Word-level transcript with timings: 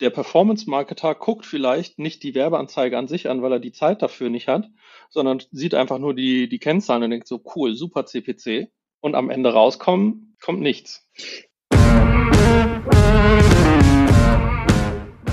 der 0.00 0.10
Performance-Marketer 0.10 1.14
guckt 1.14 1.46
vielleicht 1.46 1.98
nicht 1.98 2.22
die 2.22 2.34
Werbeanzeige 2.34 2.98
an 2.98 3.08
sich 3.08 3.28
an, 3.28 3.42
weil 3.42 3.52
er 3.52 3.60
die 3.60 3.72
Zeit 3.72 4.02
dafür 4.02 4.28
nicht 4.28 4.48
hat, 4.48 4.68
sondern 5.08 5.42
sieht 5.52 5.74
einfach 5.74 5.98
nur 5.98 6.14
die, 6.14 6.48
die 6.48 6.58
Kennzahlen 6.58 7.02
und 7.02 7.10
denkt 7.10 7.28
so, 7.28 7.42
cool, 7.54 7.74
super 7.74 8.04
CPC. 8.04 8.70
Und 9.00 9.14
am 9.14 9.30
Ende 9.30 9.52
rauskommen, 9.52 10.36
kommt 10.42 10.60
nichts. 10.60 11.06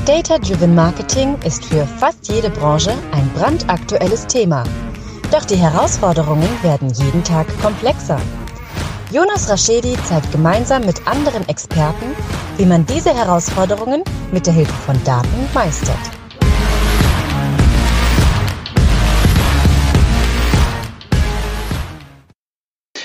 Data-Driven 0.06 0.76
Marketing 0.76 1.38
ist 1.46 1.66
für 1.66 1.86
fast 1.86 2.30
jede 2.32 2.50
Branche 2.50 2.92
ein 3.12 3.30
brandaktuelles 3.34 4.28
Thema. 4.28 4.64
Doch 5.32 5.46
die 5.46 5.56
Herausforderungen 5.56 6.50
werden 6.62 6.90
jeden 6.90 7.24
Tag 7.24 7.48
komplexer. 7.60 8.22
Jonas 9.14 9.48
Raschedi 9.48 9.96
zeigt 10.06 10.32
gemeinsam 10.32 10.88
mit 10.88 11.06
anderen 11.06 11.48
Experten, 11.48 12.16
wie 12.58 12.66
man 12.66 12.84
diese 12.88 13.14
Herausforderungen 13.14 14.04
mit 14.32 14.48
der 14.48 14.56
Hilfe 14.56 14.74
von 14.74 14.96
Daten 15.04 15.54
meistert. 15.54 16.00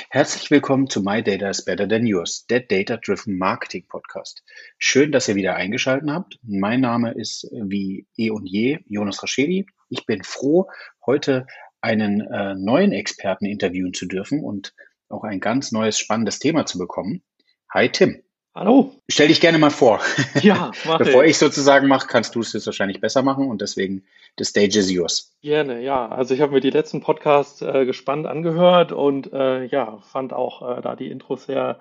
Herzlich 0.09 0.51
willkommen 0.51 0.89
zu 0.89 1.03
My 1.03 1.23
Data 1.23 1.51
is 1.51 1.67
Better 1.67 1.87
Than 1.87 2.07
Yours, 2.07 2.47
der 2.47 2.61
Data 2.61 2.97
Driven 2.97 3.37
Marketing 3.37 3.84
Podcast. 3.87 4.43
Schön, 4.79 5.12
dass 5.12 5.29
ihr 5.29 5.34
wieder 5.34 5.56
eingeschaltet 5.56 6.09
habt. 6.09 6.39
Mein 6.43 6.81
Name 6.81 7.12
ist 7.12 7.47
wie 7.53 8.06
eh 8.17 8.31
und 8.31 8.47
je 8.47 8.79
Jonas 8.87 9.23
Raschedi. 9.23 9.67
Ich 9.91 10.06
bin 10.06 10.25
froh, 10.25 10.70
heute 11.05 11.47
einen 11.83 12.23
äh, 12.23 12.55
neuen 12.55 12.93
Experten 12.93 13.45
interviewen 13.45 13.93
zu 13.93 14.06
dürfen 14.06 14.43
und 14.43 14.73
auch 15.09 15.25
ein 15.25 15.41
ganz 15.41 15.73
neues 15.73 15.98
spannendes 15.98 16.39
Thema 16.39 16.67
zu 16.67 16.79
bekommen. 16.79 17.23
Hi 17.73 17.91
Tim. 17.91 18.23
Hallo. 18.55 18.93
Stell 19.09 19.29
dich 19.29 19.41
gerne 19.41 19.59
mal 19.59 19.71
vor. 19.71 20.01
Ja, 20.43 20.73
mach 20.84 20.98
Bevor 20.98 21.25
ich 21.25 21.39
sozusagen 21.39 21.87
mache, 21.87 22.09
kannst 22.09 22.34
du 22.34 22.41
es 22.41 22.53
jetzt 22.53 22.67
wahrscheinlich 22.67 23.01
besser 23.01 23.23
machen 23.23 23.48
und 23.48 23.61
deswegen 23.61 24.05
the 24.37 24.45
stage 24.45 24.79
is 24.79 24.91
yours. 24.91 25.37
Gerne, 25.43 25.81
ja. 25.81 26.09
Also 26.09 26.34
ich 26.34 26.41
habe 26.41 26.53
mir 26.53 26.61
die 26.61 26.70
letzten 26.70 27.01
Podcasts 27.01 27.62
äh, 27.62 27.84
gespannt 27.84 28.27
angehört 28.27 28.92
und 28.92 29.33
äh, 29.33 29.67
ja, 29.67 29.98
fand 29.98 30.33
auch 30.33 30.79
äh, 30.79 30.83
da 30.83 30.97
die 30.97 31.09
Intros 31.09 31.45
sehr, 31.45 31.79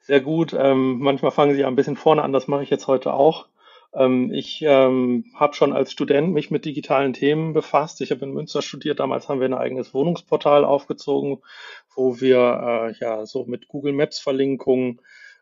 sehr 0.00 0.20
gut. 0.20 0.54
Ähm, 0.56 0.98
manchmal 1.00 1.32
fangen 1.32 1.54
sie 1.54 1.62
ja 1.62 1.68
ein 1.68 1.76
bisschen 1.76 1.96
vorne 1.96 2.22
an, 2.22 2.32
das 2.32 2.46
mache 2.46 2.62
ich 2.62 2.70
jetzt 2.70 2.86
heute 2.86 3.12
auch. 3.12 3.48
Ähm, 3.94 4.32
ich 4.32 4.62
ähm, 4.62 5.24
habe 5.34 5.54
schon 5.54 5.72
als 5.72 5.92
Student 5.92 6.32
mich 6.32 6.50
mit 6.50 6.64
digitalen 6.64 7.12
Themen 7.12 7.52
befasst. 7.52 8.00
Ich 8.00 8.10
habe 8.10 8.24
in 8.24 8.32
Münster 8.32 8.62
studiert. 8.62 9.00
Damals 9.00 9.28
haben 9.28 9.40
wir 9.40 9.46
ein 9.46 9.54
eigenes 9.54 9.94
Wohnungsportal 9.94 10.64
aufgezogen, 10.64 11.38
wo 11.94 12.20
wir 12.20 12.38
äh, 12.38 12.94
ja 13.00 13.26
so 13.26 13.44
mit 13.44 13.68
Google 13.68 13.92
Maps 13.92 14.18
Verlinkungen 14.18 15.00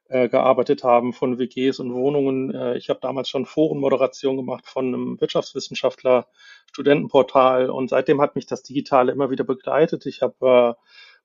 äh, 0.09 0.29
gearbeitet 0.29 0.85
haben 0.85 1.13
von 1.15 1.39
WGs 1.39 1.81
und 1.81 1.95
Wohnungen. 1.95 2.55
Äh, 2.55 2.77
ich 2.77 2.91
habe 2.91 3.01
damals 3.01 3.31
schon 3.31 3.47
Forenmoderation 3.47 4.37
gemacht 4.37 4.67
von 4.67 4.89
einem 4.89 5.21
Wirtschaftswissenschaftler, 5.21 6.27
Studentenportal 6.71 7.71
und 7.71 7.89
seitdem 7.89 8.21
hat 8.21 8.37
mich 8.37 8.47
das 8.47 8.63
Digitale 8.63 9.13
immer 9.13 9.31
wieder 9.31 9.45
begleitet. 9.45 10.05
Ich 10.07 10.21
habe 10.21 10.77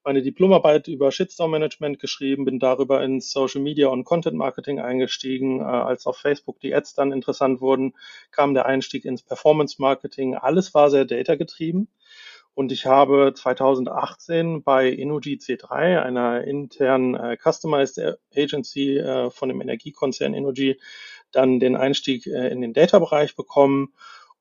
meine 0.08 0.22
Diplomarbeit 0.22 0.88
über 0.88 1.12
Shitstorm 1.12 1.52
Management 1.52 2.00
geschrieben, 2.00 2.46
bin 2.46 2.60
darüber 2.60 3.04
ins 3.04 3.30
Social 3.30 3.60
Media 3.60 3.90
und 3.90 4.06
Content 4.06 4.38
Marketing 4.38 4.80
eingestiegen. 4.80 5.60
Äh, 5.60 5.64
als 5.64 6.08
auf 6.08 6.16
Facebook 6.16 6.62
die 6.62 6.74
Ads 6.74 6.94
dann 6.94 7.12
interessant 7.12 7.60
wurden, 7.60 7.94
kam 8.32 8.54
der 8.54 8.68
Einstieg 8.68 9.04
ins 9.04 9.22
Performance 9.22 9.82
Marketing. 9.82 10.36
Alles 10.36 10.74
war 10.74 10.90
sehr 10.90 11.04
data 11.04 11.36
getrieben. 11.36 11.90
Und 12.54 12.72
ich 12.72 12.86
habe 12.86 13.34
2018 13.36 14.64
bei 14.64 14.90
Energy 14.90 15.40
C3, 15.42 16.02
einer 16.02 16.42
internen 16.46 17.14
äh, 17.16 17.36
Customized 17.36 18.00
Agency 18.34 19.00
äh, 19.00 19.30
von 19.30 19.50
dem 19.50 19.60
Energiekonzern 19.60 20.34
Energy, 20.34 20.80
dann 21.34 21.60
den 21.60 21.76
Einstieg 21.76 22.28
äh, 22.28 22.48
in 22.48 22.62
den 22.62 22.72
Data-Bereich 22.72 23.36
bekommen 23.36 23.94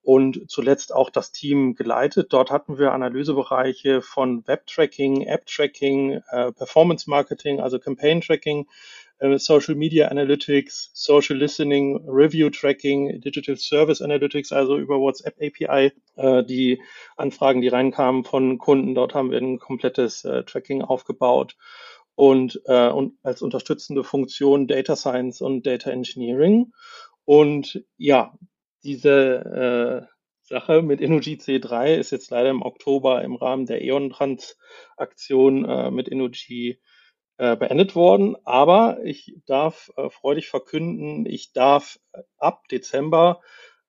und 0.06 0.48
zuletzt 0.48 0.94
auch 0.94 1.10
das 1.10 1.32
Team 1.32 1.74
geleitet. 1.74 2.32
Dort 2.32 2.52
hatten 2.52 2.78
wir 2.78 2.92
Analysebereiche 2.92 4.02
von 4.02 4.46
Web-Tracking, 4.46 5.22
App-Tracking, 5.22 6.20
äh, 6.30 6.52
Performance-Marketing, 6.52 7.58
also 7.58 7.80
Campaign-Tracking, 7.80 8.68
äh, 9.18 9.36
Social 9.36 9.74
Media 9.74 10.06
Analytics, 10.06 10.92
Social 10.94 11.36
Listening, 11.36 12.08
Review 12.08 12.50
Tracking, 12.50 13.20
Digital 13.20 13.56
Service 13.56 14.00
Analytics, 14.00 14.52
also 14.52 14.78
über 14.78 15.00
WhatsApp 15.00 15.34
API, 15.42 15.90
äh, 16.14 16.44
die 16.44 16.80
Anfragen, 17.16 17.60
die 17.60 17.66
reinkamen 17.66 18.22
von 18.22 18.58
Kunden. 18.58 18.94
Dort 18.94 19.12
haben 19.12 19.32
wir 19.32 19.38
ein 19.38 19.58
komplettes 19.58 20.24
äh, 20.24 20.44
Tracking 20.44 20.82
aufgebaut 20.82 21.56
und, 22.14 22.56
und 22.64 23.18
als 23.24 23.42
unterstützende 23.42 24.02
Funktion 24.02 24.66
Data 24.66 24.96
Science 24.96 25.42
und 25.42 25.66
Data 25.66 25.90
Engineering. 25.90 26.72
Und 27.26 27.84
ja, 27.98 28.32
diese 28.86 30.06
äh, 30.06 30.14
Sache 30.42 30.82
mit 30.82 31.00
Energy 31.00 31.34
C3 31.34 31.96
ist 31.96 32.12
jetzt 32.12 32.30
leider 32.30 32.50
im 32.50 32.62
Oktober 32.62 33.22
im 33.22 33.34
Rahmen 33.34 33.66
der 33.66 33.82
E.ON-Transaktion 33.82 35.64
äh, 35.64 35.90
mit 35.90 36.10
Energy 36.10 36.80
äh, 37.36 37.56
beendet 37.56 37.96
worden. 37.96 38.36
Aber 38.44 38.98
ich 39.04 39.34
darf 39.46 39.90
äh, 39.96 40.08
freudig 40.08 40.48
verkünden, 40.48 41.26
ich 41.26 41.52
darf 41.52 41.98
ab 42.38 42.68
Dezember 42.68 43.40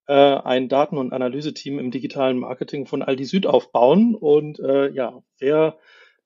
äh, 0.07 0.13
ein 0.13 0.67
Daten- 0.67 0.97
und 0.97 1.13
Analyseteam 1.13 1.77
im 1.77 1.91
digitalen 1.91 2.39
Marketing 2.39 2.87
von 2.87 3.03
Aldi 3.03 3.25
Süd 3.25 3.45
aufbauen. 3.45 4.15
Und 4.15 4.59
äh, 4.59 4.89
ja, 4.89 5.21
wer 5.37 5.77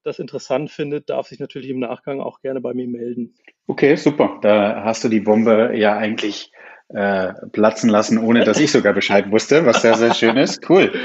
das 0.04 0.20
interessant 0.20 0.72
findet, 0.72 1.10
darf 1.10 1.28
sich 1.28 1.40
natürlich 1.40 1.70
im 1.70 1.80
Nachgang 1.80 2.22
auch 2.22 2.42
gerne 2.42 2.62
bei 2.62 2.74
mir 2.74 2.88
melden. 2.88 3.36
Okay, 3.68 3.96
super. 3.96 4.40
Da 4.42 4.84
hast 4.84 5.04
du 5.04 5.10
die 5.10 5.20
Bombe 5.20 5.74
ja 5.76 5.98
eigentlich 5.98 6.52
äh, 6.94 7.34
platzen 7.52 7.90
lassen, 7.90 8.18
ohne 8.18 8.44
dass 8.44 8.60
ich 8.60 8.72
sogar 8.72 8.94
Bescheid 8.94 9.32
wusste, 9.32 9.66
was 9.66 9.82
sehr, 9.82 9.96
sehr 9.96 10.14
schön 10.14 10.38
ist. 10.38 10.70
Cool. 10.70 10.92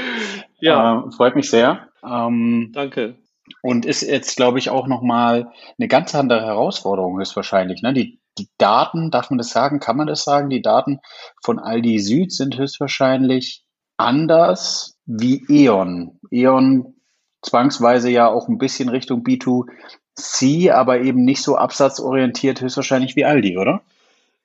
Ja. 0.59 1.05
Äh, 1.05 1.11
freut 1.11 1.35
mich 1.35 1.51
sehr. 1.51 1.87
Ähm, 2.03 2.71
Danke. 2.73 3.15
Und 3.61 3.85
ist 3.85 4.01
jetzt, 4.01 4.35
glaube 4.37 4.57
ich, 4.57 4.71
auch 4.71 4.87
nochmal 4.87 5.51
eine 5.77 5.87
ganz 5.87 6.15
andere 6.15 6.41
Herausforderung 6.41 7.19
höchstwahrscheinlich. 7.19 7.83
Ne? 7.83 7.93
Die, 7.93 8.19
die 8.39 8.49
Daten, 8.57 9.11
darf 9.11 9.29
man 9.29 9.37
das 9.37 9.51
sagen, 9.51 9.79
kann 9.79 9.97
man 9.97 10.07
das 10.07 10.23
sagen? 10.23 10.49
Die 10.49 10.63
Daten 10.63 10.99
von 11.43 11.59
Aldi 11.59 11.99
Süd 11.99 12.31
sind 12.31 12.57
höchstwahrscheinlich 12.57 13.65
anders 13.97 14.97
wie 15.05 15.45
E.ON. 15.47 16.19
E.ON 16.31 16.95
zwangsweise 17.43 18.09
ja 18.09 18.27
auch 18.27 18.47
ein 18.47 18.57
bisschen 18.57 18.89
Richtung 18.89 19.23
B2C, 19.23 20.71
aber 20.71 21.01
eben 21.01 21.23
nicht 21.23 21.43
so 21.43 21.55
absatzorientiert 21.55 22.61
höchstwahrscheinlich 22.61 23.15
wie 23.15 23.25
Aldi, 23.25 23.57
oder? 23.57 23.81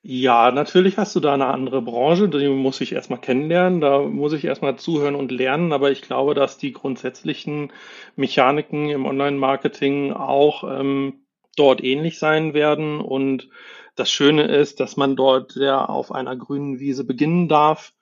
Ja, 0.05 0.51
natürlich 0.51 0.97
hast 0.97 1.15
du 1.15 1.21
da 1.21 1.33
eine 1.33 1.45
andere 1.45 1.81
Branche, 1.81 2.27
die 2.27 2.49
muss 2.49 2.81
ich 2.81 2.91
erstmal 2.91 3.21
kennenlernen, 3.21 3.79
da 3.79 4.01
muss 4.01 4.33
ich 4.33 4.43
erstmal 4.43 4.75
zuhören 4.75 5.15
und 5.15 5.31
lernen, 5.31 5.71
aber 5.71 5.91
ich 5.91 6.01
glaube, 6.01 6.33
dass 6.33 6.57
die 6.57 6.73
grundsätzlichen 6.73 7.71
Mechaniken 8.17 8.89
im 8.89 9.05
Online-Marketing 9.05 10.11
auch 10.11 10.65
ähm, 10.65 11.25
dort 11.55 11.81
ähnlich 11.81 12.19
sein 12.19 12.53
werden. 12.53 12.99
Und 12.99 13.49
das 13.95 14.11
Schöne 14.11 14.43
ist, 14.43 14.81
dass 14.81 14.97
man 14.97 15.15
dort 15.15 15.53
sehr 15.53 15.89
auf 15.89 16.11
einer 16.11 16.35
grünen 16.35 16.79
Wiese 16.79 17.05
beginnen 17.05 17.47
darf 17.47 17.93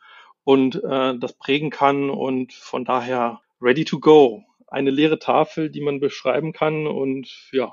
und 0.44 0.84
äh, 0.84 1.16
das 1.19 1.34
prägen 1.34 1.69
kann 1.69 2.09
und 2.09 2.51
von 2.51 2.84
daher 2.84 3.41
ready 3.61 3.85
to 3.85 4.00
go. 4.00 4.44
Eine 4.66 4.90
leere 4.90 5.19
Tafel, 5.19 5.69
die 5.69 5.81
man 5.81 6.00
beschreiben 6.00 6.51
kann 6.51 6.88
und 6.88 7.29
ja, 7.51 7.72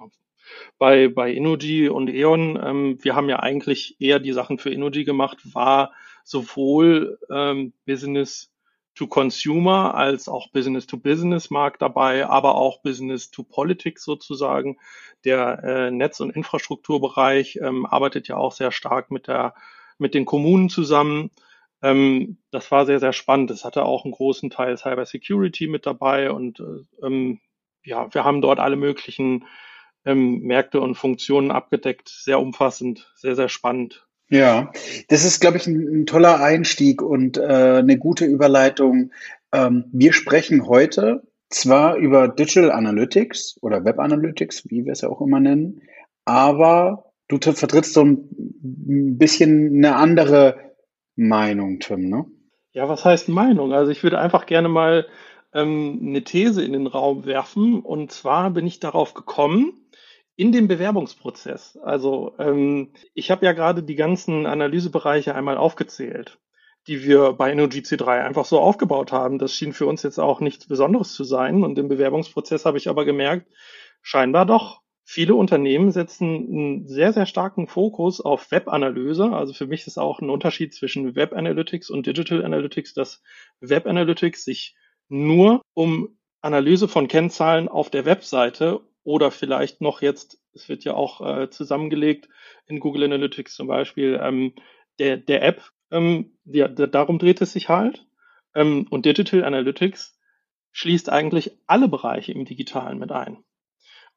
bei, 0.78 1.08
bei 1.08 1.32
Energy 1.32 1.88
und 1.88 2.08
E.ON, 2.08 2.58
ähm, 2.62 2.98
wir 3.02 3.14
haben 3.14 3.28
ja 3.28 3.40
eigentlich 3.40 3.96
eher 4.00 4.18
die 4.20 4.32
Sachen 4.32 4.58
für 4.58 4.72
Energy 4.72 5.04
gemacht, 5.04 5.38
war 5.54 5.92
sowohl 6.24 7.18
ähm, 7.30 7.72
Business 7.86 8.52
to 8.94 9.06
Consumer 9.06 9.94
als 9.94 10.28
auch 10.28 10.50
Business 10.50 10.86
to 10.86 10.96
Business 10.96 11.50
Markt 11.50 11.82
dabei, 11.82 12.26
aber 12.26 12.56
auch 12.56 12.82
Business 12.82 13.30
to 13.30 13.44
Politics 13.44 14.04
sozusagen. 14.04 14.76
Der 15.24 15.62
äh, 15.62 15.90
Netz- 15.90 16.20
und 16.20 16.30
Infrastrukturbereich 16.30 17.60
ähm, 17.62 17.86
arbeitet 17.86 18.26
ja 18.28 18.36
auch 18.36 18.52
sehr 18.52 18.72
stark 18.72 19.10
mit 19.10 19.28
der 19.28 19.54
mit 19.98 20.14
den 20.14 20.24
Kommunen 20.24 20.68
zusammen. 20.68 21.30
Ähm, 21.82 22.38
das 22.50 22.70
war 22.70 22.86
sehr, 22.86 23.00
sehr 23.00 23.12
spannend. 23.12 23.50
Es 23.50 23.64
hatte 23.64 23.84
auch 23.84 24.04
einen 24.04 24.12
großen 24.12 24.50
Teil 24.50 24.76
Cyber 24.76 25.06
Security 25.06 25.68
mit 25.68 25.86
dabei 25.86 26.30
und 26.32 26.60
äh, 26.60 27.06
ähm, 27.06 27.40
ja, 27.84 28.12
wir 28.12 28.24
haben 28.24 28.40
dort 28.40 28.58
alle 28.58 28.76
möglichen 28.76 29.44
ähm, 30.08 30.40
Märkte 30.40 30.80
und 30.80 30.94
Funktionen 30.94 31.50
abgedeckt. 31.50 32.08
Sehr 32.08 32.40
umfassend, 32.40 33.12
sehr, 33.14 33.36
sehr 33.36 33.48
spannend. 33.48 34.06
Ja, 34.30 34.72
das 35.08 35.24
ist, 35.24 35.40
glaube 35.40 35.58
ich, 35.58 35.66
ein, 35.66 36.00
ein 36.00 36.06
toller 36.06 36.42
Einstieg 36.42 37.02
und 37.02 37.38
äh, 37.38 37.42
eine 37.78 37.98
gute 37.98 38.24
Überleitung. 38.24 39.12
Ähm, 39.52 39.84
wir 39.92 40.12
sprechen 40.12 40.66
heute 40.66 41.22
zwar 41.50 41.96
über 41.96 42.28
Digital 42.28 42.70
Analytics 42.72 43.58
oder 43.62 43.84
Web 43.84 43.98
Analytics, 43.98 44.68
wie 44.68 44.84
wir 44.84 44.92
es 44.92 45.00
ja 45.00 45.08
auch 45.08 45.20
immer 45.20 45.40
nennen, 45.40 45.82
aber 46.24 47.12
du 47.28 47.38
vertrittst 47.38 47.94
so 47.94 48.04
ein 48.04 49.18
bisschen 49.18 49.76
eine 49.76 49.96
andere 49.96 50.74
Meinung, 51.16 51.80
Tim, 51.80 52.08
ne? 52.08 52.26
Ja, 52.72 52.88
was 52.88 53.04
heißt 53.04 53.28
Meinung? 53.28 53.72
Also 53.72 53.90
ich 53.90 54.02
würde 54.02 54.18
einfach 54.18 54.46
gerne 54.46 54.68
mal 54.68 55.06
ähm, 55.54 56.00
eine 56.02 56.22
These 56.22 56.62
in 56.62 56.72
den 56.72 56.86
Raum 56.86 57.24
werfen. 57.24 57.80
Und 57.80 58.12
zwar 58.12 58.50
bin 58.50 58.66
ich 58.66 58.78
darauf 58.78 59.14
gekommen, 59.14 59.72
in 60.38 60.52
dem 60.52 60.68
Bewerbungsprozess. 60.68 61.76
Also 61.82 62.36
ähm, 62.38 62.92
ich 63.12 63.32
habe 63.32 63.44
ja 63.44 63.52
gerade 63.52 63.82
die 63.82 63.96
ganzen 63.96 64.46
Analysebereiche 64.46 65.34
einmal 65.34 65.58
aufgezählt. 65.58 66.38
die 66.86 67.04
wir 67.04 67.32
bei 67.34 67.52
InnoGC3 67.52 68.24
einfach 68.24 68.46
so 68.46 68.60
aufgebaut 68.60 69.12
haben. 69.12 69.38
Das 69.38 69.52
schien 69.52 69.72
für 69.74 69.86
uns 69.86 70.02
jetzt 70.04 70.18
auch 70.18 70.40
nichts 70.40 70.66
Besonderes 70.68 71.12
zu 71.12 71.24
sein. 71.24 71.64
Und 71.64 71.78
im 71.78 71.88
Bewerbungsprozess 71.88 72.64
habe 72.64 72.78
ich 72.78 72.88
aber 72.88 73.04
gemerkt, 73.04 73.46
scheinbar 74.00 74.46
doch. 74.46 74.80
Viele 75.04 75.34
Unternehmen 75.34 75.90
setzen 75.90 76.28
einen 76.28 76.86
sehr, 76.86 77.12
sehr 77.12 77.26
starken 77.26 77.66
Fokus 77.66 78.20
auf 78.20 78.50
Web-Analyse. 78.52 79.32
Also 79.32 79.52
für 79.54 79.66
mich 79.66 79.86
ist 79.86 79.98
auch 79.98 80.20
ein 80.20 80.30
Unterschied 80.30 80.72
zwischen 80.72 81.16
Web 81.16 81.34
Analytics 81.34 81.90
und 81.90 82.06
Digital 82.06 82.44
Analytics, 82.44 82.94
dass 82.94 83.22
Web 83.60 83.86
Analytics 83.86 84.44
sich 84.44 84.76
nur 85.08 85.62
um 85.74 86.16
Analyse 86.40 86.88
von 86.88 87.08
Kennzahlen 87.08 87.68
auf 87.68 87.90
der 87.90 88.04
Webseite 88.04 88.80
oder 89.08 89.30
vielleicht 89.30 89.80
noch 89.80 90.02
jetzt, 90.02 90.38
es 90.52 90.68
wird 90.68 90.84
ja 90.84 90.92
auch 90.92 91.22
äh, 91.22 91.48
zusammengelegt 91.48 92.28
in 92.66 92.78
Google 92.78 93.04
Analytics 93.04 93.54
zum 93.54 93.66
Beispiel, 93.66 94.20
ähm, 94.22 94.52
der, 94.98 95.16
der 95.16 95.42
App, 95.42 95.62
ähm, 95.90 96.36
ja, 96.44 96.68
darum 96.68 97.18
dreht 97.18 97.40
es 97.40 97.54
sich 97.54 97.70
halt. 97.70 98.06
Ähm, 98.54 98.86
und 98.90 99.06
Digital 99.06 99.44
Analytics 99.44 100.20
schließt 100.72 101.08
eigentlich 101.08 101.52
alle 101.66 101.88
Bereiche 101.88 102.32
im 102.32 102.44
Digitalen 102.44 102.98
mit 102.98 103.10
ein. 103.10 103.38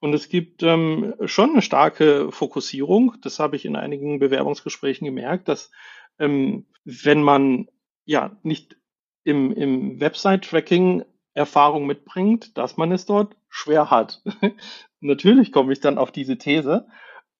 Und 0.01 0.13
es 0.13 0.27
gibt 0.27 0.61
ähm, 0.61 1.13
schon 1.23 1.51
eine 1.51 1.61
starke 1.61 2.29
Fokussierung. 2.29 3.15
Das 3.21 3.39
habe 3.39 3.55
ich 3.55 3.63
in 3.63 3.77
einigen 3.77 4.19
Bewerbungsgesprächen 4.19 5.05
gemerkt, 5.05 5.47
dass 5.47 5.71
ähm, 6.19 6.65
wenn 6.83 7.23
man 7.23 7.69
ja 8.03 8.35
nicht 8.43 8.75
im, 9.23 9.53
im 9.53 10.01
Website-Tracking 10.01 11.05
Erfahrung 11.33 11.85
mitbringt, 11.85 12.57
dass 12.57 12.75
man 12.75 12.91
es 12.91 13.05
dort 13.05 13.37
schwer 13.51 13.91
hat. 13.91 14.23
Natürlich 15.01 15.51
komme 15.51 15.73
ich 15.73 15.81
dann 15.81 15.99
auf 15.99 16.11
diese 16.11 16.37
These. 16.37 16.87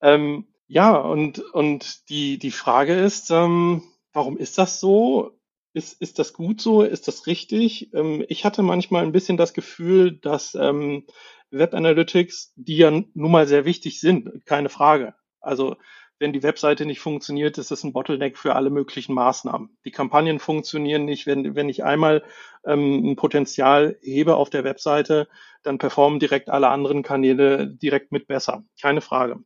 Ähm, 0.02 0.48
ja, 0.68 0.96
und, 0.96 1.40
und 1.40 2.10
die, 2.10 2.38
die 2.38 2.52
Frage 2.52 2.94
ist, 2.94 3.32
ähm, 3.32 3.84
warum 4.14 4.38
ist 4.38 4.58
das 4.58 4.80
so? 4.80 5.32
Ist, 5.74 6.02
ist 6.02 6.20
das 6.20 6.34
gut 6.34 6.62
so? 6.62 6.84
Ist 6.84 7.08
das 7.08 7.28
richtig? 7.28 7.94
Ähm, 7.94 8.24
ich 8.28 8.46
hatte 8.46 8.62
manchmal 8.62 9.04
ein 9.04 9.14
bisschen 9.14 9.38
das 9.38 9.54
Gefühl, 9.54 10.18
dass 10.18 10.54
ähm, 10.54 11.06
Web 11.50 11.74
Analytics, 11.74 12.54
die 12.56 12.78
ja 12.78 12.92
nun 12.92 13.32
mal 13.32 13.48
sehr 13.48 13.66
wichtig 13.66 14.00
sind, 14.00 14.46
keine 14.46 14.70
Frage. 14.70 15.16
Also 15.40 15.78
wenn 16.22 16.34
die 16.34 16.44
Webseite 16.44 16.86
nicht 16.86 17.00
funktioniert, 17.00 17.58
ist 17.58 17.72
das 17.72 17.84
ein 17.84 17.94
Bottleneck 17.94 18.38
für 18.38 18.56
alle 18.56 18.70
möglichen 18.70 19.14
Maßnahmen. 19.16 19.76
Die 19.86 19.92
Kampagnen 19.92 20.38
funktionieren 20.38 21.04
nicht. 21.04 21.26
Wenn, 21.26 21.56
wenn 21.56 21.68
ich 21.68 21.84
einmal 21.84 22.24
ähm, 22.64 23.04
ein 23.04 23.16
Potenzial 23.16 23.98
hebe 24.02 24.36
auf 24.36 24.52
der 24.52 24.64
Webseite, 24.64 25.28
dann 25.64 25.80
performen 25.80 26.20
direkt 26.20 26.50
alle 26.50 26.70
anderen 26.70 27.02
Kanäle 27.02 27.68
direkt 27.68 28.12
mit 28.12 28.28
besser. 28.28 28.64
Keine 28.80 29.02
Frage. 29.02 29.38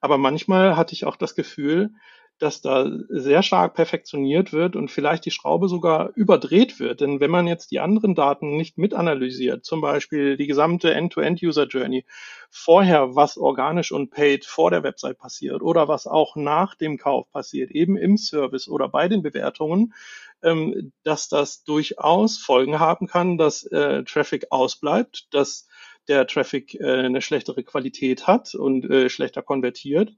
Aber 0.00 0.18
manchmal 0.18 0.76
hatte 0.76 0.92
ich 0.92 1.06
auch 1.06 1.16
das 1.16 1.34
Gefühl, 1.34 1.94
dass 2.38 2.60
da 2.60 2.90
sehr 3.08 3.42
stark 3.42 3.74
perfektioniert 3.74 4.52
wird 4.52 4.76
und 4.76 4.90
vielleicht 4.90 5.24
die 5.24 5.30
Schraube 5.30 5.68
sogar 5.68 6.10
überdreht 6.14 6.80
wird. 6.80 7.00
Denn 7.00 7.20
wenn 7.20 7.30
man 7.30 7.46
jetzt 7.46 7.70
die 7.70 7.80
anderen 7.80 8.14
Daten 8.14 8.56
nicht 8.56 8.78
mitanalysiert, 8.78 9.64
zum 9.64 9.80
Beispiel 9.80 10.36
die 10.36 10.46
gesamte 10.46 10.94
End-to-End-User-Journey, 10.94 12.04
vorher 12.50 13.14
was 13.14 13.36
organisch 13.36 13.92
und 13.92 14.10
paid 14.10 14.44
vor 14.44 14.70
der 14.70 14.82
Website 14.82 15.18
passiert 15.18 15.62
oder 15.62 15.88
was 15.88 16.06
auch 16.06 16.36
nach 16.36 16.74
dem 16.74 16.96
Kauf 16.96 17.30
passiert, 17.30 17.70
eben 17.70 17.96
im 17.96 18.16
Service 18.16 18.68
oder 18.68 18.88
bei 18.88 19.08
den 19.08 19.22
Bewertungen, 19.22 19.92
ähm, 20.42 20.92
dass 21.04 21.28
das 21.28 21.64
durchaus 21.64 22.38
Folgen 22.38 22.78
haben 22.78 23.06
kann, 23.06 23.38
dass 23.38 23.64
äh, 23.64 24.04
Traffic 24.04 24.46
ausbleibt, 24.50 25.28
dass 25.32 25.67
der 26.08 26.26
Traffic 26.26 26.74
äh, 26.74 26.84
eine 26.84 27.22
schlechtere 27.22 27.62
Qualität 27.62 28.26
hat 28.26 28.54
und 28.54 28.88
äh, 28.90 29.08
schlechter 29.08 29.42
konvertiert, 29.42 30.12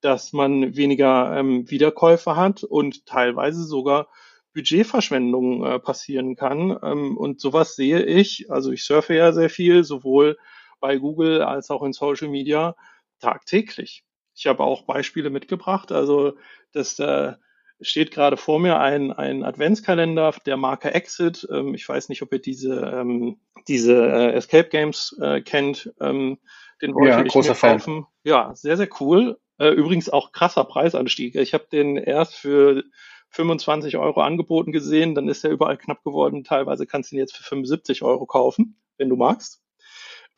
dass 0.00 0.32
man 0.32 0.76
weniger 0.76 1.36
ähm, 1.36 1.70
Wiederkäufe 1.70 2.36
hat 2.36 2.64
und 2.64 3.06
teilweise 3.06 3.64
sogar 3.64 4.08
Budgetverschwendung 4.54 5.64
äh, 5.64 5.78
passieren 5.78 6.36
kann. 6.36 6.78
Ähm, 6.82 7.16
und 7.16 7.40
sowas 7.40 7.76
sehe 7.76 8.02
ich, 8.02 8.50
also 8.50 8.72
ich 8.72 8.84
surfe 8.84 9.14
ja 9.14 9.32
sehr 9.32 9.50
viel, 9.50 9.84
sowohl 9.84 10.38
bei 10.80 10.96
Google 10.96 11.42
als 11.42 11.70
auch 11.70 11.82
in 11.82 11.92
Social 11.92 12.28
Media 12.28 12.76
tagtäglich. 13.20 14.04
Ich 14.34 14.46
habe 14.46 14.64
auch 14.64 14.82
Beispiele 14.82 15.30
mitgebracht, 15.30 15.92
also 15.92 16.34
das 16.72 16.98
äh, 16.98 17.34
steht 17.80 18.10
gerade 18.10 18.36
vor 18.36 18.58
mir 18.58 18.78
ein, 18.78 19.12
ein 19.12 19.42
Adventskalender 19.44 20.34
der 20.46 20.56
Marke 20.56 20.92
Exit. 20.92 21.46
Ähm, 21.50 21.74
ich 21.74 21.88
weiß 21.88 22.08
nicht, 22.08 22.22
ob 22.22 22.32
ihr 22.32 22.40
diese, 22.40 22.80
ähm, 22.80 23.38
diese 23.68 23.94
äh, 23.94 24.32
Escape 24.32 24.68
Games 24.68 25.16
äh, 25.20 25.40
kennt. 25.40 25.92
Ähm, 26.00 26.38
den 26.82 26.94
wollte 26.94 27.08
ja, 27.10 27.24
ich 27.24 27.32
großer 27.32 27.50
mir 27.50 27.58
kaufen. 27.58 27.94
Fan. 28.02 28.06
Ja, 28.24 28.54
sehr, 28.54 28.76
sehr 28.76 28.88
cool. 29.00 29.38
Äh, 29.58 29.70
übrigens 29.70 30.08
auch 30.08 30.32
krasser 30.32 30.64
Preisanstieg. 30.64 31.34
Ich 31.34 31.52
habe 31.54 31.66
den 31.70 31.96
erst 31.96 32.34
für 32.34 32.82
25 33.30 33.96
Euro 33.96 34.22
angeboten 34.22 34.72
gesehen, 34.72 35.14
dann 35.14 35.28
ist 35.28 35.44
er 35.44 35.50
überall 35.50 35.76
knapp 35.76 36.02
geworden. 36.02 36.44
Teilweise 36.44 36.86
kannst 36.86 37.10
du 37.10 37.16
ihn 37.16 37.20
jetzt 37.20 37.36
für 37.36 37.44
75 37.44 38.02
Euro 38.02 38.26
kaufen, 38.26 38.80
wenn 38.96 39.08
du 39.08 39.16
magst. 39.16 39.62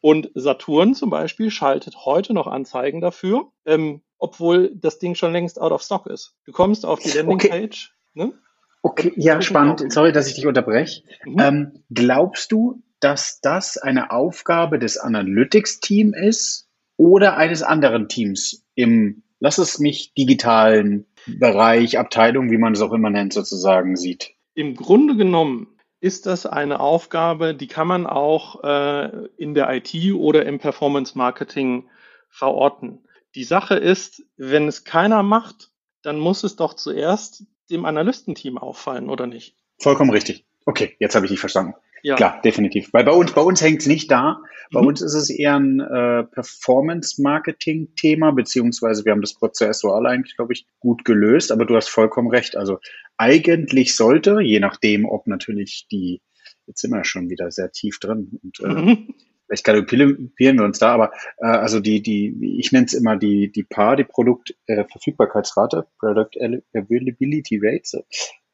Und 0.03 0.31
Saturn 0.35 0.95
zum 0.95 1.09
Beispiel 1.09 1.51
schaltet 1.51 2.05
heute 2.05 2.35
noch 2.35 2.47
Anzeigen 2.47 3.01
dafür. 3.01 3.51
Ähm, 3.65 4.03
obwohl 4.23 4.71
das 4.77 5.01
Ding 5.01 5.17
schon 5.17 5.33
längst 5.33 5.61
out 5.61 5.73
of 5.73 5.83
stock 5.83 6.07
ist. 6.07 6.37
Du 6.45 6.53
kommst 6.53 6.87
auf 6.87 7.01
die 7.01 7.11
Landingpage. 7.11 7.93
Okay. 8.15 8.27
Ne? 8.27 8.33
Okay, 8.81 9.13
ja, 9.17 9.43
spannend. 9.43 9.93
Sorry, 9.93 10.13
dass 10.13 10.29
ich 10.29 10.37
dich 10.37 10.47
unterbreche. 10.47 11.03
Mhm. 11.25 11.39
Ähm, 11.41 11.73
glaubst 11.91 12.53
du, 12.53 12.83
dass 13.01 13.41
das 13.41 13.79
eine 13.79 14.13
Aufgabe 14.13 14.79
des 14.79 14.97
Analytics-Teams 14.97 16.17
ist 16.17 16.69
oder 16.97 17.37
eines 17.37 17.65
anderen 17.65 18.09
Teams 18.09 18.65
im, 18.77 19.25
lass 19.41 19.59
es 19.59 19.81
mich, 19.81 20.15
digitalen 20.15 21.07
Bereich, 21.27 21.99
Abteilung, 21.99 22.51
wie 22.53 22.59
man 22.59 22.75
es 22.75 22.81
auch 22.81 22.93
immer 22.93 23.11
nennt, 23.11 23.33
sozusagen 23.33 23.97
sieht? 23.97 24.35
Im 24.55 24.77
Grunde 24.77 25.17
genommen 25.17 25.67
ist 26.03 26.27
das 26.27 26.45
eine 26.47 26.81
Aufgabe, 26.81 27.55
die 27.55 27.69
kann 27.69 27.87
man 27.87 28.09
auch 28.09 28.65
äh, 28.65 29.29
in 29.37 29.55
der 29.55 29.73
IT 29.73 29.95
oder 30.15 30.45
im 30.45 30.59
Performance 30.59 31.17
Marketing 31.17 31.89
verorten. 32.29 32.99
Die 33.37 33.45
Sache 33.45 33.77
ist, 33.77 34.25
wenn 34.37 34.67
es 34.67 34.83
keiner 34.83 35.23
macht, 35.23 35.71
dann 36.03 36.19
muss 36.19 36.43
es 36.43 36.57
doch 36.57 36.75
zuerst 36.75 37.45
dem 37.71 37.85
Analystenteam 37.85 38.59
auffallen, 38.59 39.09
oder 39.09 39.29
nicht? 39.29 39.55
Vollkommen 39.79 40.11
richtig. 40.11 40.45
Okay, 40.67 40.97
jetzt 40.99 41.15
habe 41.15 41.27
ich 41.27 41.31
dich 41.31 41.39
verstanden. 41.39 41.75
Ja. 42.03 42.17
Klar, 42.17 42.41
definitiv. 42.43 42.93
Weil 42.93 43.05
bei 43.05 43.13
uns, 43.13 43.33
bei 43.33 43.43
uns 43.43 43.63
hängt 43.63 43.83
es 43.83 43.87
nicht 43.87 44.11
da. 44.11 44.43
Bei 44.73 44.81
mhm. 44.81 44.89
uns 44.89 45.03
ist 45.03 45.15
es 45.15 45.31
eher 45.31 45.55
ein 45.55 45.79
äh, 45.79 46.25
Performance-Marketing-Thema, 46.25 48.33
beziehungsweise 48.33 49.05
wir 49.05 49.13
haben 49.13 49.21
das 49.21 49.35
prozessual 49.35 50.05
eigentlich, 50.09 50.35
glaube 50.35 50.53
ich, 50.53 50.67
gut 50.81 51.05
gelöst. 51.05 51.53
Aber 51.53 51.65
du 51.65 51.77
hast 51.77 51.89
vollkommen 51.89 52.29
recht. 52.29 52.57
Also 52.57 52.81
eigentlich 53.23 53.95
sollte, 53.97 54.41
je 54.41 54.61
nachdem, 54.61 55.05
ob 55.05 55.27
natürlich 55.27 55.87
die, 55.91 56.21
jetzt 56.67 56.81
sind 56.81 56.91
wir 56.91 57.05
schon 57.05 57.31
wieder 57.31 57.51
sehr 57.51 57.71
tief 57.71 57.99
drin 58.01 58.39
und 58.43 58.61
äh, 58.61 58.69
mhm 58.69 59.15
vielleicht 59.53 59.65
galopieren 59.65 60.59
wir 60.59 60.65
uns 60.65 60.79
da, 60.79 60.95
aber 60.95 61.13
äh, 61.39 61.47
also 61.47 61.81
die, 61.81 62.03
die, 62.03 62.57
ich 62.59 62.73
nenne 62.73 62.87
es 62.87 62.95
immer 62.95 63.17
die, 63.17 63.53
die 63.53 63.65
PAR, 63.65 63.97
die 63.97 64.05
Produktverfügbarkeitsrate, 64.05 65.87
äh, 65.87 65.99
Product 65.99 66.31
Availability 66.75 67.61
Rate, 67.63 67.83
so, 67.85 68.05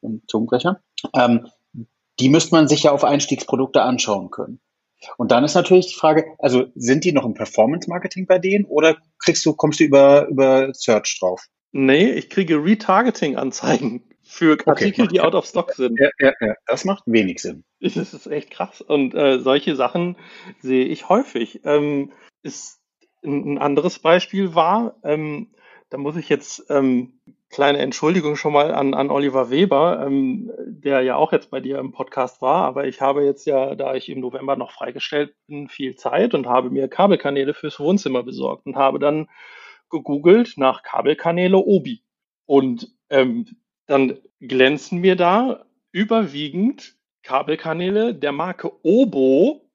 um 0.01 0.21
Zungenbrecher, 0.27 0.81
ähm, 1.15 1.47
die 2.19 2.29
müsste 2.29 2.53
man 2.53 2.67
sich 2.67 2.83
ja 2.83 2.91
auf 2.91 3.05
Einstiegsprodukte 3.05 3.81
anschauen 3.81 4.29
können. 4.29 4.59
Und 5.15 5.31
dann 5.31 5.45
ist 5.45 5.53
natürlich 5.53 5.87
die 5.87 5.95
Frage, 5.95 6.25
also 6.39 6.65
sind 6.75 7.05
die 7.05 7.13
noch 7.13 7.25
im 7.25 7.33
Performance-Marketing 7.33 8.27
bei 8.27 8.37
denen 8.37 8.65
oder 8.65 8.97
kriegst 9.19 9.45
du, 9.45 9.53
kommst 9.53 9.79
du 9.79 9.85
über, 9.85 10.27
über 10.27 10.73
Search 10.73 11.17
drauf? 11.21 11.45
Nee, 11.71 12.09
ich 12.11 12.29
kriege 12.29 12.61
Retargeting-Anzeigen 12.61 14.08
für 14.29 14.57
Artikel, 14.67 15.05
okay, 15.05 15.07
die 15.11 15.21
out 15.21 15.33
of 15.33 15.45
stock 15.45 15.71
sind. 15.71 15.99
Ja, 15.99 16.09
ja, 16.19 16.33
ja, 16.39 16.53
das 16.67 16.85
macht 16.85 17.03
wenig 17.07 17.41
Sinn. 17.41 17.63
Das 17.81 18.13
ist 18.13 18.27
echt 18.27 18.51
krass. 18.51 18.79
Und 18.79 19.15
äh, 19.15 19.39
solche 19.39 19.75
Sachen 19.75 20.17
sehe 20.59 20.85
ich 20.85 21.09
häufig. 21.09 21.61
Ähm, 21.63 22.11
ist 22.43 22.79
ein 23.23 23.57
anderes 23.57 23.99
Beispiel 23.99 24.53
war, 24.53 24.95
ähm, 25.03 25.49
da 25.89 25.97
muss 25.97 26.15
ich 26.15 26.29
jetzt 26.29 26.65
ähm, 26.69 27.19
kleine 27.49 27.79
Entschuldigung 27.79 28.35
schon 28.35 28.53
mal 28.53 28.71
an, 28.71 28.93
an 28.93 29.09
Oliver 29.09 29.49
Weber, 29.49 30.05
ähm, 30.05 30.51
der 30.59 31.01
ja 31.01 31.15
auch 31.15 31.31
jetzt 31.31 31.49
bei 31.49 31.59
dir 31.59 31.79
im 31.79 31.91
Podcast 31.91 32.41
war, 32.41 32.65
aber 32.65 32.85
ich 32.85 33.01
habe 33.01 33.25
jetzt 33.25 33.45
ja, 33.45 33.73
da 33.73 33.95
ich 33.95 34.09
im 34.09 34.19
November 34.19 34.55
noch 34.55 34.71
freigestellt 34.71 35.33
bin, 35.47 35.67
viel 35.67 35.95
Zeit 35.95 36.35
und 36.35 36.45
habe 36.45 36.69
mir 36.69 36.87
Kabelkanäle 36.87 37.55
fürs 37.55 37.79
Wohnzimmer 37.79 38.21
besorgt 38.21 38.67
und 38.67 38.75
habe 38.75 38.99
dann 38.99 39.27
gegoogelt 39.89 40.53
nach 40.57 40.83
Kabelkanäle 40.83 41.57
Obi. 41.57 42.03
Und 42.45 42.91
ähm, 43.09 43.47
dann 43.89 44.19
glänzen 44.39 44.99
mir 44.99 45.15
da 45.15 45.65
überwiegend 45.91 46.95
Kabelkanäle 47.23 48.13
der 48.13 48.31
Marke 48.31 48.71
Obo 48.85 49.67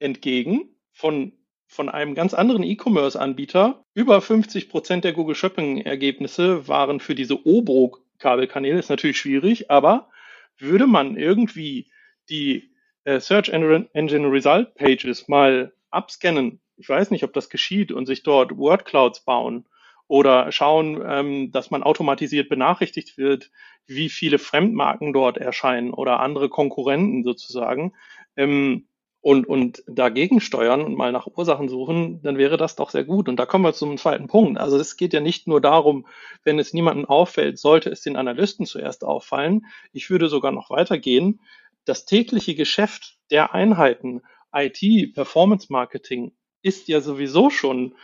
entgegen 0.00 0.74
von, 0.92 1.32
von 1.68 1.88
einem 1.88 2.16
ganz 2.16 2.34
anderen 2.34 2.64
E-Commerce-Anbieter. 2.64 3.84
Über 3.94 4.20
50 4.20 4.68
Prozent 4.68 5.04
der 5.04 5.12
Google 5.12 5.36
Shopping-Ergebnisse 5.36 6.66
waren 6.66 6.98
für 6.98 7.14
diese 7.14 7.46
Obo-Kabelkanäle. 7.46 8.80
Ist 8.80 8.90
natürlich 8.90 9.20
schwierig, 9.20 9.70
aber 9.70 10.10
würde 10.58 10.88
man 10.88 11.16
irgendwie 11.16 11.92
die 12.28 12.74
äh, 13.04 13.20
Search 13.20 13.50
Engine 13.50 14.32
Result 14.32 14.74
Pages 14.74 15.28
mal 15.28 15.72
abscannen, 15.90 16.60
ich 16.76 16.88
weiß 16.88 17.12
nicht, 17.12 17.22
ob 17.22 17.32
das 17.34 17.50
geschieht, 17.50 17.92
und 17.92 18.06
sich 18.06 18.24
dort 18.24 18.56
Word 18.56 18.84
Clouds 18.84 19.24
bauen 19.24 19.66
oder 20.10 20.50
schauen, 20.50 21.00
ähm, 21.06 21.52
dass 21.52 21.70
man 21.70 21.84
automatisiert 21.84 22.48
benachrichtigt 22.48 23.16
wird, 23.16 23.52
wie 23.86 24.08
viele 24.08 24.40
Fremdmarken 24.40 25.12
dort 25.12 25.38
erscheinen 25.38 25.92
oder 25.92 26.18
andere 26.18 26.48
Konkurrenten 26.48 27.22
sozusagen. 27.22 27.92
Ähm, 28.36 28.88
und, 29.20 29.46
und 29.46 29.84
dagegen 29.86 30.40
steuern 30.40 30.80
und 30.80 30.96
mal 30.96 31.12
nach 31.12 31.28
Ursachen 31.28 31.68
suchen, 31.68 32.20
dann 32.22 32.38
wäre 32.38 32.56
das 32.56 32.74
doch 32.74 32.90
sehr 32.90 33.04
gut. 33.04 33.28
Und 33.28 33.36
da 33.36 33.46
kommen 33.46 33.62
wir 33.62 33.72
zum 33.72 33.98
zweiten 33.98 34.26
Punkt. 34.26 34.58
Also 34.58 34.78
es 34.78 34.96
geht 34.96 35.12
ja 35.12 35.20
nicht 35.20 35.46
nur 35.46 35.60
darum, 35.60 36.08
wenn 36.42 36.58
es 36.58 36.74
niemandem 36.74 37.04
auffällt, 37.04 37.60
sollte 37.60 37.88
es 37.90 38.00
den 38.00 38.16
Analysten 38.16 38.66
zuerst 38.66 39.04
auffallen. 39.04 39.66
Ich 39.92 40.10
würde 40.10 40.28
sogar 40.28 40.50
noch 40.50 40.70
weitergehen. 40.70 41.40
Das 41.84 42.04
tägliche 42.04 42.56
Geschäft 42.56 43.16
der 43.30 43.54
Einheiten 43.54 44.22
IT, 44.52 45.14
Performance 45.14 45.68
Marketing, 45.70 46.32
ist 46.62 46.88
ja 46.88 47.00
sowieso 47.00 47.48
schon 47.48 47.94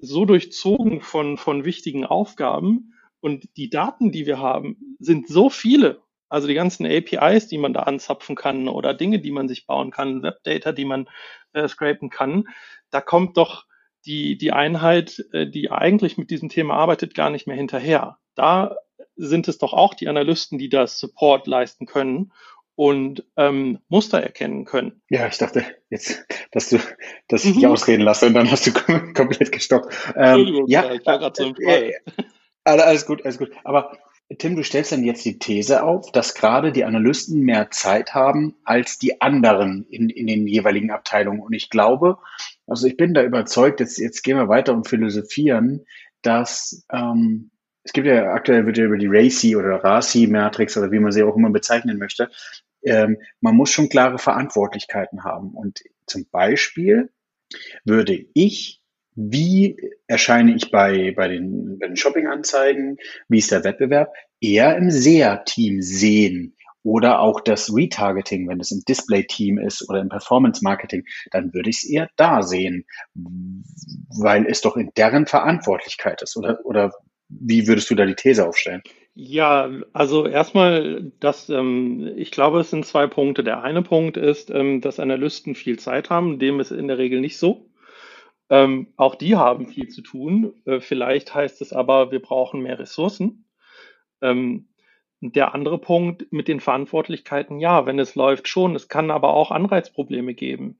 so 0.00 0.24
durchzogen 0.24 1.00
von, 1.00 1.36
von 1.36 1.64
wichtigen 1.64 2.04
Aufgaben. 2.04 2.94
Und 3.20 3.56
die 3.56 3.70
Daten, 3.70 4.12
die 4.12 4.26
wir 4.26 4.38
haben, 4.38 4.96
sind 4.98 5.28
so 5.28 5.50
viele 5.50 6.02
also 6.30 6.46
die 6.46 6.54
ganzen 6.54 6.86
APIs, 6.86 7.48
die 7.48 7.58
man 7.58 7.74
da 7.74 7.80
anzapfen 7.80 8.36
kann 8.36 8.68
oder 8.68 8.94
Dinge, 8.94 9.18
die 9.18 9.32
man 9.32 9.48
sich 9.48 9.66
bauen 9.66 9.90
kann, 9.90 10.22
Webdata, 10.22 10.72
die 10.72 10.84
man 10.84 11.08
äh, 11.52 11.68
scrapen 11.68 12.08
kann, 12.08 12.48
da 12.90 13.00
kommt 13.00 13.36
doch 13.36 13.66
die, 14.06 14.38
die 14.38 14.52
Einheit, 14.52 15.24
äh, 15.32 15.46
die 15.46 15.70
eigentlich 15.70 16.16
mit 16.16 16.30
diesem 16.30 16.48
Thema 16.48 16.74
arbeitet, 16.74 17.14
gar 17.14 17.30
nicht 17.30 17.46
mehr 17.46 17.56
hinterher. 17.56 18.18
Da 18.36 18.76
sind 19.16 19.48
es 19.48 19.58
doch 19.58 19.72
auch 19.74 19.92
die 19.92 20.08
Analysten, 20.08 20.56
die 20.56 20.68
das 20.68 20.98
Support 21.00 21.48
leisten 21.48 21.84
können 21.84 22.32
und 22.80 23.24
ähm, 23.36 23.78
Muster 23.90 24.22
erkennen 24.22 24.64
können. 24.64 25.02
Ja, 25.10 25.26
ich 25.26 25.36
dachte 25.36 25.62
jetzt, 25.90 26.24
dass 26.50 26.70
du 26.70 26.78
das 27.28 27.44
mhm. 27.44 27.50
nicht 27.50 27.66
ausreden 27.66 28.00
lasse 28.00 28.26
und 28.26 28.32
dann 28.32 28.50
hast 28.50 28.66
du 28.66 28.72
komplett 29.12 29.52
gestoppt. 29.52 29.94
Ähm, 30.16 30.64
ja, 30.66 30.90
ich 30.90 31.04
war 31.04 31.18
gerade 31.18 31.34
so 31.36 31.46
im 31.46 31.56
Fall. 31.56 31.92
Äh, 31.92 31.92
alles 32.64 33.04
gut, 33.04 33.22
alles 33.22 33.36
gut. 33.36 33.50
Aber 33.64 33.98
Tim, 34.38 34.56
du 34.56 34.64
stellst 34.64 34.92
dann 34.92 35.04
jetzt 35.04 35.26
die 35.26 35.38
These 35.38 35.82
auf, 35.82 36.10
dass 36.12 36.32
gerade 36.32 36.72
die 36.72 36.84
Analysten 36.84 37.42
mehr 37.42 37.70
Zeit 37.70 38.14
haben 38.14 38.56
als 38.64 38.96
die 38.96 39.20
anderen 39.20 39.84
in, 39.90 40.08
in 40.08 40.26
den 40.26 40.46
jeweiligen 40.46 40.90
Abteilungen. 40.90 41.40
Und 41.40 41.52
ich 41.52 41.68
glaube, 41.68 42.16
also 42.66 42.86
ich 42.86 42.96
bin 42.96 43.12
da 43.12 43.22
überzeugt, 43.22 43.80
jetzt, 43.80 43.98
jetzt 43.98 44.22
gehen 44.22 44.38
wir 44.38 44.48
weiter 44.48 44.72
und 44.72 44.88
philosophieren, 44.88 45.84
dass 46.22 46.86
ähm, 46.90 47.50
es 47.82 47.92
gibt 47.92 48.06
ja 48.06 48.32
aktuell 48.32 48.66
wird 48.66 48.78
ja 48.78 48.84
über 48.84 48.98
die 48.98 49.08
RACI 49.08 49.56
oder 49.56 49.82
RACI-Matrix 49.82 50.76
oder 50.76 50.92
wie 50.92 50.98
man 50.98 51.12
sie 51.12 51.22
auch 51.22 51.36
immer 51.36 51.50
bezeichnen 51.50 51.98
möchte, 51.98 52.30
ähm, 52.82 53.18
man 53.40 53.54
muss 53.54 53.70
schon 53.70 53.88
klare 53.88 54.18
Verantwortlichkeiten 54.18 55.24
haben. 55.24 55.50
Und 55.50 55.82
zum 56.06 56.26
Beispiel 56.30 57.10
würde 57.84 58.26
ich 58.34 58.80
wie 59.14 59.76
erscheine 60.06 60.54
ich 60.54 60.70
bei, 60.70 61.12
bei 61.16 61.28
den, 61.28 61.78
bei 61.78 61.88
den 61.88 61.96
Shopping-Anzeigen, 61.96 62.96
wie 63.28 63.38
ist 63.38 63.50
der 63.50 63.64
Wettbewerb, 63.64 64.12
eher 64.40 64.76
im 64.76 64.90
SEA-Team 64.90 65.82
sehen 65.82 66.56
oder 66.82 67.20
auch 67.20 67.40
das 67.40 67.74
Retargeting, 67.74 68.48
wenn 68.48 68.60
es 68.60 68.70
im 68.70 68.82
Display-Team 68.88 69.58
ist 69.58 69.88
oder 69.88 70.00
im 70.00 70.08
Performance-Marketing, 70.08 71.04
dann 71.30 71.52
würde 71.52 71.68
ich 71.68 71.78
es 71.78 71.84
eher 71.84 72.08
da 72.16 72.42
sehen, 72.42 72.86
weil 73.14 74.46
es 74.46 74.62
doch 74.62 74.76
in 74.76 74.90
deren 74.96 75.26
Verantwortlichkeit 75.26 76.22
ist. 76.22 76.36
Oder, 76.36 76.64
oder 76.64 76.92
wie 77.28 77.66
würdest 77.66 77.90
du 77.90 77.94
da 77.94 78.06
die 78.06 78.14
These 78.14 78.46
aufstellen? 78.46 78.82
Ja, 79.14 79.68
also 79.92 80.26
erstmal, 80.26 81.12
das, 81.20 81.48
ähm, 81.50 82.12
ich 82.16 82.30
glaube, 82.30 82.60
es 82.60 82.70
sind 82.70 82.86
zwei 82.86 83.06
Punkte. 83.06 83.42
Der 83.44 83.62
eine 83.62 83.82
Punkt 83.82 84.16
ist, 84.16 84.50
ähm, 84.50 84.80
dass 84.80 85.00
Analysten 85.00 85.54
viel 85.54 85.78
Zeit 85.78 86.10
haben, 86.10 86.38
dem 86.38 86.60
ist 86.60 86.70
in 86.70 86.86
der 86.88 86.98
Regel 86.98 87.20
nicht 87.20 87.38
so. 87.38 87.68
Ähm, 88.50 88.88
auch 88.96 89.14
die 89.16 89.36
haben 89.36 89.68
viel 89.68 89.88
zu 89.88 90.02
tun. 90.02 90.54
Äh, 90.66 90.80
vielleicht 90.80 91.34
heißt 91.34 91.62
es 91.62 91.72
aber, 91.72 92.12
wir 92.12 92.22
brauchen 92.22 92.62
mehr 92.62 92.78
Ressourcen. 92.78 93.46
Ähm, 94.22 94.68
der 95.20 95.54
andere 95.54 95.78
Punkt 95.78 96.32
mit 96.32 96.48
den 96.48 96.60
Verantwortlichkeiten, 96.60 97.60
ja, 97.60 97.86
wenn 97.86 97.98
es 97.98 98.14
läuft 98.16 98.48
schon. 98.48 98.76
Es 98.76 98.88
kann 98.88 99.10
aber 99.10 99.34
auch 99.34 99.50
Anreizprobleme 99.52 100.34
geben. 100.34 100.78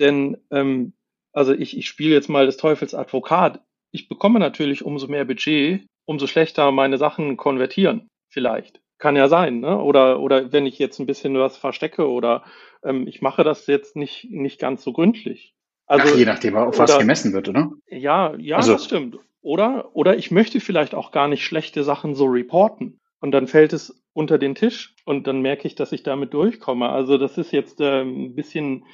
Denn, 0.00 0.38
ähm, 0.50 0.94
also 1.32 1.52
ich, 1.54 1.76
ich 1.78 1.88
spiele 1.88 2.14
jetzt 2.14 2.28
mal 2.28 2.46
des 2.46 2.56
Teufels 2.58 2.94
Advokat. 2.94 3.62
Ich 3.92 4.08
bekomme 4.08 4.40
natürlich 4.40 4.84
umso 4.84 5.08
mehr 5.08 5.24
Budget, 5.24 5.86
umso 6.10 6.26
schlechter 6.26 6.72
meine 6.72 6.98
Sachen 6.98 7.36
konvertieren. 7.36 8.08
Vielleicht. 8.28 8.80
Kann 8.98 9.14
ja 9.14 9.28
sein, 9.28 9.60
ne? 9.60 9.80
Oder, 9.80 10.18
oder 10.18 10.52
wenn 10.52 10.66
ich 10.66 10.76
jetzt 10.80 10.98
ein 10.98 11.06
bisschen 11.06 11.38
was 11.38 11.56
verstecke 11.56 12.10
oder 12.10 12.42
ähm, 12.82 13.06
ich 13.06 13.22
mache 13.22 13.44
das 13.44 13.68
jetzt 13.68 13.94
nicht, 13.94 14.28
nicht 14.28 14.58
ganz 14.58 14.82
so 14.82 14.92
gründlich. 14.92 15.54
Also, 15.86 16.08
Ach, 16.12 16.18
je 16.18 16.24
nachdem, 16.24 16.56
auf 16.56 16.78
was 16.80 16.98
gemessen 16.98 17.32
wird, 17.32 17.48
oder? 17.48 17.70
Ja, 17.88 18.34
ja, 18.38 18.56
also. 18.56 18.72
das 18.72 18.84
stimmt. 18.84 19.18
Oder, 19.40 19.94
oder 19.94 20.16
ich 20.16 20.32
möchte 20.32 20.58
vielleicht 20.58 20.96
auch 20.96 21.12
gar 21.12 21.28
nicht 21.28 21.44
schlechte 21.44 21.84
Sachen 21.84 22.16
so 22.16 22.24
reporten. 22.26 22.98
Und 23.20 23.30
dann 23.30 23.46
fällt 23.46 23.72
es 23.72 24.02
unter 24.12 24.36
den 24.36 24.56
Tisch 24.56 24.96
und 25.04 25.28
dann 25.28 25.40
merke 25.40 25.68
ich, 25.68 25.76
dass 25.76 25.92
ich 25.92 26.02
damit 26.02 26.34
durchkomme. 26.34 26.88
Also 26.88 27.18
das 27.18 27.38
ist 27.38 27.52
jetzt 27.52 27.80
äh, 27.80 28.02
ein 28.02 28.34
bisschen 28.34 28.84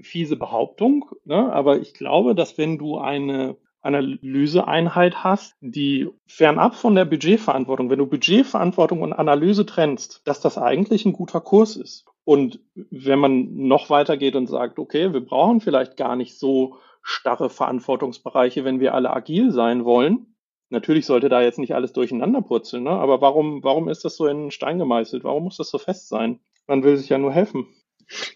fiese 0.00 0.36
Behauptung, 0.36 1.04
ne? 1.24 1.52
aber 1.52 1.80
ich 1.80 1.92
glaube, 1.92 2.34
dass 2.34 2.56
wenn 2.56 2.78
du 2.78 2.96
eine 2.96 3.56
Analyseeinheit 3.82 5.24
hast, 5.24 5.54
die 5.60 6.08
fernab 6.26 6.74
von 6.74 6.94
der 6.94 7.04
Budgetverantwortung, 7.04 7.90
wenn 7.90 7.98
du 7.98 8.06
Budgetverantwortung 8.06 9.02
und 9.02 9.12
Analyse 9.12 9.66
trennst, 9.66 10.22
dass 10.24 10.40
das 10.40 10.56
eigentlich 10.56 11.04
ein 11.04 11.12
guter 11.12 11.40
Kurs 11.40 11.76
ist. 11.76 12.06
Und 12.24 12.60
wenn 12.74 13.18
man 13.18 13.66
noch 13.66 13.90
weiter 13.90 14.16
geht 14.16 14.36
und 14.36 14.46
sagt, 14.46 14.78
okay, 14.78 15.12
wir 15.12 15.24
brauchen 15.24 15.60
vielleicht 15.60 15.96
gar 15.96 16.14
nicht 16.14 16.38
so 16.38 16.76
starre 17.02 17.50
Verantwortungsbereiche, 17.50 18.64
wenn 18.64 18.78
wir 18.78 18.94
alle 18.94 19.10
agil 19.10 19.50
sein 19.50 19.84
wollen. 19.84 20.36
Natürlich 20.70 21.04
sollte 21.04 21.28
da 21.28 21.42
jetzt 21.42 21.58
nicht 21.58 21.74
alles 21.74 21.92
durcheinander 21.92 22.40
purzeln, 22.40 22.84
ne? 22.84 22.90
aber 22.90 23.20
warum, 23.20 23.62
warum 23.62 23.88
ist 23.88 24.04
das 24.04 24.16
so 24.16 24.26
in 24.26 24.50
Stein 24.50 24.78
gemeißelt? 24.78 25.24
Warum 25.24 25.44
muss 25.44 25.56
das 25.56 25.68
so 25.68 25.78
fest 25.78 26.08
sein? 26.08 26.38
Man 26.66 26.84
will 26.84 26.96
sich 26.96 27.08
ja 27.08 27.18
nur 27.18 27.32
helfen. 27.32 27.66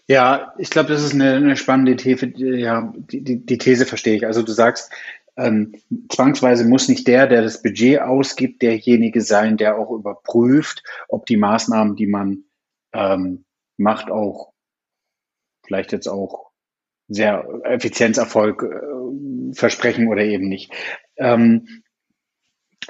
Ja, 0.07 0.53
ich 0.57 0.69
glaube, 0.69 0.89
das 0.89 1.03
ist 1.03 1.13
eine, 1.13 1.35
eine 1.35 1.55
spannende 1.55 1.95
These. 1.95 2.33
Ja, 2.35 2.93
die, 2.95 3.23
die, 3.23 3.45
die 3.45 3.57
These 3.57 3.85
verstehe 3.85 4.15
ich. 4.15 4.25
Also 4.25 4.43
du 4.43 4.51
sagst, 4.51 4.91
ähm, 5.37 5.75
zwangsweise 6.09 6.65
muss 6.65 6.89
nicht 6.89 7.07
der, 7.07 7.27
der 7.27 7.41
das 7.41 7.61
Budget 7.61 8.01
ausgibt, 8.01 8.61
derjenige 8.61 9.21
sein, 9.21 9.57
der 9.57 9.77
auch 9.77 9.91
überprüft, 9.91 10.83
ob 11.07 11.25
die 11.25 11.37
Maßnahmen, 11.37 11.95
die 11.95 12.07
man 12.07 12.43
ähm, 12.93 13.45
macht 13.77 14.09
auch 14.09 14.53
vielleicht 15.65 15.91
jetzt 15.91 16.07
auch 16.07 16.51
sehr 17.07 17.47
Effizienzerfolg 17.63 18.63
äh, 18.63 19.53
versprechen 19.53 20.07
oder 20.07 20.23
eben 20.23 20.47
nicht. 20.47 20.73
Ähm, 21.17 21.67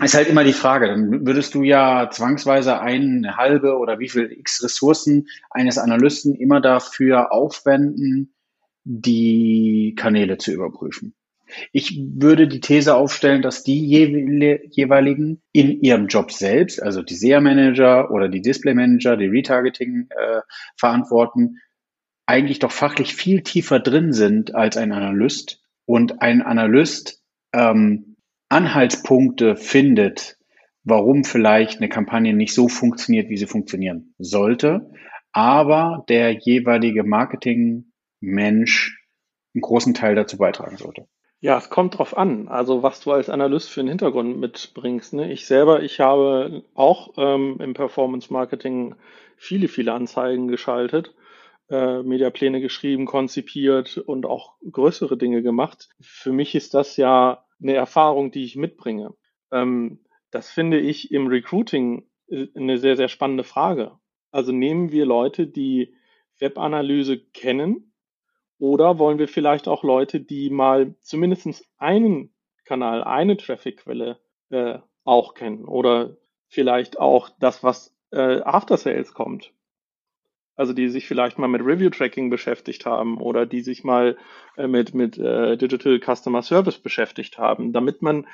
ist 0.01 0.13
halt 0.13 0.27
immer 0.27 0.43
die 0.43 0.53
Frage, 0.53 0.87
dann 0.87 1.25
würdest 1.25 1.55
du 1.55 1.63
ja 1.63 2.09
zwangsweise 2.11 2.79
eine 2.79 3.35
halbe 3.35 3.77
oder 3.77 3.99
wie 3.99 4.09
viel 4.09 4.31
x 4.31 4.63
Ressourcen 4.63 5.27
eines 5.49 5.79
Analysten 5.79 6.35
immer 6.35 6.61
dafür 6.61 7.31
aufwenden, 7.31 8.35
die 8.83 9.95
Kanäle 9.97 10.37
zu 10.37 10.51
überprüfen. 10.51 11.15
Ich 11.71 11.97
würde 11.97 12.47
die 12.47 12.59
These 12.59 12.95
aufstellen, 12.95 13.41
dass 13.41 13.63
die 13.63 13.85
jeweiligen 13.85 15.41
in 15.51 15.81
ihrem 15.81 16.07
Job 16.07 16.31
selbst, 16.31 16.81
also 16.81 17.01
die 17.01 17.15
SEA-Manager 17.15 18.11
oder 18.11 18.29
die 18.29 18.41
Display-Manager, 18.41 19.17
die 19.17 19.27
Retargeting 19.27 20.07
äh, 20.09 20.41
verantworten, 20.75 21.57
eigentlich 22.25 22.59
doch 22.59 22.71
fachlich 22.71 23.15
viel 23.15 23.41
tiefer 23.41 23.79
drin 23.79 24.13
sind 24.13 24.53
als 24.53 24.77
ein 24.77 24.91
Analyst 24.91 25.61
und 25.85 26.21
ein 26.21 26.41
Analyst 26.41 27.23
ähm, 27.53 28.17
Anhaltspunkte 28.49 29.55
findet, 29.55 30.37
warum 30.83 31.23
vielleicht 31.23 31.77
eine 31.77 31.89
Kampagne 31.89 32.33
nicht 32.33 32.53
so 32.53 32.67
funktioniert, 32.67 33.29
wie 33.29 33.37
sie 33.37 33.47
funktionieren 33.47 34.13
sollte, 34.17 34.91
aber 35.31 36.05
der 36.09 36.31
jeweilige 36.31 37.03
Marketing-Mensch 37.03 39.01
einen 39.53 39.61
großen 39.61 39.93
Teil 39.93 40.15
dazu 40.15 40.37
beitragen 40.37 40.77
sollte. 40.77 41.07
Ja, 41.39 41.57
es 41.57 41.69
kommt 41.69 41.97
drauf 41.97 42.17
an, 42.17 42.47
also 42.47 42.81
was 42.81 42.99
du 43.01 43.11
als 43.11 43.29
Analyst 43.29 43.69
für 43.69 43.81
einen 43.81 43.89
Hintergrund 43.89 44.39
mitbringst. 44.39 45.13
Ne? 45.13 45.31
Ich 45.31 45.45
selber, 45.45 45.83
ich 45.83 45.99
habe 45.99 46.63
auch 46.73 47.13
ähm, 47.17 47.57
im 47.59 47.75
Performance 47.75 48.33
Marketing 48.33 48.95
viele, 49.35 49.67
viele 49.67 49.93
Anzeigen 49.93 50.47
geschaltet, 50.47 51.13
äh, 51.69 52.01
Mediapläne 52.01 52.59
geschrieben, 52.59 53.05
konzipiert 53.05 53.97
und 53.99 54.25
auch 54.25 54.55
größere 54.71 55.15
Dinge 55.15 55.43
gemacht. 55.43 55.89
Für 56.01 56.31
mich 56.31 56.55
ist 56.55 56.73
das 56.73 56.97
ja 56.97 57.45
eine 57.61 57.75
Erfahrung, 57.75 58.31
die 58.31 58.43
ich 58.43 58.55
mitbringe. 58.55 59.13
Ähm, 59.51 59.99
das 60.31 60.49
finde 60.49 60.79
ich 60.79 61.11
im 61.11 61.27
Recruiting 61.27 62.07
äh, 62.29 62.47
eine 62.55 62.79
sehr, 62.79 62.97
sehr 62.97 63.09
spannende 63.09 63.43
Frage. 63.43 63.91
Also 64.31 64.51
nehmen 64.51 64.91
wir 64.91 65.05
Leute, 65.05 65.45
die 65.45 65.93
Webanalyse 66.39 67.19
kennen, 67.19 67.93
oder 68.59 68.99
wollen 68.99 69.19
wir 69.19 69.27
vielleicht 69.27 69.67
auch 69.67 69.83
Leute, 69.83 70.19
die 70.19 70.49
mal 70.49 70.95
zumindest 71.01 71.65
einen 71.77 72.33
Kanal, 72.65 73.03
eine 73.03 73.37
Traffic-Quelle 73.37 74.19
äh, 74.49 74.79
auch 75.03 75.33
kennen 75.33 75.65
oder 75.65 76.17
vielleicht 76.47 76.99
auch 76.99 77.29
das, 77.39 77.63
was 77.63 77.95
äh, 78.11 78.41
After 78.41 78.77
Sales 78.77 79.13
kommt. 79.13 79.53
Also 80.55 80.73
die 80.73 80.89
sich 80.89 81.07
vielleicht 81.07 81.37
mal 81.37 81.47
mit 81.47 81.61
Review-Tracking 81.61 82.29
beschäftigt 82.29 82.85
haben 82.85 83.19
oder 83.19 83.45
die 83.45 83.61
sich 83.61 83.83
mal 83.83 84.17
äh, 84.57 84.67
mit, 84.67 84.95
mit 84.95 85.17
äh, 85.17 85.55
Digital 85.55 85.99
Customer 85.99 86.41
Service 86.41 86.79
beschäftigt 86.79 87.37
haben, 87.37 87.73
damit 87.73 88.01
man 88.01 88.27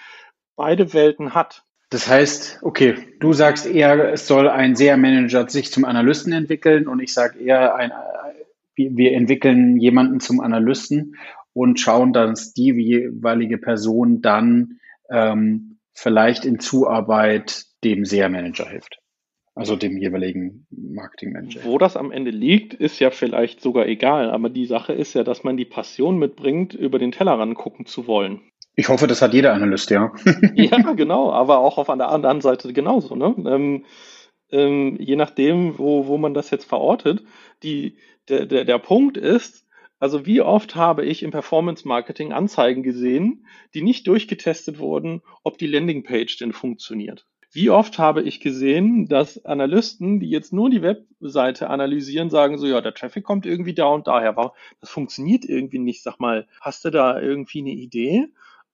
beide 0.55 0.93
Welten 0.93 1.33
hat. 1.33 1.63
Das 1.89 2.07
heißt, 2.07 2.59
okay, 2.63 2.95
du 3.19 3.33
sagst 3.33 3.65
eher, 3.65 4.13
es 4.13 4.25
soll 4.25 4.47
ein 4.47 4.75
SEA-Manager 4.75 5.49
sich 5.49 5.71
zum 5.71 5.85
Analysten 5.85 6.31
entwickeln 6.31 6.87
und 6.87 7.01
ich 7.01 7.13
sage 7.13 7.39
eher, 7.39 7.75
ein, 7.75 7.91
wir 8.75 9.13
entwickeln 9.13 9.77
jemanden 9.77 10.19
zum 10.19 10.39
Analysten 10.39 11.15
und 11.53 11.79
schauen, 11.79 12.13
dass 12.13 12.53
die 12.53 12.71
jeweilige 12.71 13.57
Person 13.57 14.21
dann 14.21 14.79
ähm, 15.09 15.77
vielleicht 15.93 16.45
in 16.45 16.59
Zuarbeit 16.59 17.65
dem 17.83 18.05
SEA-Manager 18.05 18.67
hilft. 18.67 18.99
Also 19.55 19.75
dem 19.75 19.97
jeweiligen 19.97 20.65
Marketingmanager. 20.71 21.63
Wo 21.63 21.77
das 21.77 21.95
am 21.95 22.11
Ende 22.11 22.31
liegt, 22.31 22.73
ist 22.73 22.99
ja 22.99 23.11
vielleicht 23.11 23.61
sogar 23.61 23.87
egal, 23.87 24.31
aber 24.31 24.49
die 24.49 24.65
Sache 24.65 24.93
ist 24.93 25.13
ja, 25.13 25.23
dass 25.23 25.43
man 25.43 25.57
die 25.57 25.65
Passion 25.65 26.17
mitbringt, 26.17 26.73
über 26.73 26.97
den 26.97 27.11
Tellerrand 27.11 27.55
gucken 27.55 27.85
zu 27.85 28.07
wollen. 28.07 28.41
Ich 28.75 28.89
hoffe, 28.89 29.05
das 29.05 29.21
hat 29.21 29.35
jeder 29.35 29.53
Analyst, 29.53 29.91
ja. 29.91 30.11
ja, 30.55 30.79
genau, 30.93 31.31
aber 31.31 31.59
auch 31.59 31.77
auf 31.77 31.85
der 31.85 32.09
anderen 32.09 32.41
Seite 32.41 32.73
genauso. 32.73 33.15
Ne? 33.15 33.35
Ähm, 33.45 33.85
ähm, 34.51 34.97
je 34.99 35.15
nachdem, 35.15 35.77
wo, 35.77 36.07
wo 36.07 36.17
man 36.17 36.33
das 36.33 36.49
jetzt 36.49 36.65
verortet, 36.65 37.23
die, 37.61 37.97
der, 38.29 38.45
der, 38.45 38.65
der 38.65 38.79
Punkt 38.79 39.17
ist, 39.17 39.65
also 39.99 40.25
wie 40.25 40.41
oft 40.41 40.75
habe 40.75 41.05
ich 41.05 41.23
im 41.23 41.31
Performance 41.31 41.87
Marketing 41.87 42.33
Anzeigen 42.33 42.83
gesehen, 42.83 43.45
die 43.73 43.81
nicht 43.81 44.05
durchgetestet 44.07 44.79
wurden, 44.79 45.21
ob 45.43 45.57
die 45.57 45.67
Landingpage 45.67 46.37
denn 46.37 46.51
funktioniert. 46.51 47.25
Wie 47.53 47.69
oft 47.69 47.99
habe 47.99 48.23
ich 48.23 48.39
gesehen, 48.39 49.07
dass 49.07 49.45
Analysten, 49.45 50.19
die 50.19 50.29
jetzt 50.29 50.53
nur 50.53 50.71
die 50.71 50.81
Webseite 50.81 51.69
analysieren, 51.69 52.31
sagen 52.31 52.57
so, 52.57 52.65
ja, 52.65 52.81
der 52.81 52.95
Traffic 52.95 53.23
kommt 53.23 53.45
irgendwie 53.45 53.75
da 53.75 53.85
und 53.85 54.07
daher. 54.07 54.53
Das 54.81 54.89
funktioniert 54.89 55.45
irgendwie 55.45 55.77
nicht. 55.77 56.01
Sag 56.01 56.19
mal, 56.19 56.47
hast 56.59 56.83
du 56.83 56.89
da 56.89 57.21
irgendwie 57.21 57.59
eine 57.59 57.71
Idee? 57.71 58.25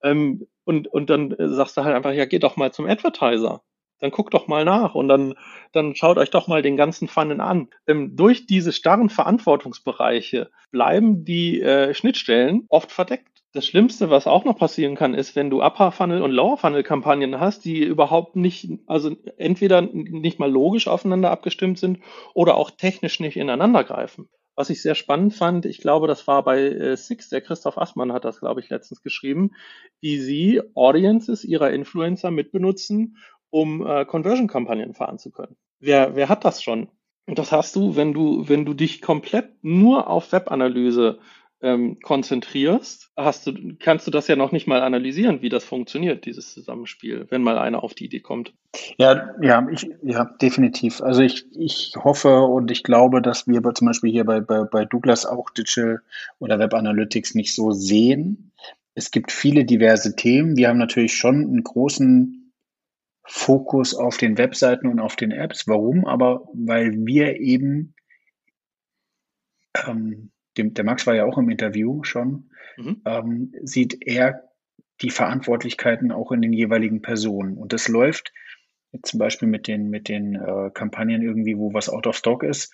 Ähm, 0.02 0.48
und, 0.64 0.88
und 0.88 1.10
dann 1.10 1.36
sagst 1.38 1.76
du 1.76 1.84
halt 1.84 1.94
einfach, 1.94 2.14
ja, 2.14 2.26
geh 2.26 2.40
doch 2.40 2.56
mal 2.56 2.72
zum 2.72 2.86
Advertiser. 2.86 3.62
Dann 4.00 4.12
guckt 4.12 4.34
doch 4.34 4.48
mal 4.48 4.66
nach 4.66 4.96
und 4.96 5.08
dann, 5.08 5.36
dann 5.72 5.96
schaut 5.96 6.18
euch 6.18 6.30
doch 6.30 6.48
mal 6.48 6.62
den 6.62 6.78
ganzen 6.78 7.08
Funnel 7.08 7.42
an. 7.42 7.70
Ähm, 7.88 8.16
durch 8.16 8.46
diese 8.46 8.72
starren 8.72 9.10
Verantwortungsbereiche 9.10 10.50
bleiben 10.72 11.26
die 11.26 11.62
äh, 11.62 11.94
Schnittstellen 11.94 12.66
oft 12.70 12.92
verdeckt. 12.92 13.40
Das 13.52 13.66
Schlimmste, 13.66 14.12
was 14.12 14.28
auch 14.28 14.46
noch 14.46 14.60
passieren 14.60 14.96
kann, 14.96 15.16
ist, 15.16 15.36
wenn 15.36 15.50
du 15.50 15.64
Upper 15.64 15.92
Funnel 15.92 16.22
und 16.22 16.32
Lower 16.32 16.58
Funnel 16.58 16.84
Kampagnen 16.84 17.40
hast, 17.40 17.66
die 17.66 17.84
überhaupt 17.84 18.36
nicht, 18.36 18.70
also 18.86 19.16
entweder 19.38 19.82
nicht 19.82 20.38
mal 20.38 20.52
logisch 20.52 20.88
aufeinander 20.88 21.32
abgestimmt 21.32 21.80
sind 21.80 22.00
oder 22.36 22.58
auch 22.58 22.70
technisch 22.70 23.20
nicht 23.20 23.38
ineinander 23.38 23.84
greifen. 23.84 24.30
Was 24.56 24.70
ich 24.70 24.82
sehr 24.82 24.94
spannend 24.94 25.34
fand, 25.34 25.66
ich 25.66 25.80
glaube, 25.80 26.06
das 26.06 26.28
war 26.28 26.44
bei 26.44 26.60
äh, 26.60 26.98
Six, 26.98 27.30
der 27.30 27.42
Christoph 27.42 27.78
Assmann 27.78 28.14
hat 28.14 28.26
das, 28.26 28.40
glaube 28.40 28.60
ich, 28.60 28.70
letztens 28.70 29.02
geschrieben, 29.02 29.52
wie 30.00 30.20
sie 30.20 30.62
Audiences 30.76 31.44
ihrer 31.44 31.72
Influencer 31.72 32.30
mitbenutzen, 32.30 33.18
um 33.50 33.86
äh, 33.86 34.06
Conversion-Kampagnen 34.06 34.94
fahren 34.94 35.18
zu 35.18 35.32
können. 35.32 35.56
Wer, 35.80 36.16
wer 36.16 36.30
hat 36.30 36.46
das 36.46 36.62
schon? 36.62 36.90
Und 37.26 37.38
das 37.38 37.52
hast 37.52 37.76
du, 37.76 37.96
wenn 37.96 38.14
du, 38.14 38.50
wenn 38.50 38.66
du 38.66 38.74
dich 38.74 39.02
komplett 39.02 39.64
nur 39.64 40.08
auf 40.08 40.32
Webanalyse 40.32 41.20
ähm, 41.62 42.00
konzentrierst, 42.02 43.12
hast 43.16 43.48
du, 43.48 43.54
kannst 43.80 44.08
du 44.08 44.12
das 44.12 44.28
ja 44.28 44.36
noch 44.36 44.52
nicht 44.52 44.66
mal 44.66 44.82
analysieren, 44.82 45.42
wie 45.42 45.50
das 45.50 45.64
funktioniert, 45.64 46.26
dieses 46.26 46.54
Zusammenspiel, 46.54 47.28
wenn 47.30 47.44
mal 47.44 47.58
einer 47.58 47.84
auf 47.84 47.94
die 47.94 48.06
Idee 48.06 48.22
kommt. 48.22 48.54
Ja, 48.98 49.36
ja, 49.42 49.68
ich, 49.72 49.90
ja, 50.02 50.26
definitiv. 50.42 51.02
Also 51.02 51.22
ich, 51.22 51.46
ich 51.56 51.94
hoffe 52.02 52.42
und 52.42 52.72
ich 52.72 52.84
glaube, 52.84 53.22
dass 53.22 53.48
wir 53.48 53.62
zum 53.74 53.88
Beispiel 53.88 54.12
hier 54.12 54.26
bei, 54.26 54.40
bei, 54.40 54.64
bei 54.64 54.86
Douglas 54.86 55.26
auch 55.26 55.50
Digital 55.50 56.02
oder 56.40 56.60
Web 56.60 56.74
Analytics 56.74 57.36
nicht 57.36 57.54
so 57.54 57.72
sehen. 57.72 58.52
Es 58.96 59.12
gibt 59.12 59.32
viele 59.32 59.66
diverse 59.66 60.16
Themen. 60.16 60.56
Wir 60.56 60.70
haben 60.70 60.78
natürlich 60.78 61.16
schon 61.16 61.36
einen 61.36 61.64
großen 61.64 62.39
Fokus 63.32 63.94
auf 63.94 64.18
den 64.18 64.40
Webseiten 64.40 64.88
und 64.88 65.00
auf 65.00 65.16
den 65.16 65.32
Apps. 65.32 65.68
Warum? 65.68 66.06
Aber 66.06 66.48
weil 66.54 67.06
wir 67.06 67.40
eben 67.40 67.94
ähm, 69.86 70.32
dem, 70.58 70.74
der 70.74 70.84
Max 70.84 71.06
war 71.06 71.14
ja 71.14 71.26
auch 71.26 71.38
im 71.38 71.52
Interview 71.52 72.04
schon, 72.04 72.50
mhm. 72.76 73.02
ähm, 73.06 73.54
sieht 73.62 74.00
er 74.02 74.50
die 75.02 75.12
Verantwortlichkeiten 75.12 76.12
auch 76.12 76.32
in 76.32 76.42
den 76.42 76.54
jeweiligen 76.54 77.04
Personen. 77.04 77.56
Und 77.56 77.72
das 77.72 77.88
läuft 77.88 78.34
zum 79.04 79.20
Beispiel 79.20 79.48
mit 79.48 79.68
den, 79.68 79.92
mit 79.92 80.10
den 80.10 80.34
äh, 80.34 80.72
Kampagnen 80.74 81.22
irgendwie, 81.22 81.56
wo 81.56 81.72
was 81.72 81.88
out 81.88 82.08
of 82.08 82.18
stock 82.18 82.42
ist, 82.42 82.74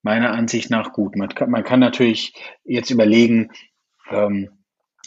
meiner 0.00 0.32
Ansicht 0.32 0.70
nach 0.70 0.94
gut. 0.94 1.14
Man 1.14 1.28
kann, 1.28 1.50
man 1.50 1.62
kann 1.62 1.78
natürlich 1.78 2.32
jetzt 2.64 2.90
überlegen, 2.90 3.50
ähm, 4.10 4.48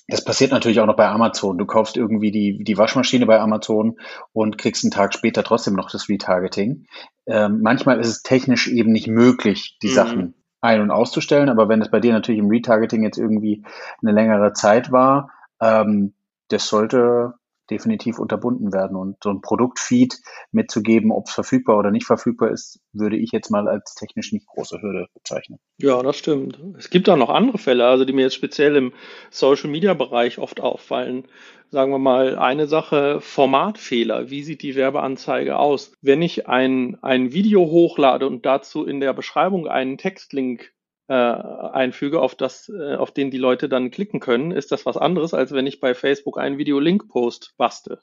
das 0.08 0.24
passiert 0.24 0.52
natürlich 0.52 0.80
auch 0.80 0.86
noch 0.86 0.96
bei 0.96 1.08
Amazon. 1.08 1.58
Du 1.58 1.66
kaufst 1.66 1.96
irgendwie 1.96 2.32
die, 2.32 2.64
die 2.64 2.78
Waschmaschine 2.78 3.26
bei 3.26 3.40
Amazon 3.40 4.00
und 4.34 4.58
kriegst 4.58 4.84
einen 4.84 4.92
Tag 4.92 5.14
später 5.14 5.44
trotzdem 5.44 5.76
noch 5.76 5.90
das 5.90 6.10
Retargeting. 6.10 6.86
Ähm, 7.26 7.62
manchmal 7.62 8.00
ist 8.00 8.10
es 8.10 8.22
technisch 8.22 8.68
eben 8.68 8.92
nicht 8.92 9.08
möglich, 9.08 9.78
die 9.82 9.88
mhm. 9.88 9.94
Sachen 9.94 10.34
ein- 10.62 10.82
und 10.82 10.92
auszustellen. 10.92 11.50
Aber 11.50 11.70
wenn 11.70 11.82
es 11.82 11.90
bei 11.90 12.00
dir 12.00 12.14
natürlich 12.14 12.40
im 12.40 12.50
Retargeting 12.50 13.04
jetzt 13.04 13.18
irgendwie 13.18 13.64
eine 14.02 14.12
längere 14.12 14.54
Zeit 14.54 14.92
war, 14.92 15.32
ähm, 15.62 16.14
das 16.50 16.68
sollte 16.68 17.36
definitiv 17.70 18.20
unterbunden 18.20 18.74
werden. 18.74 18.98
Und 18.98 19.18
so 19.24 19.30
ein 19.30 19.42
Produktfeed 19.42 20.20
mitzugeben, 20.52 21.12
ob 21.12 21.28
es 21.28 21.34
verfügbar 21.34 21.78
oder 21.78 21.92
nicht 21.92 22.06
verfügbar 22.06 22.52
ist, 22.52 22.80
würde 22.92 23.18
ich 23.18 23.32
jetzt 23.32 23.50
mal 23.50 23.68
als 23.68 23.96
technisch 23.96 24.32
nicht 24.32 24.48
große 24.48 24.82
Hürde 24.82 25.08
bezeichnen. 25.14 25.60
Ja, 25.78 26.02
das 26.04 26.18
stimmt. 26.18 26.60
Es 26.78 26.90
gibt 26.90 27.10
auch 27.10 27.18
noch 27.18 27.30
andere 27.30 27.58
Fälle, 27.58 27.86
also 27.86 28.06
die 28.06 28.14
mir 28.14 28.24
jetzt 28.24 28.36
speziell 28.36 28.76
im 28.76 28.94
Social 29.30 29.70
Media 29.70 29.94
Bereich 29.94 30.40
oft 30.40 30.60
auffallen. 30.60 31.28
Sagen 31.70 31.92
wir 31.92 32.00
mal 32.00 32.38
eine 32.38 32.68
Sache, 32.68 33.20
Formatfehler. 33.20 34.30
Wie 34.30 34.44
sieht 34.44 34.62
die 34.62 34.76
Werbeanzeige 34.76 35.58
aus? 35.58 35.92
Wenn 36.02 36.22
ich 36.22 36.48
ein, 36.48 37.00
ein 37.02 37.34
Video 37.34 37.62
hochlade 37.62 38.28
und 38.28 38.46
dazu 38.46 38.86
in 38.86 39.00
der 39.00 39.14
Beschreibung 39.14 39.68
einen 39.68 39.98
Textlink 39.98 40.73
äh, 41.08 41.14
einfüge, 41.14 42.22
auf 42.22 42.36
das, 42.36 42.70
äh, 42.70 42.96
auf 42.96 43.12
den 43.12 43.32
die 43.32 43.38
Leute 43.38 43.70
dann 43.70 43.92
klicken 43.92 44.20
können, 44.20 44.52
ist 44.52 44.72
das 44.72 44.86
was 44.86 44.98
anderes, 44.98 45.34
als 45.34 45.52
wenn 45.52 45.68
ich 45.68 45.80
bei 45.80 45.94
Facebook 45.94 46.38
einen 46.38 46.58
Video-Link-Post 46.58 47.56
baste. 47.58 48.00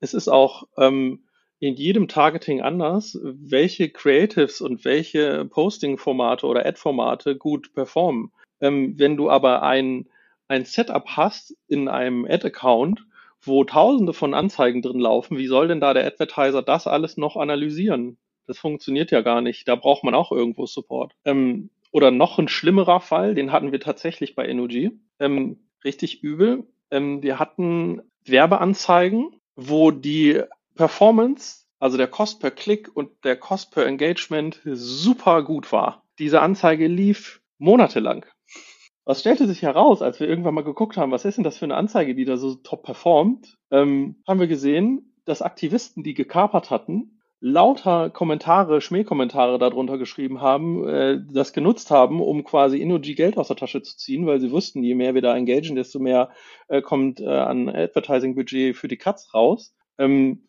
Es 0.00 0.14
ist 0.14 0.28
auch 0.28 0.64
ähm, 0.76 1.24
in 1.60 1.76
jedem 1.76 2.08
Targeting 2.08 2.60
anders, 2.60 3.16
welche 3.22 3.88
Creatives 3.88 4.60
und 4.60 4.84
welche 4.84 5.44
Posting-Formate 5.44 6.44
oder 6.46 6.66
Ad-Formate 6.66 7.36
gut 7.36 7.72
performen. 7.72 8.32
Ähm, 8.60 8.98
wenn 8.98 9.16
du 9.16 9.30
aber 9.30 9.62
ein, 9.62 10.08
ein 10.48 10.64
Setup 10.64 11.06
hast 11.06 11.56
in 11.68 11.88
einem 11.88 12.24
Ad-Account, 12.24 13.06
wo 13.40 13.62
tausende 13.62 14.12
von 14.12 14.34
Anzeigen 14.34 14.82
drin 14.82 14.98
laufen, 14.98 15.38
wie 15.38 15.46
soll 15.46 15.68
denn 15.68 15.80
da 15.80 15.94
der 15.94 16.06
Advertiser 16.06 16.62
das 16.62 16.88
alles 16.88 17.16
noch 17.16 17.36
analysieren? 17.36 18.18
Das 18.46 18.58
funktioniert 18.58 19.12
ja 19.12 19.20
gar 19.20 19.40
nicht. 19.40 19.68
Da 19.68 19.76
braucht 19.76 20.02
man 20.02 20.14
auch 20.14 20.32
irgendwo 20.32 20.66
Support. 20.66 21.14
Ähm, 21.24 21.70
oder 21.92 22.10
noch 22.10 22.38
ein 22.38 22.48
schlimmerer 22.48 23.00
Fall, 23.00 23.34
den 23.34 23.52
hatten 23.52 23.70
wir 23.70 23.78
tatsächlich 23.78 24.34
bei 24.34 24.52
NOG. 24.52 24.92
Ähm, 25.20 25.68
richtig 25.84 26.22
übel. 26.24 26.66
Ähm, 26.90 27.22
wir 27.22 27.38
hatten 27.38 28.02
Werbeanzeigen, 28.24 29.40
wo 29.54 29.90
die 29.90 30.42
Performance, 30.74 31.66
also 31.78 31.96
der 31.96 32.08
Cost 32.08 32.40
per 32.40 32.50
Klick 32.50 32.90
und 32.94 33.10
der 33.24 33.36
Cost 33.36 33.72
per 33.72 33.86
Engagement 33.86 34.60
super 34.64 35.42
gut 35.42 35.70
war. 35.70 36.04
Diese 36.18 36.40
Anzeige 36.40 36.88
lief 36.88 37.42
monatelang. 37.58 38.26
Was 39.04 39.20
stellte 39.20 39.46
sich 39.46 39.62
heraus, 39.62 40.00
als 40.00 40.20
wir 40.20 40.28
irgendwann 40.28 40.54
mal 40.54 40.64
geguckt 40.64 40.96
haben, 40.96 41.10
was 41.10 41.24
ist 41.24 41.36
denn 41.36 41.44
das 41.44 41.58
für 41.58 41.64
eine 41.64 41.74
Anzeige, 41.74 42.14
die 42.14 42.24
da 42.24 42.36
so 42.36 42.54
top 42.54 42.84
performt, 42.84 43.58
ähm, 43.70 44.22
haben 44.26 44.40
wir 44.40 44.46
gesehen, 44.46 45.14
dass 45.24 45.42
Aktivisten, 45.42 46.04
die 46.04 46.14
gekapert 46.14 46.70
hatten, 46.70 47.20
lauter 47.44 48.08
Kommentare, 48.08 48.80
Schmähkommentare 48.80 49.58
darunter 49.58 49.98
geschrieben 49.98 50.40
haben, 50.40 50.88
äh, 50.88 51.18
das 51.28 51.52
genutzt 51.52 51.90
haben, 51.90 52.20
um 52.20 52.44
quasi 52.44 52.78
Innogy 52.78 53.16
Geld 53.16 53.36
aus 53.36 53.48
der 53.48 53.56
Tasche 53.56 53.82
zu 53.82 53.96
ziehen, 53.96 54.26
weil 54.26 54.40
sie 54.40 54.52
wussten, 54.52 54.84
je 54.84 54.94
mehr 54.94 55.14
wir 55.14 55.22
da 55.22 55.36
engagen, 55.36 55.74
desto 55.74 55.98
mehr 55.98 56.30
äh, 56.68 56.80
kommt 56.80 57.20
äh, 57.20 57.26
an 57.26 57.68
Advertising-Budget 57.68 58.76
für 58.76 58.86
die 58.86 58.96
Cuts 58.96 59.34
raus. 59.34 59.74
Ähm, 59.98 60.46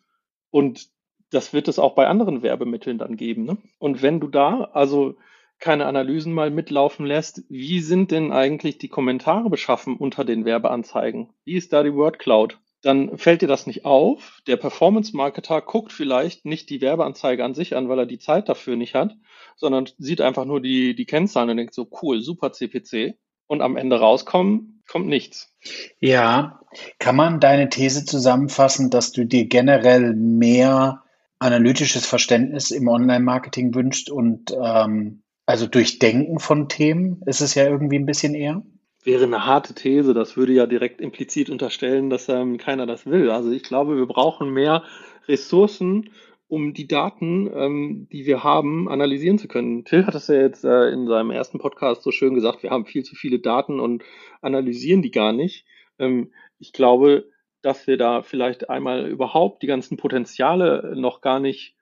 und 0.50 0.88
das 1.30 1.52
wird 1.52 1.66
es 1.66 1.80
auch 1.80 1.96
bei 1.96 2.06
anderen 2.06 2.42
Werbemitteln 2.42 2.98
dann 2.98 3.16
geben. 3.16 3.44
Ne? 3.44 3.58
Und 3.80 4.02
wenn 4.02 4.20
du 4.20 4.28
da 4.28 4.70
also 4.72 5.16
keine 5.58 5.86
Analysen 5.86 6.32
mal 6.32 6.52
mitlaufen 6.52 7.06
lässt, 7.06 7.42
wie 7.48 7.80
sind 7.80 8.12
denn 8.12 8.30
eigentlich 8.30 8.78
die 8.78 8.88
Kommentare 8.88 9.50
beschaffen 9.50 9.96
unter 9.96 10.24
den 10.24 10.44
Werbeanzeigen? 10.44 11.30
Wie 11.44 11.56
ist 11.56 11.72
da 11.72 11.82
die 11.82 11.94
Word 11.94 12.20
Cloud? 12.20 12.60
Dann 12.84 13.16
fällt 13.16 13.42
dir 13.42 13.48
das 13.48 13.66
nicht 13.66 13.84
auf. 13.84 14.40
Der 14.46 14.56
Performance-Marketer 14.56 15.62
guckt 15.62 15.92
vielleicht 15.92 16.44
nicht 16.44 16.68
die 16.70 16.80
Werbeanzeige 16.80 17.44
an 17.44 17.54
sich 17.54 17.76
an, 17.76 17.88
weil 17.88 17.98
er 17.98 18.06
die 18.06 18.18
Zeit 18.18 18.48
dafür 18.48 18.76
nicht 18.76 18.94
hat, 18.94 19.16
sondern 19.56 19.88
sieht 19.98 20.20
einfach 20.20 20.44
nur 20.44 20.60
die, 20.60 20.94
die 20.94 21.06
Kennzahlen 21.06 21.50
und 21.50 21.56
denkt 21.56 21.74
so, 21.74 21.88
cool, 22.02 22.20
super 22.20 22.52
CPC. 22.52 23.16
Und 23.46 23.60
am 23.60 23.76
Ende 23.76 24.00
rauskommen, 24.00 24.82
kommt 24.88 25.06
nichts. 25.06 25.54
Ja, 26.00 26.60
kann 26.98 27.16
man 27.16 27.40
deine 27.40 27.68
These 27.68 28.04
zusammenfassen, 28.04 28.90
dass 28.90 29.12
du 29.12 29.24
dir 29.26 29.46
generell 29.46 30.14
mehr 30.14 31.02
analytisches 31.38 32.06
Verständnis 32.06 32.70
im 32.70 32.88
Online-Marketing 32.88 33.74
wünscht 33.74 34.10
und 34.10 34.54
ähm, 34.58 35.22
also 35.46 35.66
Durchdenken 35.66 36.38
von 36.38 36.68
Themen 36.68 37.20
ist 37.26 37.42
es 37.42 37.54
ja 37.54 37.64
irgendwie 37.66 37.98
ein 37.98 38.06
bisschen 38.06 38.34
eher? 38.34 38.62
Wäre 39.04 39.24
eine 39.24 39.46
harte 39.46 39.74
These. 39.74 40.14
Das 40.14 40.36
würde 40.36 40.52
ja 40.52 40.66
direkt 40.66 41.00
implizit 41.00 41.50
unterstellen, 41.50 42.10
dass 42.10 42.28
ähm, 42.28 42.58
keiner 42.58 42.86
das 42.86 43.06
will. 43.06 43.30
Also 43.30 43.50
ich 43.50 43.62
glaube, 43.62 43.96
wir 43.96 44.06
brauchen 44.06 44.50
mehr 44.50 44.82
Ressourcen, 45.28 46.10
um 46.48 46.74
die 46.74 46.86
Daten, 46.86 47.50
ähm, 47.54 48.08
die 48.12 48.26
wir 48.26 48.44
haben, 48.44 48.88
analysieren 48.88 49.38
zu 49.38 49.48
können. 49.48 49.84
Till 49.84 50.06
hat 50.06 50.14
es 50.14 50.28
ja 50.28 50.36
jetzt 50.36 50.64
äh, 50.64 50.90
in 50.90 51.06
seinem 51.06 51.30
ersten 51.30 51.58
Podcast 51.58 52.02
so 52.02 52.10
schön 52.10 52.34
gesagt, 52.34 52.62
wir 52.62 52.70
haben 52.70 52.86
viel 52.86 53.02
zu 53.02 53.14
viele 53.14 53.38
Daten 53.38 53.80
und 53.80 54.04
analysieren 54.40 55.02
die 55.02 55.10
gar 55.10 55.32
nicht. 55.32 55.64
Ähm, 55.98 56.32
ich 56.58 56.72
glaube, 56.72 57.28
dass 57.62 57.86
wir 57.86 57.96
da 57.96 58.22
vielleicht 58.22 58.68
einmal 58.68 59.08
überhaupt 59.08 59.62
die 59.62 59.66
ganzen 59.66 59.96
Potenziale 59.96 60.94
noch 60.96 61.22
gar 61.22 61.40
nicht 61.40 61.76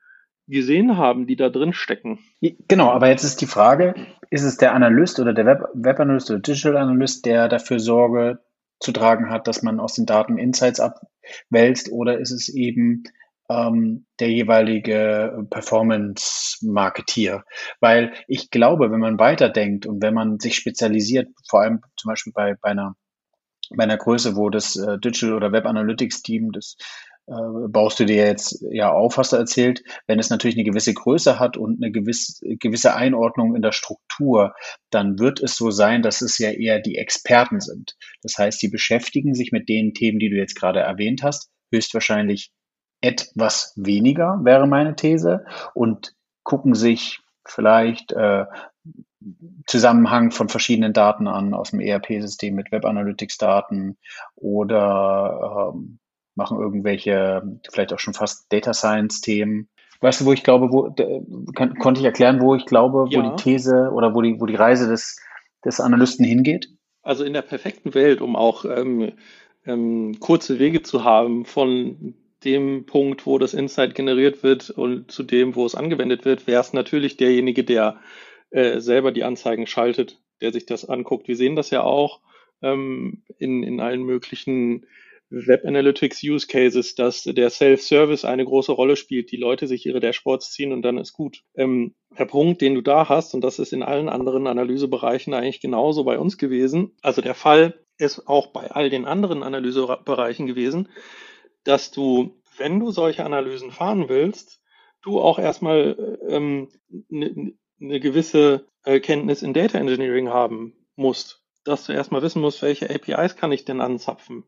gesehen 0.48 0.96
haben, 0.96 1.26
die 1.26 1.36
da 1.36 1.48
drin 1.48 1.72
stecken. 1.72 2.18
Genau, 2.68 2.90
aber 2.90 3.08
jetzt 3.08 3.24
ist 3.24 3.40
die 3.40 3.46
Frage, 3.46 3.94
ist 4.30 4.42
es 4.42 4.56
der 4.56 4.74
Analyst 4.74 5.20
oder 5.20 5.32
der 5.32 5.46
Web, 5.46 5.62
Webanalyst 5.74 6.30
oder 6.30 6.40
Digital 6.40 6.76
Analyst, 6.76 7.26
der 7.26 7.48
dafür 7.48 7.78
Sorge 7.78 8.40
zu 8.80 8.92
tragen 8.92 9.30
hat, 9.30 9.46
dass 9.46 9.62
man 9.62 9.80
aus 9.80 9.94
den 9.94 10.06
Daten 10.06 10.38
Insights 10.38 10.80
abwälzt 10.80 11.90
oder 11.92 12.18
ist 12.18 12.32
es 12.32 12.48
eben 12.48 13.04
ähm, 13.48 14.06
der 14.18 14.30
jeweilige 14.30 15.46
Performance-Marketeer? 15.50 17.44
Weil 17.80 18.12
ich 18.26 18.50
glaube, 18.50 18.90
wenn 18.90 19.00
man 19.00 19.18
weiterdenkt 19.18 19.86
und 19.86 20.02
wenn 20.02 20.14
man 20.14 20.40
sich 20.40 20.56
spezialisiert, 20.56 21.28
vor 21.48 21.60
allem 21.60 21.82
zum 21.96 22.08
Beispiel 22.08 22.32
bei, 22.32 22.54
bei 22.60 22.70
einer 22.70 22.96
bei 23.74 23.84
einer 23.84 23.96
Größe, 23.96 24.36
wo 24.36 24.50
das 24.50 24.76
äh, 24.76 24.98
Digital 24.98 25.34
oder 25.34 25.52
Web 25.52 25.66
Analytics 25.66 26.22
Team, 26.22 26.52
das 26.52 26.76
äh, 27.26 27.68
baust 27.68 28.00
du 28.00 28.04
dir 28.04 28.26
jetzt 28.26 28.64
ja 28.70 28.90
auf, 28.90 29.16
hast 29.16 29.32
du 29.32 29.36
erzählt, 29.36 29.82
wenn 30.06 30.18
es 30.18 30.30
natürlich 30.30 30.56
eine 30.56 30.64
gewisse 30.64 30.92
Größe 30.94 31.38
hat 31.38 31.56
und 31.56 31.82
eine 31.82 31.92
gewisse, 31.92 32.56
gewisse 32.56 32.94
Einordnung 32.94 33.54
in 33.54 33.62
der 33.62 33.72
Struktur, 33.72 34.54
dann 34.90 35.18
wird 35.18 35.40
es 35.40 35.56
so 35.56 35.70
sein, 35.70 36.02
dass 36.02 36.20
es 36.20 36.38
ja 36.38 36.50
eher 36.50 36.80
die 36.80 36.96
Experten 36.96 37.60
sind. 37.60 37.96
Das 38.22 38.38
heißt, 38.38 38.60
sie 38.60 38.68
beschäftigen 38.68 39.34
sich 39.34 39.52
mit 39.52 39.68
den 39.68 39.94
Themen, 39.94 40.18
die 40.18 40.30
du 40.30 40.36
jetzt 40.36 40.54
gerade 40.54 40.80
erwähnt 40.80 41.22
hast, 41.22 41.50
höchstwahrscheinlich 41.70 42.52
etwas 43.00 43.72
weniger, 43.76 44.40
wäre 44.42 44.66
meine 44.66 44.96
These, 44.96 45.44
und 45.74 46.14
gucken 46.44 46.74
sich 46.74 47.20
vielleicht 47.44 48.12
äh, 48.12 48.46
Zusammenhang 49.66 50.32
von 50.32 50.48
verschiedenen 50.48 50.92
Daten 50.92 51.28
an 51.28 51.54
aus 51.54 51.70
dem 51.70 51.80
ERP-System 51.80 52.54
mit 52.54 52.72
Web 52.72 52.84
Analytics-Daten 52.84 53.96
oder 54.34 55.72
ähm, 55.74 55.98
machen 56.34 56.58
irgendwelche, 56.58 57.42
vielleicht 57.70 57.92
auch 57.92 57.98
schon 57.98 58.14
fast 58.14 58.52
Data 58.52 58.72
Science-Themen. 58.72 59.68
Weißt 60.00 60.20
du, 60.20 60.24
wo 60.24 60.32
ich 60.32 60.42
glaube, 60.42 60.70
wo 60.70 60.92
kann, 61.52 61.74
konnte 61.76 62.00
ich 62.00 62.06
erklären, 62.06 62.40
wo 62.40 62.54
ich 62.54 62.66
glaube, 62.66 63.06
ja. 63.10 63.18
wo 63.18 63.30
die 63.30 63.42
These 63.42 63.90
oder 63.92 64.14
wo 64.14 64.22
die, 64.22 64.40
wo 64.40 64.46
die 64.46 64.56
Reise 64.56 64.88
des, 64.88 65.20
des 65.64 65.80
Analysten 65.80 66.24
hingeht? 66.24 66.68
Also 67.02 67.24
in 67.24 67.32
der 67.32 67.42
perfekten 67.42 67.94
Welt, 67.94 68.20
um 68.20 68.34
auch 68.34 68.64
ähm, 68.64 69.12
ähm, 69.66 70.18
kurze 70.18 70.58
Wege 70.58 70.82
zu 70.82 71.04
haben 71.04 71.44
von 71.44 72.14
dem 72.44 72.86
Punkt, 72.86 73.26
wo 73.26 73.38
das 73.38 73.54
Insight 73.54 73.94
generiert 73.94 74.42
wird 74.42 74.70
und 74.70 75.10
zu 75.10 75.22
dem, 75.22 75.54
wo 75.54 75.64
es 75.64 75.74
angewendet 75.74 76.24
wird, 76.24 76.46
wäre 76.46 76.60
es 76.60 76.72
natürlich 76.72 77.16
derjenige, 77.16 77.62
der 77.62 78.00
äh, 78.50 78.80
selber 78.80 79.12
die 79.12 79.24
Anzeigen 79.24 79.66
schaltet, 79.66 80.18
der 80.40 80.52
sich 80.52 80.66
das 80.66 80.88
anguckt. 80.88 81.28
Wir 81.28 81.36
sehen 81.36 81.54
das 81.54 81.70
ja 81.70 81.82
auch 81.82 82.20
ähm, 82.62 83.22
in, 83.38 83.62
in 83.62 83.80
allen 83.80 84.02
möglichen 84.02 84.86
Web 85.32 85.64
Analytics 85.64 86.22
Use 86.22 86.46
Cases, 86.46 86.94
dass 86.94 87.22
der 87.24 87.48
Self-Service 87.48 88.24
eine 88.24 88.44
große 88.44 88.72
Rolle 88.72 88.96
spielt. 88.96 89.32
Die 89.32 89.36
Leute 89.36 89.66
sich 89.66 89.86
ihre 89.86 90.00
Dashboards 90.00 90.52
ziehen 90.52 90.72
und 90.72 90.82
dann 90.82 90.98
ist 90.98 91.12
gut. 91.12 91.42
Ähm, 91.54 91.94
der 92.18 92.26
Punkt, 92.26 92.60
den 92.60 92.74
du 92.74 92.82
da 92.82 93.08
hast, 93.08 93.34
und 93.34 93.42
das 93.42 93.58
ist 93.58 93.72
in 93.72 93.82
allen 93.82 94.08
anderen 94.08 94.46
Analysebereichen 94.46 95.32
eigentlich 95.32 95.60
genauso 95.60 96.04
bei 96.04 96.18
uns 96.18 96.36
gewesen. 96.36 96.92
Also 97.00 97.22
der 97.22 97.34
Fall 97.34 97.80
ist 97.96 98.28
auch 98.28 98.48
bei 98.48 98.70
all 98.70 98.90
den 98.90 99.06
anderen 99.06 99.42
Analysebereichen 99.42 100.46
gewesen, 100.46 100.88
dass 101.64 101.90
du, 101.90 102.40
wenn 102.58 102.78
du 102.78 102.90
solche 102.90 103.24
Analysen 103.24 103.70
fahren 103.70 104.08
willst, 104.08 104.60
du 105.02 105.20
auch 105.20 105.38
erstmal 105.38 106.18
ähm, 106.28 106.68
ne, 107.08 107.54
eine 107.80 108.00
gewisse 108.00 108.66
äh, 108.84 109.00
Kenntnis 109.00 109.42
in 109.42 109.54
Data 109.54 109.78
Engineering 109.78 110.28
haben 110.28 110.74
musst, 110.94 111.42
dass 111.64 111.86
du 111.86 111.92
erstmal 111.92 112.22
wissen 112.22 112.42
musst, 112.42 112.62
welche 112.62 112.90
APIs 112.90 113.36
kann 113.36 113.52
ich 113.52 113.64
denn 113.64 113.80
anzapfen? 113.80 114.44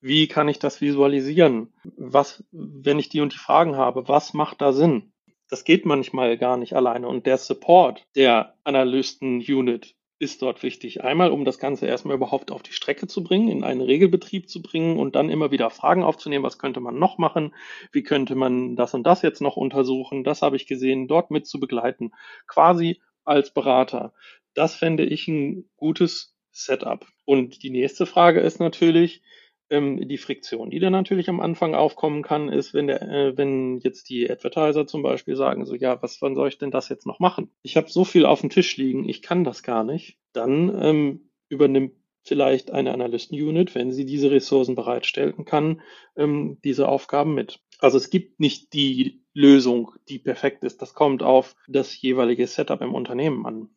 Wie 0.00 0.28
kann 0.28 0.48
ich 0.48 0.58
das 0.58 0.80
visualisieren? 0.80 1.72
Was, 1.96 2.44
wenn 2.52 2.98
ich 2.98 3.08
die 3.08 3.20
und 3.20 3.32
die 3.32 3.38
Fragen 3.38 3.76
habe, 3.76 4.08
was 4.08 4.34
macht 4.34 4.60
da 4.60 4.72
Sinn? 4.72 5.12
Das 5.48 5.64
geht 5.64 5.86
manchmal 5.86 6.38
gar 6.38 6.56
nicht 6.56 6.74
alleine. 6.74 7.08
Und 7.08 7.26
der 7.26 7.38
Support 7.38 8.06
der 8.14 8.54
Analysten-Unit 8.64 9.94
ist 10.18 10.40
dort 10.42 10.62
wichtig. 10.62 11.04
Einmal, 11.04 11.30
um 11.30 11.44
das 11.44 11.58
Ganze 11.58 11.86
erstmal 11.86 12.16
überhaupt 12.16 12.50
auf 12.50 12.62
die 12.62 12.72
Strecke 12.72 13.06
zu 13.06 13.22
bringen, 13.22 13.48
in 13.48 13.64
einen 13.64 13.82
Regelbetrieb 13.82 14.48
zu 14.48 14.62
bringen 14.62 14.98
und 14.98 15.14
dann 15.14 15.28
immer 15.28 15.50
wieder 15.50 15.68
Fragen 15.70 16.02
aufzunehmen, 16.02 16.44
was 16.44 16.58
könnte 16.58 16.80
man 16.80 16.98
noch 16.98 17.18
machen, 17.18 17.54
wie 17.92 18.02
könnte 18.02 18.34
man 18.34 18.76
das 18.76 18.94
und 18.94 19.04
das 19.04 19.22
jetzt 19.22 19.42
noch 19.42 19.56
untersuchen, 19.56 20.24
das 20.24 20.40
habe 20.40 20.56
ich 20.56 20.66
gesehen, 20.66 21.06
dort 21.06 21.30
mit 21.30 21.46
zu 21.46 21.60
begleiten, 21.60 22.12
quasi 22.46 23.00
als 23.24 23.52
Berater. 23.52 24.14
Das 24.54 24.74
fände 24.74 25.04
ich 25.04 25.28
ein 25.28 25.68
gutes 25.76 26.34
Setup. 26.50 27.06
Und 27.26 27.62
die 27.62 27.70
nächste 27.70 28.06
Frage 28.06 28.40
ist 28.40 28.58
natürlich, 28.58 29.22
ähm, 29.70 30.08
die 30.08 30.18
Friktion, 30.18 30.70
die 30.70 30.78
dann 30.78 30.92
natürlich 30.92 31.28
am 31.28 31.40
Anfang 31.40 31.74
aufkommen 31.74 32.22
kann, 32.22 32.48
ist, 32.48 32.74
wenn 32.74 32.86
der, 32.86 33.02
äh, 33.02 33.36
wenn 33.36 33.78
jetzt 33.78 34.08
die 34.08 34.30
Advertiser 34.30 34.86
zum 34.86 35.02
Beispiel 35.02 35.36
sagen, 35.36 35.64
so 35.66 35.74
ja, 35.74 36.00
was, 36.02 36.22
wann 36.22 36.34
soll 36.34 36.48
ich 36.48 36.58
denn 36.58 36.70
das 36.70 36.88
jetzt 36.88 37.06
noch 37.06 37.18
machen? 37.18 37.50
Ich 37.62 37.76
habe 37.76 37.90
so 37.90 38.04
viel 38.04 38.26
auf 38.26 38.40
dem 38.40 38.50
Tisch 38.50 38.76
liegen, 38.76 39.08
ich 39.08 39.22
kann 39.22 39.44
das 39.44 39.62
gar 39.62 39.84
nicht. 39.84 40.18
Dann 40.32 40.76
ähm, 40.80 41.30
übernimmt 41.48 41.92
vielleicht 42.22 42.72
eine 42.72 42.92
Analysten-Unit, 42.92 43.74
wenn 43.74 43.92
sie 43.92 44.04
diese 44.04 44.30
Ressourcen 44.30 44.74
bereitstellen 44.74 45.44
kann, 45.44 45.80
ähm, 46.16 46.58
diese 46.64 46.88
Aufgaben 46.88 47.34
mit. 47.34 47.60
Also 47.78 47.98
es 47.98 48.10
gibt 48.10 48.40
nicht 48.40 48.72
die 48.72 49.22
Lösung, 49.32 49.92
die 50.08 50.18
perfekt 50.18 50.64
ist. 50.64 50.82
Das 50.82 50.94
kommt 50.94 51.22
auf 51.22 51.54
das 51.68 52.00
jeweilige 52.00 52.46
Setup 52.46 52.80
im 52.80 52.94
Unternehmen 52.94 53.46
an. 53.46 53.68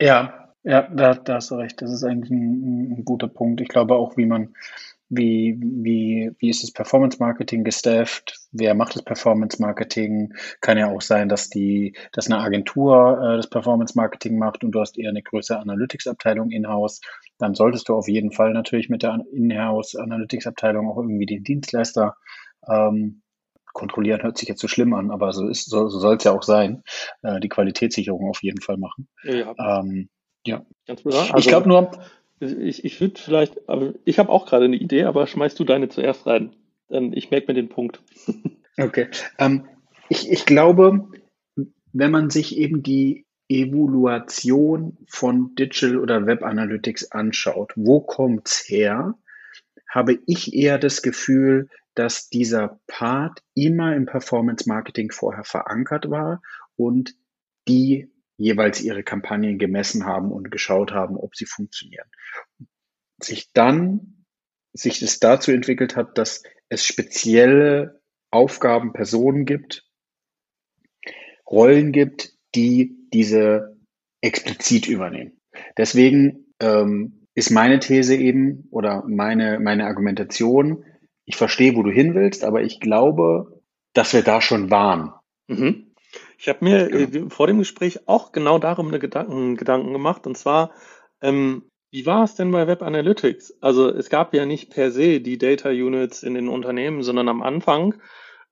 Ja, 0.00 0.42
ja, 0.64 0.82
da, 0.82 1.14
da 1.14 1.34
hast 1.34 1.50
du 1.50 1.56
recht. 1.56 1.82
Das 1.82 1.92
ist 1.92 2.04
eigentlich 2.04 2.30
ein, 2.30 2.92
ein 2.98 3.04
guter 3.04 3.28
Punkt. 3.28 3.60
Ich 3.60 3.68
glaube 3.68 3.94
auch, 3.94 4.16
wie 4.16 4.26
man 4.26 4.54
wie, 5.14 5.58
wie, 5.60 6.30
wie 6.38 6.48
ist 6.48 6.62
das 6.62 6.70
Performance 6.70 7.18
Marketing 7.18 7.64
gestafft? 7.64 8.38
Wer 8.50 8.74
macht 8.74 8.96
das 8.96 9.02
Performance 9.02 9.60
Marketing? 9.60 10.32
Kann 10.62 10.78
ja 10.78 10.90
auch 10.90 11.02
sein, 11.02 11.28
dass 11.28 11.50
die, 11.50 11.94
dass 12.12 12.30
eine 12.30 12.38
Agentur 12.38 13.20
äh, 13.22 13.36
das 13.36 13.50
Performance 13.50 13.92
Marketing 13.94 14.38
macht 14.38 14.64
und 14.64 14.72
du 14.72 14.80
hast 14.80 14.98
eher 14.98 15.10
eine 15.10 15.22
größere 15.22 15.58
Analytics 15.58 16.06
Abteilung 16.06 16.50
in-house. 16.50 17.02
Dann 17.36 17.54
solltest 17.54 17.90
du 17.90 17.94
auf 17.94 18.08
jeden 18.08 18.32
Fall 18.32 18.54
natürlich 18.54 18.88
mit 18.88 19.02
der 19.02 19.22
in-house 19.32 19.96
Analytics 19.96 20.46
Abteilung 20.46 20.88
auch 20.88 20.96
irgendwie 20.96 21.26
den 21.26 21.44
Dienstleister 21.44 22.16
ähm, 22.66 23.20
kontrollieren 23.74 24.22
hört 24.22 24.38
sich 24.38 24.48
jetzt 24.48 24.60
so 24.60 24.68
schlimm 24.68 24.94
an, 24.94 25.10
aber 25.10 25.32
so 25.32 25.46
ist, 25.48 25.68
so, 25.68 25.88
so 25.88 25.98
soll 25.98 26.16
es 26.16 26.24
ja 26.24 26.32
auch 26.32 26.42
sein. 26.42 26.82
Äh, 27.22 27.40
die 27.40 27.48
Qualitätssicherung 27.48 28.30
auf 28.30 28.42
jeden 28.42 28.62
Fall 28.62 28.78
machen. 28.78 29.08
Ja. 29.24 29.54
Ähm, 29.58 30.08
ja. 30.46 30.64
Ganz 30.86 31.04
Also, 31.04 31.36
ich 31.36 31.48
glaube 31.48 31.68
nur, 31.68 31.90
ich, 32.42 32.84
ich 32.84 33.00
würde 33.00 33.20
vielleicht, 33.20 33.68
aber 33.68 33.94
ich 34.04 34.18
habe 34.18 34.30
auch 34.30 34.46
gerade 34.46 34.64
eine 34.64 34.76
Idee, 34.76 35.04
aber 35.04 35.26
schmeißt 35.26 35.58
du 35.58 35.64
deine 35.64 35.88
zuerst 35.88 36.26
rein. 36.26 36.54
Dann 36.88 37.12
ich 37.12 37.30
merke 37.30 37.48
mir 37.48 37.54
den 37.54 37.68
Punkt. 37.68 38.02
Okay. 38.78 39.08
Ähm, 39.38 39.68
ich, 40.08 40.30
ich 40.30 40.46
glaube, 40.46 41.08
wenn 41.92 42.10
man 42.10 42.30
sich 42.30 42.56
eben 42.56 42.82
die 42.82 43.26
Evaluation 43.50 44.96
von 45.08 45.54
Digital 45.56 45.98
oder 45.98 46.24
Web 46.24 46.42
Analytics 46.42 47.12
anschaut, 47.12 47.72
wo 47.76 48.00
kommt's 48.00 48.66
her, 48.66 49.14
habe 49.88 50.18
ich 50.26 50.54
eher 50.54 50.78
das 50.78 51.02
Gefühl, 51.02 51.68
dass 51.94 52.30
dieser 52.30 52.80
Part 52.86 53.42
immer 53.54 53.94
im 53.94 54.06
Performance 54.06 54.66
Marketing 54.66 55.10
vorher 55.10 55.44
verankert 55.44 56.08
war 56.08 56.40
und 56.76 57.14
die 57.68 58.11
jeweils 58.42 58.80
ihre 58.82 59.02
Kampagnen 59.02 59.58
gemessen 59.58 60.04
haben 60.04 60.32
und 60.32 60.50
geschaut 60.50 60.92
haben, 60.92 61.16
ob 61.16 61.36
sie 61.36 61.46
funktionieren. 61.46 62.08
Sich 63.22 63.52
dann, 63.52 64.24
sich 64.72 65.00
es 65.02 65.20
dazu 65.20 65.52
entwickelt 65.52 65.96
hat, 65.96 66.18
dass 66.18 66.42
es 66.68 66.84
spezielle 66.84 68.00
Aufgaben, 68.30 68.92
Personen 68.92 69.44
gibt, 69.44 69.86
Rollen 71.48 71.92
gibt, 71.92 72.32
die 72.54 72.96
diese 73.12 73.76
explizit 74.22 74.88
übernehmen. 74.88 75.40
Deswegen 75.76 76.54
ähm, 76.60 77.26
ist 77.34 77.50
meine 77.50 77.78
These 77.78 78.16
eben 78.16 78.66
oder 78.70 79.04
meine, 79.06 79.60
meine 79.60 79.86
Argumentation, 79.86 80.84
ich 81.24 81.36
verstehe, 81.36 81.76
wo 81.76 81.82
du 81.82 81.90
hin 81.90 82.14
willst, 82.14 82.44
aber 82.44 82.62
ich 82.62 82.80
glaube, 82.80 83.62
dass 83.92 84.12
wir 84.12 84.22
da 84.22 84.40
schon 84.40 84.70
waren. 84.70 85.12
Mhm. 85.46 85.91
Ich 86.42 86.48
habe 86.48 86.64
mir 86.64 86.92
äh, 86.92 87.06
genau. 87.06 87.28
vor 87.28 87.46
dem 87.46 87.58
Gespräch 87.58 88.08
auch 88.08 88.32
genau 88.32 88.58
darum 88.58 88.88
eine 88.88 88.98
Gedanken, 88.98 89.54
Gedanken 89.56 89.92
gemacht. 89.92 90.26
Und 90.26 90.36
zwar, 90.36 90.72
ähm, 91.20 91.70
wie 91.92 92.04
war 92.04 92.24
es 92.24 92.34
denn 92.34 92.50
bei 92.50 92.66
Web 92.66 92.82
Analytics? 92.82 93.58
Also 93.60 93.88
es 93.88 94.10
gab 94.10 94.34
ja 94.34 94.44
nicht 94.44 94.70
per 94.70 94.90
se 94.90 95.20
die 95.20 95.38
Data 95.38 95.68
Units 95.68 96.24
in 96.24 96.34
den 96.34 96.48
Unternehmen, 96.48 97.04
sondern 97.04 97.28
am 97.28 97.42
Anfang, 97.42 97.94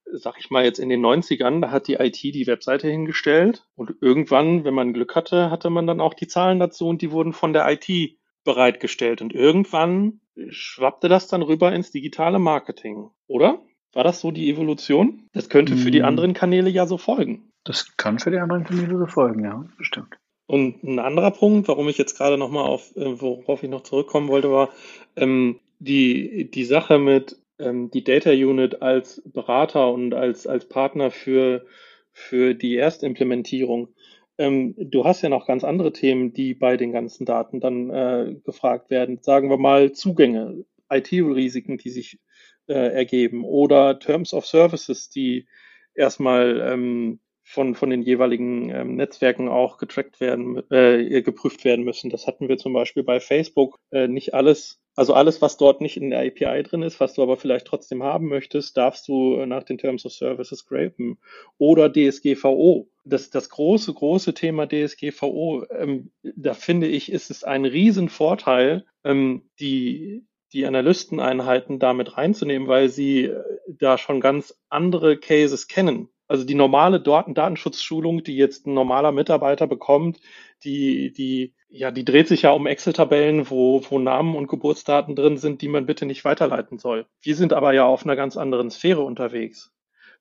sag 0.05 0.37
ich 0.39 0.51
mal 0.51 0.63
jetzt 0.63 0.79
in 0.79 0.89
den 0.89 1.05
90ern, 1.05 1.63
da 1.63 1.73
hat 1.73 1.89
die 1.89 1.95
IT 1.95 2.23
die 2.23 2.47
Webseite 2.47 2.89
hingestellt 2.89 3.67
und 3.75 3.97
irgendwann, 4.01 4.63
wenn 4.65 4.75
man 4.75 4.93
Glück 4.93 5.17
hatte, 5.17 5.51
hatte 5.51 5.69
man 5.69 5.89
dann 5.89 6.01
auch 6.01 6.15
die 6.15 6.29
Zahlen 6.29 6.61
dazu 6.61 6.87
und 6.87 7.03
die 7.03 7.11
wurden 7.11 7.33
von 7.33 7.53
der 7.53 7.69
IT 7.69 8.17
bereitgestellt 8.45 9.21
und 9.21 9.35
irgendwann 9.35 10.21
schwappte 10.51 11.09
das 11.09 11.27
dann 11.27 11.43
rüber 11.43 11.73
ins 11.73 11.91
digitale 11.91 12.39
Marketing, 12.39 13.11
oder? 13.27 13.65
War 13.93 14.05
das 14.05 14.21
so 14.21 14.31
die 14.31 14.49
Evolution? 14.49 15.29
Das 15.33 15.49
könnte 15.49 15.77
für 15.77 15.91
die 15.91 16.03
Mm, 16.03 16.05
anderen 16.05 16.35
Kanäle 16.35 16.71
ja 16.71 16.87
so 16.87 16.97
folgen. 16.97 17.50
Das 17.65 17.97
kann 17.97 18.19
für 18.19 18.31
die 18.31 18.39
anderen 18.39 18.65
Kanäle 18.65 18.99
so 18.99 19.07
folgen, 19.07 19.45
ja, 19.45 19.65
bestimmt. 19.77 20.19
Und 20.47 20.83
ein 20.83 20.99
anderer 20.99 21.31
Punkt, 21.31 21.69
warum 21.69 21.89
ich 21.89 21.99
jetzt 21.99 22.17
gerade 22.17 22.37
nochmal 22.37 22.65
auf, 22.65 22.97
äh, 22.97 23.21
worauf 23.21 23.63
ich 23.63 23.71
noch 23.71 23.83
zurückkommen 23.83 24.29
wollte, 24.29 24.51
war 24.51 24.71
ähm, 25.17 25.61
die, 25.79 26.51
die 26.51 26.65
Sache 26.65 26.99
mit 26.99 27.41
ähm, 27.61 27.91
die 27.91 28.03
Data 28.03 28.31
Unit 28.31 28.83
als 28.83 29.23
Berater 29.25 29.93
und 29.93 30.15
als, 30.15 30.47
als 30.47 30.69
Partner 30.69 31.11
für, 31.11 31.67
für 32.13 32.55
die 32.55 32.77
Erstimplementierung. 32.77 33.95
Ähm, 34.39 34.75
du 34.77 35.05
hast 35.05 35.23
ja 35.23 35.29
noch 35.29 35.47
ganz 35.47 35.63
andere 35.63 35.93
Themen, 35.93 36.33
die 36.33 36.55
bei 36.55 36.77
den 36.77 36.93
ganzen 36.93 37.27
Daten 37.27 37.61
dann 37.61 37.91
äh, 37.91 38.35
gefragt 38.45 38.91
werden. 38.91 39.19
Sagen 39.23 39.51
wir 39.51 39.59
mal 39.59 39.93
Zugänge, 39.93 40.65
IT-Risiken, 40.91 41.79
die 41.79 41.91
sich 41.91 42.19
äh, 42.67 42.73
ergeben 42.93 43.45
oder 43.45 43.99
Terms 43.99 44.35
of 44.35 44.47
Services, 44.47 45.11
die 45.11 45.47
erstmal 45.95 46.61
ähm, 46.61 47.21
von, 47.51 47.75
von 47.75 47.91
den 47.91 48.03
jeweiligen 48.03 48.71
ähm, 48.71 48.95
Netzwerken 48.95 49.49
auch 49.49 49.77
getrackt 49.77 50.21
werden, 50.21 50.63
äh, 50.71 51.21
geprüft 51.21 51.65
werden 51.65 51.85
müssen. 51.85 52.09
Das 52.09 52.29
hatten 52.29 52.49
wir 52.49 52.59
zum 52.59 52.73
Beispiel 52.73 53.03
bei 53.03 53.19
Facebook. 53.19 53.77
Äh, 53.91 54.07
nicht 54.07 54.35
alles, 54.35 54.81
also 54.95 55.15
alles, 55.15 55.43
was 55.43 55.57
dort 55.57 55.81
nicht 55.81 55.97
in 55.97 56.11
der 56.11 56.21
API 56.21 56.63
drin 56.63 56.83
ist, 56.83 57.01
was 57.01 57.15
du 57.15 57.23
aber 57.23 57.37
vielleicht 57.37 57.67
trotzdem 57.67 58.05
haben 58.05 58.29
möchtest, 58.29 58.77
darfst 58.77 59.09
du 59.09 59.45
nach 59.47 59.65
den 59.65 59.79
Terms 59.79 60.07
of 60.07 60.13
Services 60.13 60.61
scrapen. 60.61 61.19
Oder 61.59 61.93
DSGVO. 61.93 62.89
Das, 63.05 63.31
das 63.31 63.49
große, 63.49 63.95
große 63.95 64.33
Thema 64.33 64.69
DSGVO, 64.69 65.65
ähm, 65.77 66.13
da 66.23 66.55
finde 66.55 66.87
ich, 66.87 67.11
ist 67.11 67.31
es 67.31 67.43
ein 67.43 67.65
Riesenvorteil, 67.65 68.85
ähm, 69.03 69.51
die, 69.59 70.25
die 70.53 70.67
Analysteneinheiten 70.67 71.81
damit 71.81 72.17
reinzunehmen, 72.17 72.69
weil 72.69 72.91
sie 72.91 73.25
äh, 73.25 73.43
da 73.67 73.99
schon 73.99 74.21
ganz 74.21 74.57
andere 74.69 75.17
Cases 75.17 75.67
kennen. 75.67 76.11
Also 76.31 76.45
die 76.45 76.55
normale 76.55 77.01
Daten 77.01 77.35
Datenschutzschulung, 77.35 78.23
die 78.23 78.37
jetzt 78.37 78.65
ein 78.65 78.73
normaler 78.73 79.11
Mitarbeiter 79.11 79.67
bekommt, 79.67 80.21
die, 80.63 81.13
die, 81.13 81.55
ja, 81.69 81.91
die 81.91 82.05
dreht 82.05 82.29
sich 82.29 82.43
ja 82.43 82.53
um 82.53 82.69
Excel-Tabellen, 82.69 83.51
wo, 83.51 83.83
wo 83.91 83.99
Namen 83.99 84.37
und 84.37 84.47
Geburtsdaten 84.47 85.17
drin 85.17 85.39
sind, 85.39 85.61
die 85.61 85.67
man 85.67 85.87
bitte 85.87 86.07
nicht 86.07 86.25
weiterleiten 86.25 86.79
soll. 86.79 87.07
Wir 87.21 87.35
sind 87.35 87.53
aber 87.53 87.73
ja 87.73 87.85
auf 87.85 88.05
einer 88.05 88.15
ganz 88.15 88.37
anderen 88.37 88.71
Sphäre 88.71 89.01
unterwegs. 89.03 89.73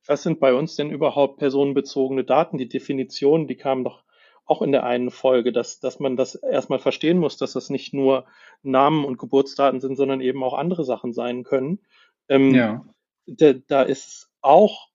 Was 0.07 0.23
sind 0.23 0.39
bei 0.39 0.55
uns 0.55 0.75
denn 0.75 0.89
überhaupt 0.89 1.37
personenbezogene 1.37 2.23
Daten? 2.23 2.57
Die 2.57 2.69
Definition, 2.69 3.47
die 3.47 3.57
kam 3.57 3.83
doch 3.83 4.03
auch 4.47 4.63
in 4.63 4.71
der 4.71 4.85
einen 4.85 5.11
Folge, 5.11 5.51
dass, 5.51 5.79
dass 5.79 5.99
man 5.99 6.15
das 6.15 6.33
erstmal 6.33 6.79
verstehen 6.79 7.19
muss, 7.19 7.37
dass 7.37 7.53
das 7.53 7.69
nicht 7.69 7.93
nur 7.93 8.25
Namen 8.63 9.05
und 9.05 9.19
Geburtsdaten 9.19 9.79
sind, 9.79 9.95
sondern 9.95 10.21
eben 10.21 10.43
auch 10.43 10.55
andere 10.55 10.83
Sachen 10.85 11.13
sein 11.13 11.43
können. 11.43 11.81
Ähm, 12.29 12.55
Ja. 12.55 12.83
da, 13.27 13.53
da 13.53 13.83
ist 13.83 14.07
es 14.07 14.31
auch 14.41 14.88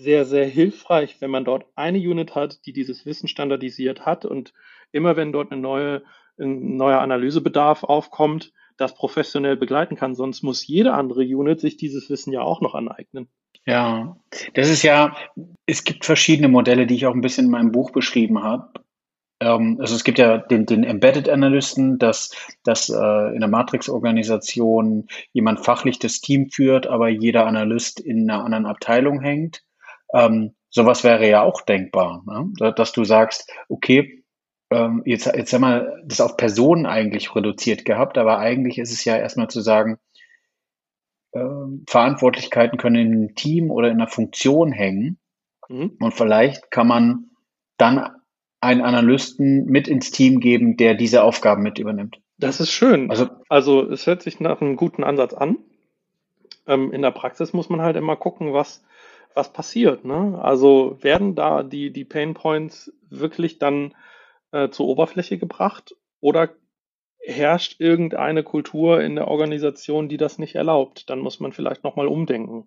sehr, 0.00 0.24
sehr 0.24 0.46
hilfreich, 0.46 1.20
wenn 1.20 1.30
man 1.30 1.44
dort 1.44 1.66
eine 1.76 1.98
Unit 1.98 2.34
hat, 2.34 2.64
die 2.66 2.72
dieses 2.72 3.06
Wissen 3.06 3.28
standardisiert 3.28 4.06
hat 4.06 4.24
und 4.24 4.52
immer 4.92 5.16
wenn 5.16 5.32
dort 5.32 5.52
eine 5.52 5.60
neue, 5.60 6.02
ein 6.38 6.76
neuer 6.76 7.00
Analysebedarf 7.00 7.84
aufkommt, 7.84 8.52
das 8.76 8.94
professionell 8.94 9.56
begleiten 9.56 9.96
kann. 9.96 10.14
Sonst 10.14 10.42
muss 10.42 10.66
jede 10.66 10.94
andere 10.94 11.22
Unit 11.22 11.60
sich 11.60 11.76
dieses 11.76 12.08
Wissen 12.08 12.32
ja 12.32 12.40
auch 12.40 12.60
noch 12.60 12.74
aneignen. 12.74 13.28
Ja, 13.66 14.16
das 14.54 14.70
ist 14.70 14.82
ja, 14.82 15.14
es 15.66 15.84
gibt 15.84 16.06
verschiedene 16.06 16.48
Modelle, 16.48 16.86
die 16.86 16.94
ich 16.94 17.06
auch 17.06 17.14
ein 17.14 17.20
bisschen 17.20 17.46
in 17.46 17.50
meinem 17.50 17.72
Buch 17.72 17.90
beschrieben 17.90 18.42
habe. 18.42 18.72
Ähm, 19.40 19.76
also 19.80 19.94
es 19.94 20.04
gibt 20.04 20.18
ja 20.18 20.38
den, 20.38 20.64
den 20.64 20.82
Embedded 20.82 21.28
Analysten, 21.28 21.98
dass, 21.98 22.34
dass 22.64 22.88
äh, 22.88 23.34
in 23.34 23.40
der 23.40 23.48
Matrix-Organisation 23.48 25.08
jemand 25.32 25.64
fachlich 25.64 25.98
das 25.98 26.20
Team 26.20 26.48
führt, 26.50 26.86
aber 26.86 27.08
jeder 27.08 27.46
Analyst 27.46 28.00
in 28.00 28.30
einer 28.30 28.44
anderen 28.44 28.66
Abteilung 28.66 29.20
hängt. 29.20 29.62
Ähm, 30.14 30.54
sowas 30.70 31.04
wäre 31.04 31.28
ja 31.28 31.42
auch 31.42 31.60
denkbar, 31.62 32.22
ne? 32.26 32.50
Da- 32.58 32.72
Dass 32.72 32.92
du 32.92 33.04
sagst, 33.04 33.50
okay, 33.68 34.24
ähm, 34.70 35.02
jetzt, 35.04 35.26
jetzt 35.26 35.52
haben 35.52 35.62
wir 35.62 36.02
das 36.04 36.20
auf 36.20 36.36
Personen 36.36 36.86
eigentlich 36.86 37.34
reduziert 37.34 37.84
gehabt, 37.84 38.18
aber 38.18 38.38
eigentlich 38.38 38.78
ist 38.78 38.92
es 38.92 39.04
ja 39.04 39.16
erstmal 39.16 39.48
zu 39.48 39.60
sagen, 39.60 39.98
ähm, 41.32 41.84
Verantwortlichkeiten 41.88 42.78
können 42.78 42.96
in 42.96 43.12
einem 43.12 43.34
Team 43.34 43.70
oder 43.70 43.88
in 43.88 43.94
einer 43.94 44.08
Funktion 44.08 44.72
hängen. 44.72 45.18
Mhm. 45.68 45.96
Und 46.00 46.12
vielleicht 46.14 46.70
kann 46.70 46.88
man 46.88 47.30
dann 47.78 48.10
einen 48.60 48.82
Analysten 48.82 49.64
mit 49.66 49.88
ins 49.88 50.10
Team 50.10 50.40
geben, 50.40 50.76
der 50.76 50.94
diese 50.94 51.22
Aufgaben 51.22 51.62
mit 51.62 51.78
übernimmt. 51.78 52.20
Das 52.36 52.60
ist 52.60 52.70
schön. 52.70 53.10
Also, 53.10 53.28
Also 53.48 53.88
es 53.90 54.06
hört 54.06 54.22
sich 54.22 54.40
nach 54.40 54.60
einem 54.60 54.76
guten 54.76 55.04
Ansatz 55.04 55.34
an. 55.34 55.58
Ähm, 56.66 56.92
in 56.92 57.02
der 57.02 57.10
Praxis 57.10 57.52
muss 57.52 57.68
man 57.70 57.80
halt 57.80 57.96
immer 57.96 58.16
gucken, 58.16 58.52
was, 58.52 58.82
was 59.34 59.52
passiert. 59.52 60.04
Ne? 60.04 60.38
Also 60.42 60.98
werden 61.00 61.34
da 61.34 61.62
die, 61.62 61.92
die 61.92 62.04
Pain 62.04 62.34
Points 62.34 62.92
wirklich 63.08 63.58
dann 63.58 63.94
äh, 64.52 64.70
zur 64.70 64.86
Oberfläche 64.86 65.38
gebracht 65.38 65.94
oder 66.20 66.50
herrscht 67.22 67.80
irgendeine 67.80 68.42
Kultur 68.42 69.02
in 69.02 69.14
der 69.14 69.28
Organisation, 69.28 70.08
die 70.08 70.16
das 70.16 70.38
nicht 70.38 70.54
erlaubt? 70.54 71.10
Dann 71.10 71.20
muss 71.20 71.40
man 71.40 71.52
vielleicht 71.52 71.84
nochmal 71.84 72.06
umdenken. 72.06 72.66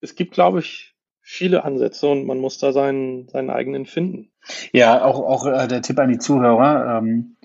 Es 0.00 0.14
gibt, 0.14 0.32
glaube 0.32 0.60
ich, 0.60 0.94
viele 1.20 1.64
Ansätze 1.64 2.06
und 2.08 2.26
man 2.26 2.38
muss 2.38 2.58
da 2.58 2.72
seinen, 2.72 3.28
seinen 3.28 3.50
eigenen 3.50 3.86
finden. 3.86 4.30
ja, 4.72 5.04
auch, 5.04 5.20
auch 5.20 5.46
äh, 5.46 5.66
der 5.66 5.82
Tipp 5.82 5.98
an 5.98 6.10
die 6.10 6.18
Zuhörer. 6.18 6.98
Ähm, 6.98 7.36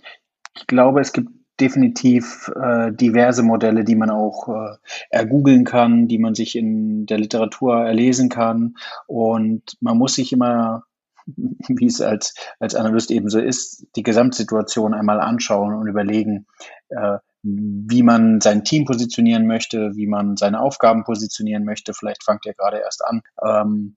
ich 0.56 0.68
glaube, 0.68 1.02
es 1.02 1.14
gibt 1.14 1.30
definitiv 1.62 2.52
äh, 2.62 2.92
diverse 2.92 3.44
Modelle, 3.44 3.84
die 3.84 3.96
man 3.96 4.10
auch 4.10 4.50
äh, 4.50 4.78
ergoogeln 5.10 5.64
kann, 5.64 6.08
die 6.08 6.18
man 6.18 6.36
sich 6.36 6.58
in 6.58 7.06
der 7.06 7.20
Literatur 7.20 7.86
erlesen 7.86 8.30
kann. 8.30 8.76
Und 9.08 9.78
man 9.80 9.98
muss 9.98 10.16
sich 10.16 10.34
immer, 10.34 10.84
wie 11.26 11.86
es 11.86 12.02
als, 12.02 12.34
als 12.60 12.76
Analyst 12.76 13.12
eben 13.12 13.30
so 13.30 13.40
ist, 13.40 13.86
die 13.96 14.04
Gesamtsituation 14.04 14.94
einmal 14.94 15.22
anschauen 15.22 15.74
und 15.76 15.88
überlegen, 15.88 16.48
äh, 16.90 17.20
wie 17.44 18.04
man 18.04 18.42
sein 18.42 18.64
Team 18.64 18.86
positionieren 18.86 19.48
möchte, 19.48 19.96
wie 19.96 20.08
man 20.08 20.38
seine 20.38 20.62
Aufgaben 20.62 21.04
positionieren 21.04 21.64
möchte. 21.64 21.94
Vielleicht 21.94 22.24
fangt 22.24 22.46
ihr 22.46 22.54
gerade 22.54 22.80
erst 22.80 23.04
an, 23.04 23.22
ähm, 23.44 23.96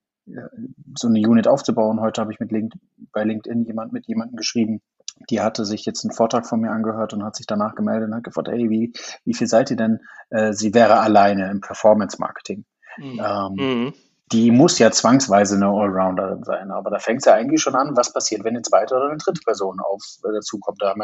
so 0.97 1.07
eine 1.07 1.19
Unit 1.19 1.47
aufzubauen. 1.47 1.99
Heute 1.99 2.21
habe 2.21 2.31
ich 2.31 2.39
mit 2.39 2.51
Link, 2.51 2.73
bei 3.11 3.23
LinkedIn 3.23 3.63
jemand 3.65 3.93
mit 3.93 4.07
jemandem 4.07 4.37
geschrieben, 4.37 4.81
die 5.29 5.41
hatte 5.41 5.65
sich 5.65 5.85
jetzt 5.85 6.03
einen 6.03 6.13
Vortrag 6.13 6.45
von 6.45 6.59
mir 6.59 6.71
angehört 6.71 7.13
und 7.13 7.23
hat 7.23 7.35
sich 7.35 7.47
danach 7.47 7.75
gemeldet 7.75 8.09
und 8.09 8.15
hat 8.15 8.23
gefragt, 8.23 8.49
hey, 8.49 8.69
wie, 8.69 8.93
wie 9.23 9.33
viel 9.33 9.47
seid 9.47 9.71
ihr 9.71 9.77
denn? 9.77 9.99
Äh, 10.29 10.53
sie 10.53 10.73
wäre 10.73 10.99
alleine 10.99 11.49
im 11.49 11.61
Performance 11.61 12.17
Marketing. 12.19 12.65
Mhm. 12.97 13.21
Ähm, 13.23 13.53
Mhm. 13.55 13.93
die 14.31 14.51
muss 14.51 14.79
ja 14.79 14.91
zwangsweise 14.91 15.55
eine 15.55 15.67
Allrounder 15.67 16.39
sein, 16.43 16.71
aber 16.71 16.89
da 16.89 16.99
fängt 16.99 17.19
es 17.19 17.25
ja 17.25 17.33
eigentlich 17.33 17.61
schon 17.61 17.75
an, 17.75 17.95
was 17.95 18.11
passiert, 18.11 18.43
wenn 18.43 18.55
eine 18.55 18.61
zweite 18.63 18.95
oder 18.95 19.09
eine 19.09 19.17
dritte 19.17 19.41
Person 19.43 19.79
auf 19.79 20.01
äh, 20.23 20.33
dazukommt. 20.33 20.81
Da 20.81 20.95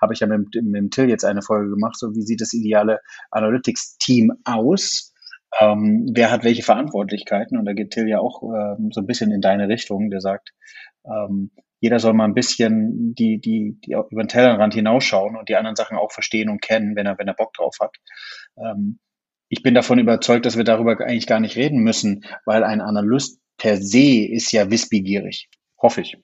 habe 0.00 0.12
ich 0.12 0.20
ja 0.20 0.26
mit, 0.26 0.54
mit 0.54 0.74
dem 0.74 0.90
Till 0.90 1.08
jetzt 1.08 1.24
eine 1.24 1.42
Folge 1.42 1.70
gemacht, 1.70 1.98
so 1.98 2.14
wie 2.14 2.22
sieht 2.22 2.40
das 2.40 2.52
ideale 2.52 3.00
Analytics-Team 3.30 4.32
aus? 4.44 5.12
Ähm, 5.60 6.10
wer 6.14 6.30
hat 6.32 6.42
welche 6.42 6.62
Verantwortlichkeiten? 6.62 7.58
Und 7.58 7.64
da 7.66 7.74
geht 7.74 7.90
Till 7.90 8.08
ja 8.08 8.18
auch 8.18 8.42
ähm, 8.42 8.90
so 8.92 9.00
ein 9.00 9.06
bisschen 9.06 9.30
in 9.30 9.40
deine 9.40 9.68
Richtung, 9.68 10.10
der 10.10 10.20
sagt, 10.20 10.52
ähm, 11.04 11.50
jeder 11.84 11.98
soll 11.98 12.14
mal 12.14 12.24
ein 12.24 12.32
bisschen 12.32 13.14
die, 13.14 13.38
die, 13.38 13.78
die 13.84 13.92
über 13.92 14.22
den 14.22 14.28
Tellerrand 14.28 14.72
hinausschauen 14.72 15.36
und 15.36 15.50
die 15.50 15.56
anderen 15.56 15.76
Sachen 15.76 15.98
auch 15.98 16.12
verstehen 16.12 16.48
und 16.48 16.62
kennen, 16.62 16.96
wenn 16.96 17.04
er, 17.04 17.18
wenn 17.18 17.28
er 17.28 17.34
Bock 17.34 17.52
drauf 17.52 17.76
hat. 17.78 17.94
Ähm, 18.56 18.98
ich 19.50 19.62
bin 19.62 19.74
davon 19.74 19.98
überzeugt, 19.98 20.46
dass 20.46 20.56
wir 20.56 20.64
darüber 20.64 20.98
eigentlich 20.98 21.26
gar 21.26 21.40
nicht 21.40 21.56
reden 21.56 21.80
müssen, 21.80 22.24
weil 22.46 22.64
ein 22.64 22.80
Analyst 22.80 23.38
per 23.58 23.76
se 23.76 24.24
ist 24.24 24.50
ja 24.50 24.70
wissbegierig. 24.70 25.50
Hoffe 25.80 26.00
ich. 26.00 26.16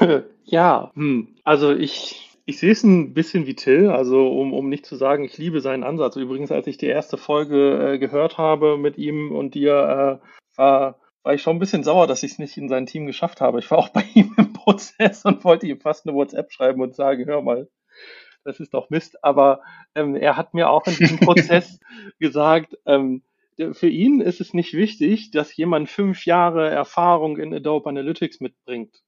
Ja, 0.44 0.90
hm. 0.94 1.36
Also 1.44 1.72
ich, 1.72 2.36
ich 2.44 2.58
sehe 2.58 2.72
es 2.72 2.82
ein 2.82 3.14
bisschen 3.14 3.46
wie 3.46 3.54
Till, 3.54 3.88
also 3.88 4.28
um, 4.28 4.52
um 4.52 4.68
nicht 4.68 4.84
zu 4.84 4.96
sagen, 4.96 5.22
ich 5.22 5.38
liebe 5.38 5.60
seinen 5.60 5.84
Ansatz. 5.84 6.16
Übrigens, 6.16 6.50
als 6.50 6.66
ich 6.66 6.76
die 6.76 6.88
erste 6.88 7.16
Folge 7.16 7.92
äh, 7.92 7.98
gehört 7.98 8.36
habe 8.36 8.76
mit 8.76 8.98
ihm 8.98 9.30
und 9.30 9.54
dir, 9.54 10.20
äh, 10.20 10.58
war, 10.58 10.99
war 11.22 11.34
ich 11.34 11.42
schon 11.42 11.56
ein 11.56 11.58
bisschen 11.60 11.84
sauer, 11.84 12.06
dass 12.06 12.22
ich 12.22 12.32
es 12.32 12.38
nicht 12.38 12.56
in 12.56 12.68
sein 12.68 12.86
Team 12.86 13.06
geschafft 13.06 13.40
habe. 13.40 13.58
Ich 13.58 13.70
war 13.70 13.78
auch 13.78 13.90
bei 13.90 14.04
ihm 14.14 14.34
im 14.36 14.52
Prozess 14.54 15.24
und 15.24 15.44
wollte 15.44 15.66
ihm 15.66 15.80
fast 15.80 16.06
eine 16.06 16.16
WhatsApp 16.16 16.52
schreiben 16.52 16.80
und 16.80 16.94
sagen, 16.94 17.26
hör 17.26 17.42
mal, 17.42 17.68
das 18.44 18.60
ist 18.60 18.72
doch 18.72 18.90
Mist. 18.90 19.22
Aber 19.22 19.62
ähm, 19.94 20.16
er 20.16 20.36
hat 20.36 20.54
mir 20.54 20.70
auch 20.70 20.86
in 20.86 20.94
diesem 20.96 21.18
Prozess 21.20 21.78
gesagt, 22.18 22.78
ähm, 22.86 23.22
für 23.72 23.88
ihn 23.88 24.22
ist 24.22 24.40
es 24.40 24.54
nicht 24.54 24.72
wichtig, 24.72 25.30
dass 25.32 25.54
jemand 25.54 25.90
fünf 25.90 26.24
Jahre 26.24 26.70
Erfahrung 26.70 27.36
in 27.36 27.52
Adobe 27.52 27.90
Analytics 27.90 28.40
mitbringt 28.40 29.02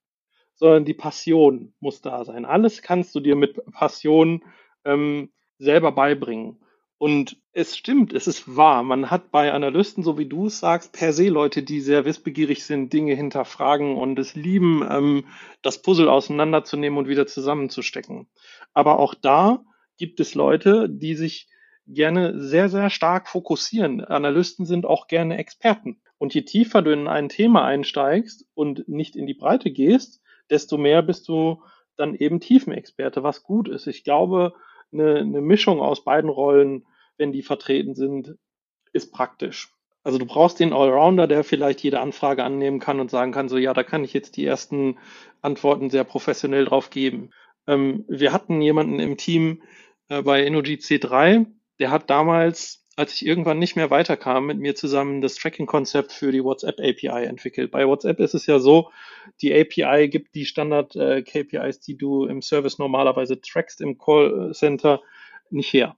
sondern 0.55 0.85
die 0.85 0.93
Passion 0.93 1.73
muss 1.79 2.01
da 2.01 2.23
sein. 2.25 2.45
Alles 2.45 2.81
kannst 2.81 3.15
du 3.15 3.19
dir 3.19 3.35
mit 3.35 3.59
Passion 3.71 4.43
ähm, 4.85 5.31
selber 5.57 5.91
beibringen. 5.91 6.62
Und 7.03 7.35
es 7.51 7.75
stimmt, 7.75 8.13
es 8.13 8.27
ist 8.27 8.55
wahr. 8.55 8.81
Man 8.81 9.11
hat 9.11 9.29
bei 9.29 9.51
Analysten, 9.51 10.05
so 10.05 10.17
wie 10.17 10.25
du 10.25 10.45
es 10.45 10.61
sagst, 10.61 10.93
per 10.93 11.11
se 11.11 11.27
Leute, 11.27 11.61
die 11.61 11.81
sehr 11.81 12.05
wissbegierig 12.05 12.63
sind, 12.63 12.93
Dinge 12.93 13.13
hinterfragen 13.13 13.97
und 13.97 14.17
es 14.19 14.35
lieben, 14.35 14.87
ähm, 14.89 15.25
das 15.61 15.81
Puzzle 15.81 16.07
auseinanderzunehmen 16.07 16.97
und 16.97 17.09
wieder 17.09 17.27
zusammenzustecken. 17.27 18.29
Aber 18.73 18.99
auch 18.99 19.15
da 19.15 19.65
gibt 19.97 20.21
es 20.21 20.33
Leute, 20.33 20.87
die 20.87 21.15
sich 21.15 21.49
gerne 21.87 22.39
sehr, 22.39 22.69
sehr 22.69 22.89
stark 22.89 23.27
fokussieren. 23.27 23.99
Analysten 23.99 24.65
sind 24.65 24.85
auch 24.85 25.07
gerne 25.07 25.37
Experten. 25.37 25.99
Und 26.19 26.33
je 26.33 26.43
tiefer 26.43 26.81
du 26.81 26.93
in 26.93 27.09
ein 27.09 27.27
Thema 27.27 27.65
einsteigst 27.65 28.45
und 28.53 28.87
nicht 28.87 29.17
in 29.17 29.27
die 29.27 29.33
Breite 29.33 29.71
gehst, 29.71 30.21
desto 30.49 30.77
mehr 30.77 31.01
bist 31.01 31.27
du 31.27 31.63
dann 31.97 32.15
eben 32.15 32.39
Tiefenexperte, 32.39 33.23
was 33.23 33.43
gut 33.43 33.67
ist. 33.67 33.87
Ich 33.87 34.05
glaube, 34.05 34.53
eine, 34.93 35.17
eine 35.17 35.41
Mischung 35.41 35.81
aus 35.81 36.05
beiden 36.05 36.29
Rollen, 36.29 36.85
wenn 37.17 37.31
die 37.31 37.43
vertreten 37.43 37.95
sind, 37.95 38.35
ist 38.91 39.11
praktisch. 39.11 39.73
Also 40.03 40.17
du 40.17 40.25
brauchst 40.25 40.59
den 40.59 40.73
Allrounder, 40.73 41.27
der 41.27 41.43
vielleicht 41.43 41.81
jede 41.81 42.01
Anfrage 42.01 42.43
annehmen 42.43 42.79
kann 42.79 42.99
und 42.99 43.09
sagen 43.09 43.31
kann, 43.31 43.47
so 43.47 43.57
ja, 43.57 43.73
da 43.73 43.83
kann 43.83 44.03
ich 44.03 44.13
jetzt 44.13 44.35
die 44.35 44.45
ersten 44.45 44.99
Antworten 45.41 45.89
sehr 45.89 46.03
professionell 46.03 46.65
drauf 46.65 46.89
geben. 46.89 47.31
Ähm, 47.67 48.03
wir 48.09 48.33
hatten 48.33 48.61
jemanden 48.61 48.99
im 48.99 49.15
Team 49.17 49.63
äh, 50.09 50.21
bei 50.21 50.45
Energy 50.45 50.75
C3, 50.75 51.45
der 51.79 51.89
hat 51.89 52.09
damals, 52.09 52.85
als 52.97 53.13
ich 53.13 53.25
irgendwann 53.25 53.59
nicht 53.59 53.77
mehr 53.77 53.89
weiterkam, 53.89 54.45
mit 54.45 54.59
mir 54.59 54.75
zusammen 54.75 55.21
das 55.21 55.35
Tracking-Konzept 55.35 56.11
für 56.11 56.33
die 56.33 56.43
WhatsApp 56.43 56.79
API 56.79 57.25
entwickelt. 57.25 57.71
Bei 57.71 57.87
WhatsApp 57.87 58.19
ist 58.19 58.35
es 58.35 58.45
ja 58.45 58.59
so, 58.59 58.91
die 59.41 59.53
API 59.53 60.09
gibt 60.09 60.35
die 60.35 60.45
Standard-KPIs, 60.45 61.77
äh, 61.77 61.81
die 61.87 61.97
du 61.97 62.25
im 62.25 62.41
Service 62.41 62.77
normalerweise 62.77 63.39
trackst 63.39 63.79
im 63.79 63.97
Callcenter, 63.97 65.01
nicht 65.49 65.71
her. 65.71 65.95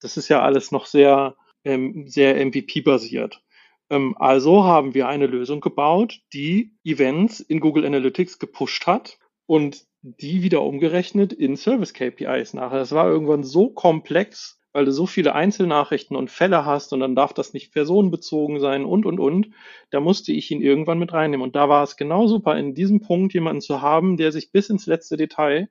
Das 0.00 0.16
ist 0.16 0.28
ja 0.28 0.42
alles 0.42 0.72
noch 0.72 0.86
sehr, 0.86 1.36
ähm, 1.64 2.06
sehr 2.06 2.36
MVP-basiert. 2.44 3.42
Ähm, 3.90 4.16
also 4.18 4.64
haben 4.64 4.94
wir 4.94 5.08
eine 5.08 5.26
Lösung 5.26 5.60
gebaut, 5.60 6.20
die 6.32 6.72
Events 6.84 7.40
in 7.40 7.60
Google 7.60 7.86
Analytics 7.86 8.38
gepusht 8.38 8.86
hat 8.86 9.18
und 9.46 9.86
die 10.02 10.42
wieder 10.42 10.62
umgerechnet 10.62 11.32
in 11.32 11.56
Service 11.56 11.92
KPIs 11.92 12.54
nachher. 12.54 12.78
Das 12.78 12.92
war 12.92 13.08
irgendwann 13.08 13.42
so 13.42 13.70
komplex, 13.70 14.60
weil 14.72 14.84
du 14.84 14.92
so 14.92 15.06
viele 15.06 15.34
Einzelnachrichten 15.34 16.16
und 16.16 16.30
Fälle 16.30 16.64
hast 16.64 16.92
und 16.92 17.00
dann 17.00 17.16
darf 17.16 17.32
das 17.32 17.52
nicht 17.52 17.72
personenbezogen 17.72 18.60
sein 18.60 18.84
und, 18.84 19.06
und, 19.06 19.18
und. 19.18 19.50
Da 19.90 20.00
musste 20.00 20.32
ich 20.32 20.50
ihn 20.50 20.62
irgendwann 20.62 20.98
mit 20.98 21.12
reinnehmen. 21.12 21.42
Und 21.42 21.56
da 21.56 21.68
war 21.68 21.82
es 21.82 21.96
genau 21.96 22.28
super, 22.28 22.56
in 22.56 22.74
diesem 22.74 23.00
Punkt 23.00 23.34
jemanden 23.34 23.60
zu 23.60 23.82
haben, 23.82 24.16
der 24.16 24.30
sich 24.30 24.52
bis 24.52 24.70
ins 24.70 24.86
letzte 24.86 25.16
Detail 25.16 25.68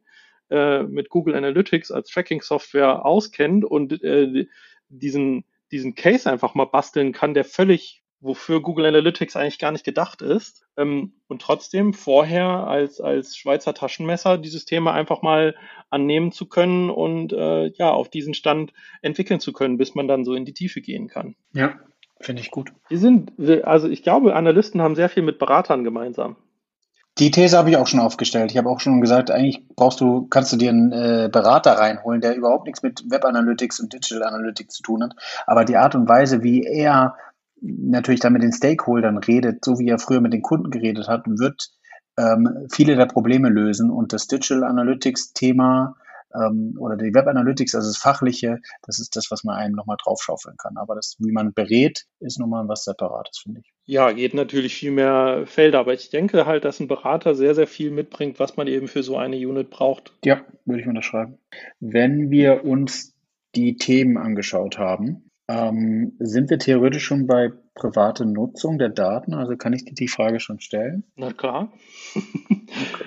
äh, 0.50 0.84
mit 0.84 1.10
Google 1.10 1.36
Analytics 1.36 1.92
als 1.92 2.10
Tracking-Software 2.10 3.06
auskennt 3.06 3.66
und 3.66 4.04
äh, 4.04 4.48
diesen, 4.90 5.46
diesen 5.72 5.96
Case 5.96 6.30
einfach 6.30 6.56
mal 6.56 6.66
basteln 6.66 7.12
kann, 7.12 7.34
der 7.34 7.46
völlig 7.46 8.04
wofür 8.20 8.62
Google 8.62 8.86
Analytics 8.86 9.36
eigentlich 9.36 9.60
gar 9.60 9.72
nicht 9.72 9.84
gedacht 9.84 10.22
ist. 10.22 10.66
Ähm, 10.76 11.14
und 11.28 11.42
trotzdem 11.42 11.94
vorher 11.94 12.68
als, 12.68 13.00
als 13.00 13.38
Schweizer 13.38 13.74
Taschenmesser 13.74 14.38
dieses 14.38 14.66
Thema 14.66 14.94
einfach 14.94 15.22
mal 15.22 15.56
annehmen 15.90 16.32
zu 16.32 16.48
können 16.48 16.90
und 16.90 17.34
äh, 17.34 17.68
ja, 17.68 17.92
auf 17.92 18.10
diesen 18.10 18.34
Stand 18.34 18.74
entwickeln 19.02 19.40
zu 19.40 19.54
können, 19.54 19.78
bis 19.78 19.96
man 19.96 20.08
dann 20.08 20.26
so 20.26 20.34
in 20.34 20.46
die 20.46 20.54
Tiefe 20.54 20.82
gehen 20.82 21.08
kann. 21.08 21.36
Ja, 21.54 21.80
finde 22.20 22.42
ich 22.42 22.52
gut. 22.52 22.72
Wir 22.90 22.98
sind, 22.98 23.34
also 23.64 23.88
ich 23.88 24.04
glaube, 24.04 24.36
Analysten 24.36 24.82
haben 24.82 24.96
sehr 24.96 25.10
viel 25.10 25.24
mit 25.24 25.40
Beratern 25.40 25.84
gemeinsam. 25.84 26.38
Die 27.19 27.32
These 27.32 27.58
habe 27.58 27.71
ich 27.71 27.77
auch 27.77 27.88
schon 27.88 27.99
aufgestellt. 27.99 28.51
Ich 28.51 28.58
habe 28.58 28.69
auch 28.69 28.80
schon 28.80 29.01
gesagt, 29.01 29.32
eigentlich 29.32 29.63
brauchst 29.75 29.99
du, 30.01 30.27
kannst 30.27 30.53
du 30.53 30.58
dir 30.58 30.69
einen 30.69 30.91
äh, 30.91 31.30
Berater 31.32 31.73
reinholen, 31.73 32.21
der 32.21 32.36
überhaupt 32.36 32.65
nichts 32.65 32.84
mit 32.84 33.03
Web 33.10 33.25
Analytics 33.25 33.80
und 33.80 33.91
Digital 33.91 34.23
Analytics 34.23 34.75
zu 34.75 34.84
tun 34.84 35.03
hat. 35.03 35.15
Aber 35.47 35.65
die 35.65 35.77
Art 35.77 35.95
und 35.95 36.08
Weise, 36.08 36.43
wie 36.43 36.63
er 36.63 37.15
natürlich 37.62 38.19
dann 38.19 38.34
mit 38.34 38.43
den 38.43 38.53
Stakeholdern 38.53 39.17
redet, 39.17 39.65
so 39.65 39.80
wie 39.80 39.89
er 39.89 39.97
früher 39.97 40.21
mit 40.21 40.34
den 40.34 40.43
Kunden 40.43 40.69
geredet 40.69 41.08
hat, 41.08 41.23
wird 41.25 41.71
ähm, 42.17 42.67
viele 42.71 42.95
der 42.95 43.08
Probleme 43.08 43.49
lösen. 43.49 43.89
Und 43.89 44.13
das 44.13 44.27
Digital 44.27 44.63
Analytics 44.63 45.34
Thema 45.34 45.95
ähm, 46.34 46.76
oder 46.80 46.98
die 46.98 47.13
Web 47.13 47.28
Analytics, 47.28 47.76
also 47.76 47.90
das 47.90 47.98
Fachliche, 47.98 48.60
das 48.86 49.00
ist 49.00 49.16
das, 49.16 49.32
was 49.32 49.44
man 49.44 49.56
einem 49.56 49.76
nochmal 49.76 49.98
draufschaufeln 50.02 50.58
kann. 50.58 50.78
Aber 50.78 50.96
das, 50.96 51.16
wie 51.20 51.32
man 51.32 51.54
berät, 51.54 52.06
ist 52.20 52.40
nochmal 52.40 52.68
was 52.68 52.84
Separates, 52.84 53.40
finde 53.40 53.62
ich. 53.62 53.74
Ja, 53.86 54.12
geht 54.12 54.34
natürlich 54.34 54.76
viel 54.76 54.92
mehr 54.92 55.44
Felder, 55.46 55.80
aber 55.80 55.94
ich 55.94 56.10
denke 56.10 56.46
halt, 56.46 56.66
dass 56.66 56.80
ein 56.80 56.88
Berater 56.88 57.36
sehr, 57.36 57.56
sehr 57.56 57.68
viel 57.68 57.92
mitbringt, 57.92 58.40
was 58.40 58.58
man 58.58 58.68
eben 58.68 58.88
für 58.88 59.04
so 59.04 59.18
eine 59.18 59.38
Unit 59.38 59.70
braucht. 59.70 60.12
Ja, 60.26 60.42
würde 60.66 60.82
ich 60.82 60.88
unterschreiben. 60.88 61.38
Wenn 61.80 62.30
wir 62.30 62.66
uns 62.66 63.16
die 63.56 63.78
Themen 63.78 64.18
angeschaut 64.18 64.78
haben, 64.78 65.32
ähm, 65.48 66.18
sind 66.20 66.50
wir 66.50 66.60
theoretisch 66.60 67.06
schon 67.06 67.26
bei 67.26 67.52
privater 67.74 68.26
Nutzung 68.26 68.78
der 68.78 68.90
Daten? 68.90 69.34
Also 69.34 69.56
kann 69.56 69.72
ich 69.72 69.86
dir 69.86 69.94
die 69.94 70.10
Frage 70.10 70.42
schon 70.42 70.60
stellen? 70.60 71.06
Na 71.16 71.32
klar. 71.32 71.72
okay. 72.16 73.06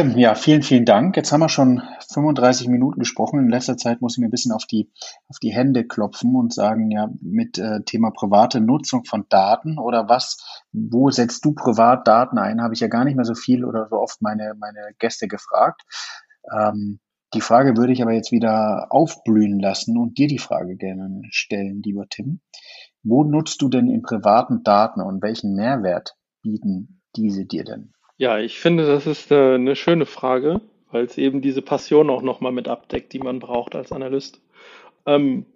Tim, 0.00 0.16
ja, 0.16 0.34
vielen, 0.34 0.62
vielen 0.62 0.86
Dank. 0.86 1.14
Jetzt 1.18 1.30
haben 1.30 1.40
wir 1.40 1.50
schon 1.50 1.82
35 2.10 2.68
Minuten 2.68 3.00
gesprochen. 3.00 3.38
In 3.38 3.50
letzter 3.50 3.76
Zeit 3.76 4.00
muss 4.00 4.14
ich 4.14 4.18
mir 4.18 4.28
ein 4.28 4.30
bisschen 4.30 4.52
auf 4.52 4.64
die, 4.64 4.90
auf 5.28 5.38
die 5.40 5.52
Hände 5.52 5.86
klopfen 5.86 6.36
und 6.36 6.54
sagen, 6.54 6.90
ja, 6.90 7.10
mit 7.20 7.58
äh, 7.58 7.82
Thema 7.84 8.10
private 8.10 8.62
Nutzung 8.62 9.04
von 9.04 9.26
Daten 9.28 9.78
oder 9.78 10.08
was, 10.08 10.38
wo 10.72 11.10
setzt 11.10 11.44
du 11.44 11.52
privat 11.52 12.08
Daten 12.08 12.38
ein, 12.38 12.62
habe 12.62 12.72
ich 12.72 12.80
ja 12.80 12.88
gar 12.88 13.04
nicht 13.04 13.14
mehr 13.14 13.26
so 13.26 13.34
viel 13.34 13.62
oder 13.62 13.88
so 13.90 13.96
oft 13.96 14.22
meine, 14.22 14.54
meine 14.58 14.80
Gäste 14.98 15.28
gefragt. 15.28 15.82
Ähm, 16.50 17.00
die 17.34 17.42
Frage 17.42 17.76
würde 17.76 17.92
ich 17.92 18.00
aber 18.00 18.12
jetzt 18.12 18.32
wieder 18.32 18.86
aufblühen 18.88 19.60
lassen 19.60 19.98
und 19.98 20.16
dir 20.16 20.28
die 20.28 20.38
Frage 20.38 20.76
gerne 20.76 21.24
stellen, 21.28 21.82
lieber 21.84 22.06
Tim. 22.08 22.40
Wo 23.02 23.22
nutzt 23.22 23.60
du 23.60 23.68
denn 23.68 23.90
in 23.90 24.00
privaten 24.00 24.62
Daten 24.62 25.02
und 25.02 25.22
welchen 25.22 25.54
Mehrwert 25.54 26.16
bieten 26.40 27.02
diese 27.14 27.44
dir 27.44 27.64
denn? 27.64 27.92
Ja, 28.20 28.38
ich 28.38 28.60
finde, 28.60 28.84
das 28.86 29.06
ist 29.06 29.30
äh, 29.30 29.54
eine 29.54 29.74
schöne 29.74 30.04
Frage, 30.04 30.60
weil 30.90 31.06
es 31.06 31.16
eben 31.16 31.40
diese 31.40 31.62
Passion 31.62 32.10
auch 32.10 32.20
nochmal 32.20 32.52
mit 32.52 32.68
abdeckt, 32.68 33.14
die 33.14 33.18
man 33.18 33.38
braucht 33.38 33.74
als 33.74 33.92
Analyst. 33.92 34.42
Ähm, 35.06 35.46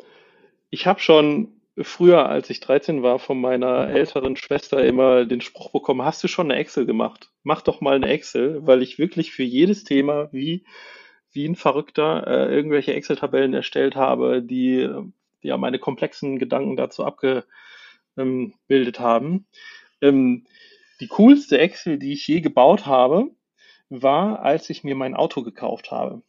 ich 0.70 0.86
habe 0.86 0.98
schon 0.98 1.48
früher, 1.76 2.26
als 2.26 2.48
ich 2.48 2.60
13 2.60 3.02
war, 3.02 3.18
von 3.18 3.38
meiner 3.38 3.90
älteren 3.90 4.34
Schwester 4.36 4.82
immer 4.82 5.26
den 5.26 5.42
Spruch 5.42 5.72
bekommen, 5.72 6.06
hast 6.06 6.24
du 6.24 6.28
schon 6.28 6.50
eine 6.50 6.58
Excel 6.58 6.86
gemacht? 6.86 7.28
Mach 7.42 7.60
doch 7.60 7.82
mal 7.82 7.96
eine 7.96 8.08
Excel, 8.08 8.66
weil 8.66 8.80
ich 8.82 8.98
wirklich 8.98 9.32
für 9.32 9.42
jedes 9.42 9.84
Thema 9.84 10.32
wie 10.32 10.64
wie 11.32 11.44
ein 11.46 11.56
Verrückter 11.56 12.26
äh, 12.26 12.54
irgendwelche 12.54 12.94
Excel-Tabellen 12.94 13.52
erstellt 13.52 13.94
habe, 13.94 14.40
die 14.40 14.88
ja 15.42 15.58
meine 15.58 15.78
komplexen 15.78 16.38
Gedanken 16.38 16.76
dazu 16.76 17.04
abgebildet 17.04 19.00
haben. 19.00 19.44
Ähm, 20.00 20.46
die 21.00 21.08
coolste 21.08 21.58
Excel, 21.58 21.98
die 21.98 22.12
ich 22.12 22.26
je 22.26 22.40
gebaut 22.40 22.86
habe, 22.86 23.30
war, 23.88 24.40
als 24.40 24.70
ich 24.70 24.84
mir 24.84 24.94
mein 24.94 25.14
Auto 25.14 25.42
gekauft 25.42 25.90
habe. 25.90 26.22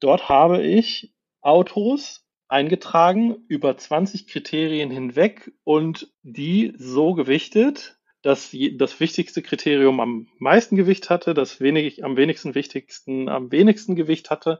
Dort 0.00 0.28
habe 0.28 0.62
ich 0.62 1.14
Autos 1.40 2.26
eingetragen 2.48 3.44
über 3.48 3.76
20 3.76 4.28
Kriterien 4.28 4.90
hinweg 4.90 5.52
und 5.64 6.12
die 6.22 6.74
so 6.76 7.14
gewichtet, 7.14 7.98
das, 8.22 8.54
das 8.74 9.00
wichtigste 9.00 9.42
Kriterium 9.42 10.00
am 10.00 10.28
meisten 10.38 10.76
Gewicht 10.76 11.10
hatte, 11.10 11.34
das 11.34 11.60
wenig, 11.60 12.04
am 12.04 12.16
wenigsten 12.16 12.54
wichtigsten 12.54 13.28
am 13.28 13.52
wenigsten 13.52 13.94
Gewicht 13.94 14.30
hatte 14.30 14.58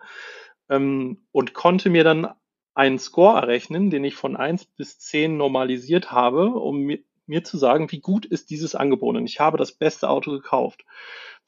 ähm, 0.69 1.27
und 1.33 1.53
konnte 1.53 1.91
mir 1.91 2.05
dann 2.05 2.29
einen 2.75 2.99
Score 2.99 3.41
errechnen, 3.41 3.91
den 3.91 4.05
ich 4.05 4.15
von 4.15 4.37
1 4.37 4.67
bis 4.77 4.99
10 4.99 5.37
normalisiert 5.37 6.13
habe, 6.13 6.51
um 6.51 6.91
mir, 7.29 7.45
zu 7.45 7.59
sagen, 7.59 7.91
wie 7.93 8.01
gut 8.01 8.27
ist 8.27 8.51
dieses 8.51 8.75
Angebot. 8.75 9.17
Und 9.17 9.27
ich 9.27 9.41
habe 9.41 9.59
das 9.59 9.73
beste 9.73 10.09
Auto 10.09 10.31
gekauft. 10.33 10.85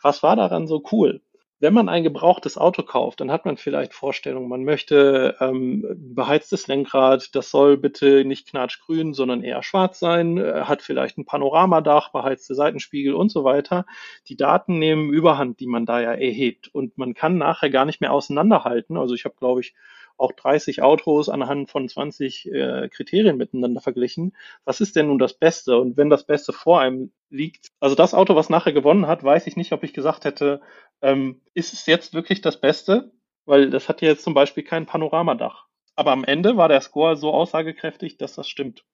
Was 0.02 0.22
war 0.22 0.36
daran 0.36 0.66
so 0.66 0.82
cool? 0.92 1.20
wenn 1.60 1.74
man 1.74 1.88
ein 1.88 2.04
gebrauchtes 2.04 2.56
Auto 2.56 2.82
kauft, 2.84 3.20
dann 3.20 3.32
hat 3.32 3.44
man 3.44 3.56
vielleicht 3.56 3.92
Vorstellungen. 3.92 4.48
Man 4.48 4.64
möchte 4.64 5.36
ähm, 5.40 5.84
beheiztes 6.14 6.68
Lenkrad, 6.68 7.34
das 7.34 7.50
soll 7.50 7.76
bitte 7.76 8.24
nicht 8.24 8.48
knatschgrün, 8.48 9.12
sondern 9.12 9.42
eher 9.42 9.62
schwarz 9.64 9.98
sein, 9.98 10.38
äh, 10.38 10.62
hat 10.64 10.82
vielleicht 10.82 11.18
ein 11.18 11.24
Panoramadach, 11.24 12.12
beheizte 12.12 12.54
Seitenspiegel 12.54 13.12
und 13.12 13.30
so 13.30 13.42
weiter. 13.42 13.86
Die 14.28 14.36
Daten 14.36 14.78
nehmen 14.78 15.12
Überhand, 15.12 15.58
die 15.58 15.66
man 15.66 15.84
da 15.84 16.00
ja 16.00 16.12
erhebt. 16.12 16.68
Und 16.72 16.96
man 16.96 17.14
kann 17.14 17.38
nachher 17.38 17.70
gar 17.70 17.84
nicht 17.84 18.00
mehr 18.00 18.12
auseinanderhalten. 18.12 18.96
Also 18.96 19.14
ich 19.14 19.24
habe, 19.24 19.34
glaube 19.36 19.60
ich, 19.60 19.74
auch 20.18 20.32
30 20.32 20.82
Autos 20.82 21.28
anhand 21.28 21.70
von 21.70 21.88
20 21.88 22.46
äh, 22.52 22.88
Kriterien 22.88 23.36
miteinander 23.36 23.80
verglichen. 23.80 24.36
Was 24.64 24.80
ist 24.80 24.96
denn 24.96 25.06
nun 25.06 25.18
das 25.18 25.34
Beste? 25.34 25.78
Und 25.78 25.96
wenn 25.96 26.10
das 26.10 26.26
Beste 26.26 26.52
vor 26.52 26.80
einem 26.80 27.12
liegt, 27.30 27.68
also 27.80 27.94
das 27.94 28.14
Auto, 28.14 28.34
was 28.34 28.50
nachher 28.50 28.72
gewonnen 28.72 29.06
hat, 29.06 29.22
weiß 29.22 29.46
ich 29.46 29.56
nicht, 29.56 29.72
ob 29.72 29.82
ich 29.84 29.92
gesagt 29.92 30.24
hätte, 30.24 30.60
ähm, 31.02 31.40
ist 31.54 31.72
es 31.72 31.86
jetzt 31.86 32.14
wirklich 32.14 32.40
das 32.40 32.60
Beste? 32.60 33.12
Weil 33.46 33.70
das 33.70 33.88
hat 33.88 34.02
jetzt 34.02 34.24
zum 34.24 34.34
Beispiel 34.34 34.62
kein 34.62 34.86
Panoramadach. 34.86 35.66
Aber 35.96 36.12
am 36.12 36.24
Ende 36.24 36.56
war 36.56 36.68
der 36.68 36.80
Score 36.80 37.16
so 37.16 37.32
aussagekräftig, 37.32 38.18
dass 38.18 38.34
das 38.34 38.48
stimmt. 38.48 38.84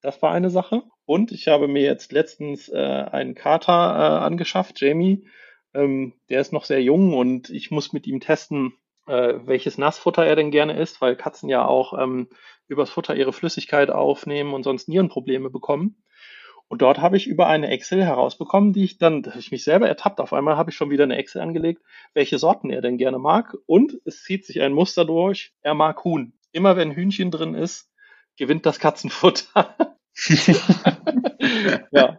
Das 0.00 0.22
war 0.22 0.32
eine 0.32 0.50
Sache. 0.50 0.82
Und 1.04 1.32
ich 1.32 1.48
habe 1.48 1.68
mir 1.68 1.82
jetzt 1.82 2.12
letztens 2.12 2.68
äh, 2.68 2.76
einen 2.76 3.34
Kater 3.34 3.72
äh, 3.72 4.24
angeschafft, 4.24 4.80
Jamie. 4.80 5.26
Ähm, 5.74 6.14
der 6.28 6.40
ist 6.40 6.52
noch 6.52 6.64
sehr 6.64 6.82
jung 6.82 7.14
und 7.14 7.50
ich 7.50 7.70
muss 7.70 7.92
mit 7.92 8.06
ihm 8.06 8.20
testen, 8.20 8.74
äh, 9.08 9.46
welches 9.46 9.78
Nassfutter 9.78 10.24
er 10.24 10.36
denn 10.36 10.50
gerne 10.50 10.78
isst, 10.78 11.00
weil 11.00 11.16
Katzen 11.16 11.48
ja 11.48 11.64
auch 11.66 11.98
ähm, 11.98 12.28
übers 12.68 12.90
Futter 12.90 13.16
ihre 13.16 13.32
Flüssigkeit 13.32 13.90
aufnehmen 13.90 14.54
und 14.54 14.62
sonst 14.62 14.88
Nierenprobleme 14.88 15.50
bekommen. 15.50 16.02
Und 16.68 16.82
dort 16.82 16.98
habe 16.98 17.16
ich 17.16 17.26
über 17.26 17.46
eine 17.46 17.68
Excel 17.68 18.04
herausbekommen, 18.04 18.74
die 18.74 18.84
ich 18.84 18.98
dann, 18.98 19.22
da 19.22 19.30
habe 19.30 19.40
ich 19.40 19.50
mich 19.50 19.64
selber 19.64 19.88
ertappt. 19.88 20.20
Auf 20.20 20.34
einmal 20.34 20.58
habe 20.58 20.70
ich 20.70 20.76
schon 20.76 20.90
wieder 20.90 21.04
eine 21.04 21.16
Excel 21.16 21.40
angelegt, 21.40 21.82
welche 22.12 22.38
Sorten 22.38 22.68
er 22.70 22.82
denn 22.82 22.98
gerne 22.98 23.18
mag. 23.18 23.56
Und 23.64 23.98
es 24.04 24.22
zieht 24.22 24.44
sich 24.44 24.60
ein 24.60 24.74
Muster 24.74 25.06
durch. 25.06 25.54
Er 25.62 25.72
mag 25.74 26.04
Huhn. 26.04 26.34
Immer 26.52 26.76
wenn 26.76 26.92
Hühnchen 26.92 27.30
drin 27.30 27.54
ist, 27.54 27.90
gewinnt 28.36 28.66
das 28.66 28.78
Katzenfutter. 28.78 29.74
ja. 31.90 32.18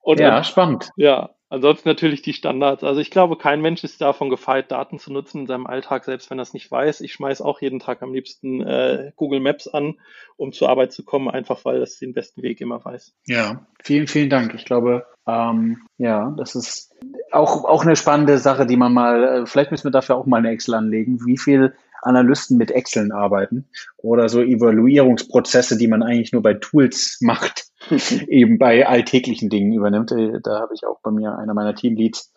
Und, 0.00 0.20
ja, 0.20 0.44
spannend. 0.44 0.90
Ja, 0.96 1.30
Ansonsten 1.52 1.86
natürlich 1.86 2.22
die 2.22 2.32
Standards. 2.32 2.82
Also 2.82 3.02
ich 3.02 3.10
glaube, 3.10 3.36
kein 3.36 3.60
Mensch 3.60 3.84
ist 3.84 4.00
davon 4.00 4.30
gefeit, 4.30 4.72
Daten 4.72 4.98
zu 4.98 5.12
nutzen 5.12 5.42
in 5.42 5.46
seinem 5.46 5.66
Alltag, 5.66 6.06
selbst 6.06 6.30
wenn 6.30 6.38
er 6.38 6.44
es 6.44 6.54
nicht 6.54 6.70
weiß. 6.70 7.02
Ich 7.02 7.12
schmeiß 7.12 7.42
auch 7.42 7.60
jeden 7.60 7.78
Tag 7.78 8.00
am 8.00 8.14
liebsten 8.14 8.62
äh, 8.62 9.12
Google 9.16 9.40
Maps 9.40 9.68
an, 9.68 9.96
um 10.38 10.54
zur 10.54 10.70
Arbeit 10.70 10.94
zu 10.94 11.04
kommen, 11.04 11.28
einfach 11.28 11.62
weil 11.66 11.78
das 11.78 11.98
den 11.98 12.14
besten 12.14 12.40
Weg 12.40 12.62
immer 12.62 12.82
weiß. 12.82 13.12
Ja, 13.26 13.66
vielen, 13.84 14.06
vielen 14.06 14.30
Dank. 14.30 14.54
Ich 14.54 14.64
glaube, 14.64 15.04
ähm, 15.26 15.82
ja, 15.98 16.34
das 16.38 16.54
ist 16.54 16.94
auch, 17.30 17.66
auch 17.66 17.84
eine 17.84 17.96
spannende 17.96 18.38
Sache, 18.38 18.64
die 18.64 18.78
man 18.78 18.94
mal, 18.94 19.22
äh, 19.22 19.46
vielleicht 19.46 19.72
müssen 19.72 19.84
wir 19.84 19.90
dafür 19.90 20.16
auch 20.16 20.24
mal 20.24 20.38
eine 20.38 20.52
Excel 20.52 20.72
anlegen, 20.72 21.20
wie 21.26 21.36
viel 21.36 21.74
Analysten 22.00 22.56
mit 22.56 22.70
Exceln 22.70 23.12
arbeiten 23.12 23.68
oder 23.98 24.30
so 24.30 24.40
Evaluierungsprozesse, 24.40 25.76
die 25.76 25.86
man 25.86 26.02
eigentlich 26.02 26.32
nur 26.32 26.42
bei 26.42 26.54
Tools 26.54 27.18
macht, 27.20 27.66
eben 28.28 28.58
bei 28.58 28.86
alltäglichen 28.86 29.50
Dingen 29.50 29.72
übernimmt. 29.72 30.12
Äh, 30.12 30.40
da 30.42 30.60
habe 30.60 30.74
ich 30.74 30.86
auch 30.86 31.00
bei 31.02 31.10
mir 31.10 31.36
einer 31.38 31.54
meiner 31.54 31.74
Teamleads, 31.74 32.32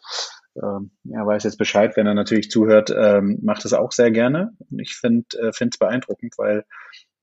ähm, 0.62 0.92
er 1.10 1.26
weiß 1.26 1.44
jetzt 1.44 1.58
Bescheid, 1.58 1.96
wenn 1.98 2.08
er 2.08 2.14
natürlich 2.14 2.50
zuhört, 2.50 2.94
ähm, 2.96 3.40
macht 3.42 3.66
das 3.66 3.74
auch 3.74 3.92
sehr 3.92 4.12
gerne. 4.12 4.54
Und 4.72 4.80
ich 4.80 4.96
finde 4.96 5.26
es 5.38 5.62
äh, 5.62 5.70
beeindruckend, 5.80 6.38
weil 6.38 6.66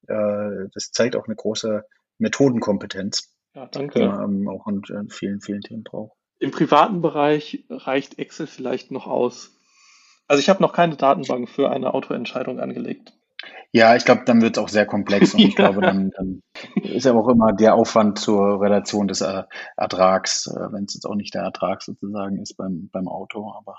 äh, 0.07 0.69
das 0.75 0.93
zeigt 0.93 1.17
auch 1.17 1.27
eine 1.27 1.37
große 1.37 1.85
Methodenkompetenz. 2.19 3.35
Ja, 3.55 3.67
danke. 3.67 4.01
Die 4.01 4.07
man 4.07 4.43
ähm, 4.43 4.49
auch 4.49 4.67
in, 4.67 4.83
in 4.89 5.09
vielen, 5.09 5.41
vielen 5.41 5.63
Themen 5.63 5.83
braucht. 5.83 6.17
Im 6.39 6.51
privaten 6.51 7.01
Bereich 7.03 7.65
reicht 7.71 8.19
Excel 8.19 8.47
vielleicht 8.47 8.91
noch 8.91 9.07
aus. 9.07 9.57
Also 10.27 10.41
ich 10.41 10.49
habe 10.49 10.63
noch 10.63 10.73
keine 10.73 10.97
Datenbank 10.97 11.49
für 11.49 11.71
eine 11.71 11.95
Autoentscheidung 11.95 12.61
angelegt. 12.61 13.13
Ja, 13.73 13.97
ich 13.97 14.05
glaube, 14.05 14.23
dann 14.27 14.43
wird 14.43 14.57
es 14.57 14.63
auch 14.63 14.69
sehr 14.69 14.87
komplex 14.87 15.35
und 15.35 15.41
ich 15.41 15.57
glaube, 15.57 15.81
dann, 15.81 16.11
dann 16.17 16.43
ist 16.83 17.07
ja 17.07 17.15
auch 17.15 17.29
immer 17.29 17.53
der 17.53 17.75
Aufwand 17.75 18.19
zur 18.19 18.61
Relation 18.61 19.09
des 19.09 19.23
äh, 19.23 19.45
Ertrags, 19.77 20.47
äh, 20.47 20.73
wenn 20.73 20.85
es 20.85 20.95
jetzt 20.95 21.07
auch 21.07 21.15
nicht 21.15 21.35
der 21.35 21.43
Ertrag 21.43 21.83
sozusagen 21.83 22.39
ist 22.39 22.57
beim, 22.57 22.91
beim 22.93 23.09
Auto, 23.09 23.53
aber 23.57 23.79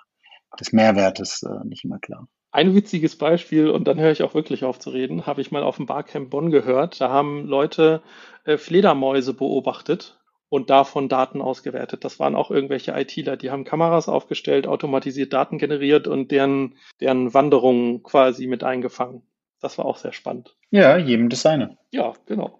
des 0.59 0.74
Mehrwertes 0.74 1.43
äh, 1.43 1.66
nicht 1.68 1.84
immer 1.84 1.99
klar. 1.99 2.28
Ein 2.51 2.76
witziges 2.76 3.18
Beispiel, 3.18 3.70
und 3.70 3.88
dann 3.88 3.99
höre 3.99 4.11
ich 4.11 4.22
auch 4.22 4.36
wirklich 4.36 4.64
auf 4.64 4.78
zu 4.78 4.91
reden, 4.91 5.26
habe 5.26 5.41
ich 5.41 5.51
mal 5.51 5.64
auf 5.64 5.78
dem 5.78 5.88
Barcamp 5.88 6.30
Bonn 6.30 6.51
gehört. 6.51 7.01
Da 7.01 7.09
haben 7.09 7.47
Leute 7.47 8.03
äh, 8.45 8.57
Fledermäuse 8.57 9.34
beobachtet 9.34 10.20
und 10.49 10.70
davon 10.70 11.09
Daten 11.09 11.41
ausgewertet. 11.41 12.03
Das 12.03 12.20
waren 12.20 12.36
auch 12.36 12.51
irgendwelche 12.51 12.91
ITler, 12.91 13.38
die 13.38 13.49
haben 13.49 13.64
Kameras 13.64 14.07
aufgestellt, 14.07 14.68
automatisiert 14.68 15.34
Daten 15.34 15.57
generiert 15.57 16.07
und 16.07 16.30
deren, 16.30 16.78
deren 17.01 17.34
Wanderungen 17.34 18.03
quasi 18.03 18.45
mit 18.45 18.64
eingefangen. 18.64 19.24
Das 19.64 19.78
war 19.78 19.86
auch 19.86 19.97
sehr 19.97 20.14
spannend. 20.14 20.55
Ja, 20.70 20.97
jedem 20.97 21.30
das 21.30 21.41
seine. 21.41 21.78
Ja, 21.91 22.14
genau. 22.26 22.59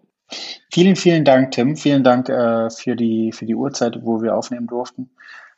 Vielen, 0.72 0.96
vielen 0.96 1.26
Dank, 1.26 1.52
Tim. 1.52 1.76
Vielen 1.76 2.04
Dank 2.04 2.30
äh, 2.30 2.70
für, 2.70 2.96
die, 2.96 3.32
für 3.32 3.46
die 3.46 3.56
Uhrzeit, 3.56 4.00
wo 4.02 4.22
wir 4.22 4.36
aufnehmen 4.36 4.68
durften. 4.68 5.12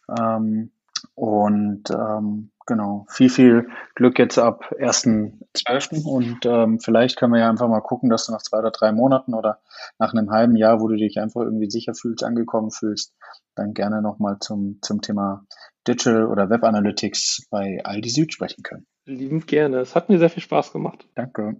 Ähm, 0.09 0.71
und 1.13 1.89
ähm, 1.91 2.51
Genau. 2.67 3.05
Viel, 3.09 3.29
viel 3.29 3.67
Glück 3.93 4.17
jetzt 4.17 4.39
ab 4.39 4.73
1.12. 4.79 6.03
Und 6.03 6.45
ähm, 6.45 6.79
vielleicht 6.79 7.17
können 7.17 7.33
wir 7.33 7.41
ja 7.41 7.49
einfach 7.49 7.67
mal 7.67 7.81
gucken, 7.81 8.09
dass 8.09 8.25
du 8.25 8.31
nach 8.31 8.41
zwei 8.41 8.57
oder 8.57 8.71
drei 8.71 8.91
Monaten 8.91 9.35
oder 9.35 9.59
nach 9.99 10.13
einem 10.13 10.31
halben 10.31 10.55
Jahr, 10.55 10.81
wo 10.81 10.87
du 10.87 10.95
dich 10.95 11.19
einfach 11.19 11.41
irgendwie 11.41 11.69
sicher 11.69 11.93
fühlst, 11.93 12.23
angekommen 12.23 12.71
fühlst, 12.71 13.13
dann 13.53 13.73
gerne 13.73 14.01
nochmal 14.01 14.37
zum, 14.39 14.79
zum 14.81 15.01
Thema 15.01 15.45
Digital 15.87 16.25
oder 16.25 16.49
Web 16.49 16.63
Analytics 16.63 17.47
bei 17.51 17.81
Aldi 17.83 18.09
Süd 18.09 18.33
sprechen 18.33 18.63
können. 18.63 18.87
Liebend 19.07 19.45
gerne. 19.45 19.77
Es 19.77 19.93
hat 19.93 20.09
mir 20.09 20.17
sehr 20.17 20.31
viel 20.31 20.41
Spaß 20.41 20.71
gemacht. 20.71 21.07
Danke. 21.13 21.57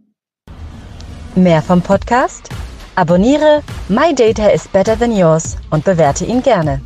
Mehr 1.36 1.62
vom 1.62 1.80
Podcast? 1.80 2.50
Abonniere 2.96 3.62
My 3.88 4.16
Data 4.16 4.48
is 4.48 4.68
Better 4.68 4.98
Than 4.98 5.16
Yours 5.16 5.58
und 5.70 5.86
bewerte 5.86 6.26
ihn 6.26 6.42
gerne. 6.42 6.82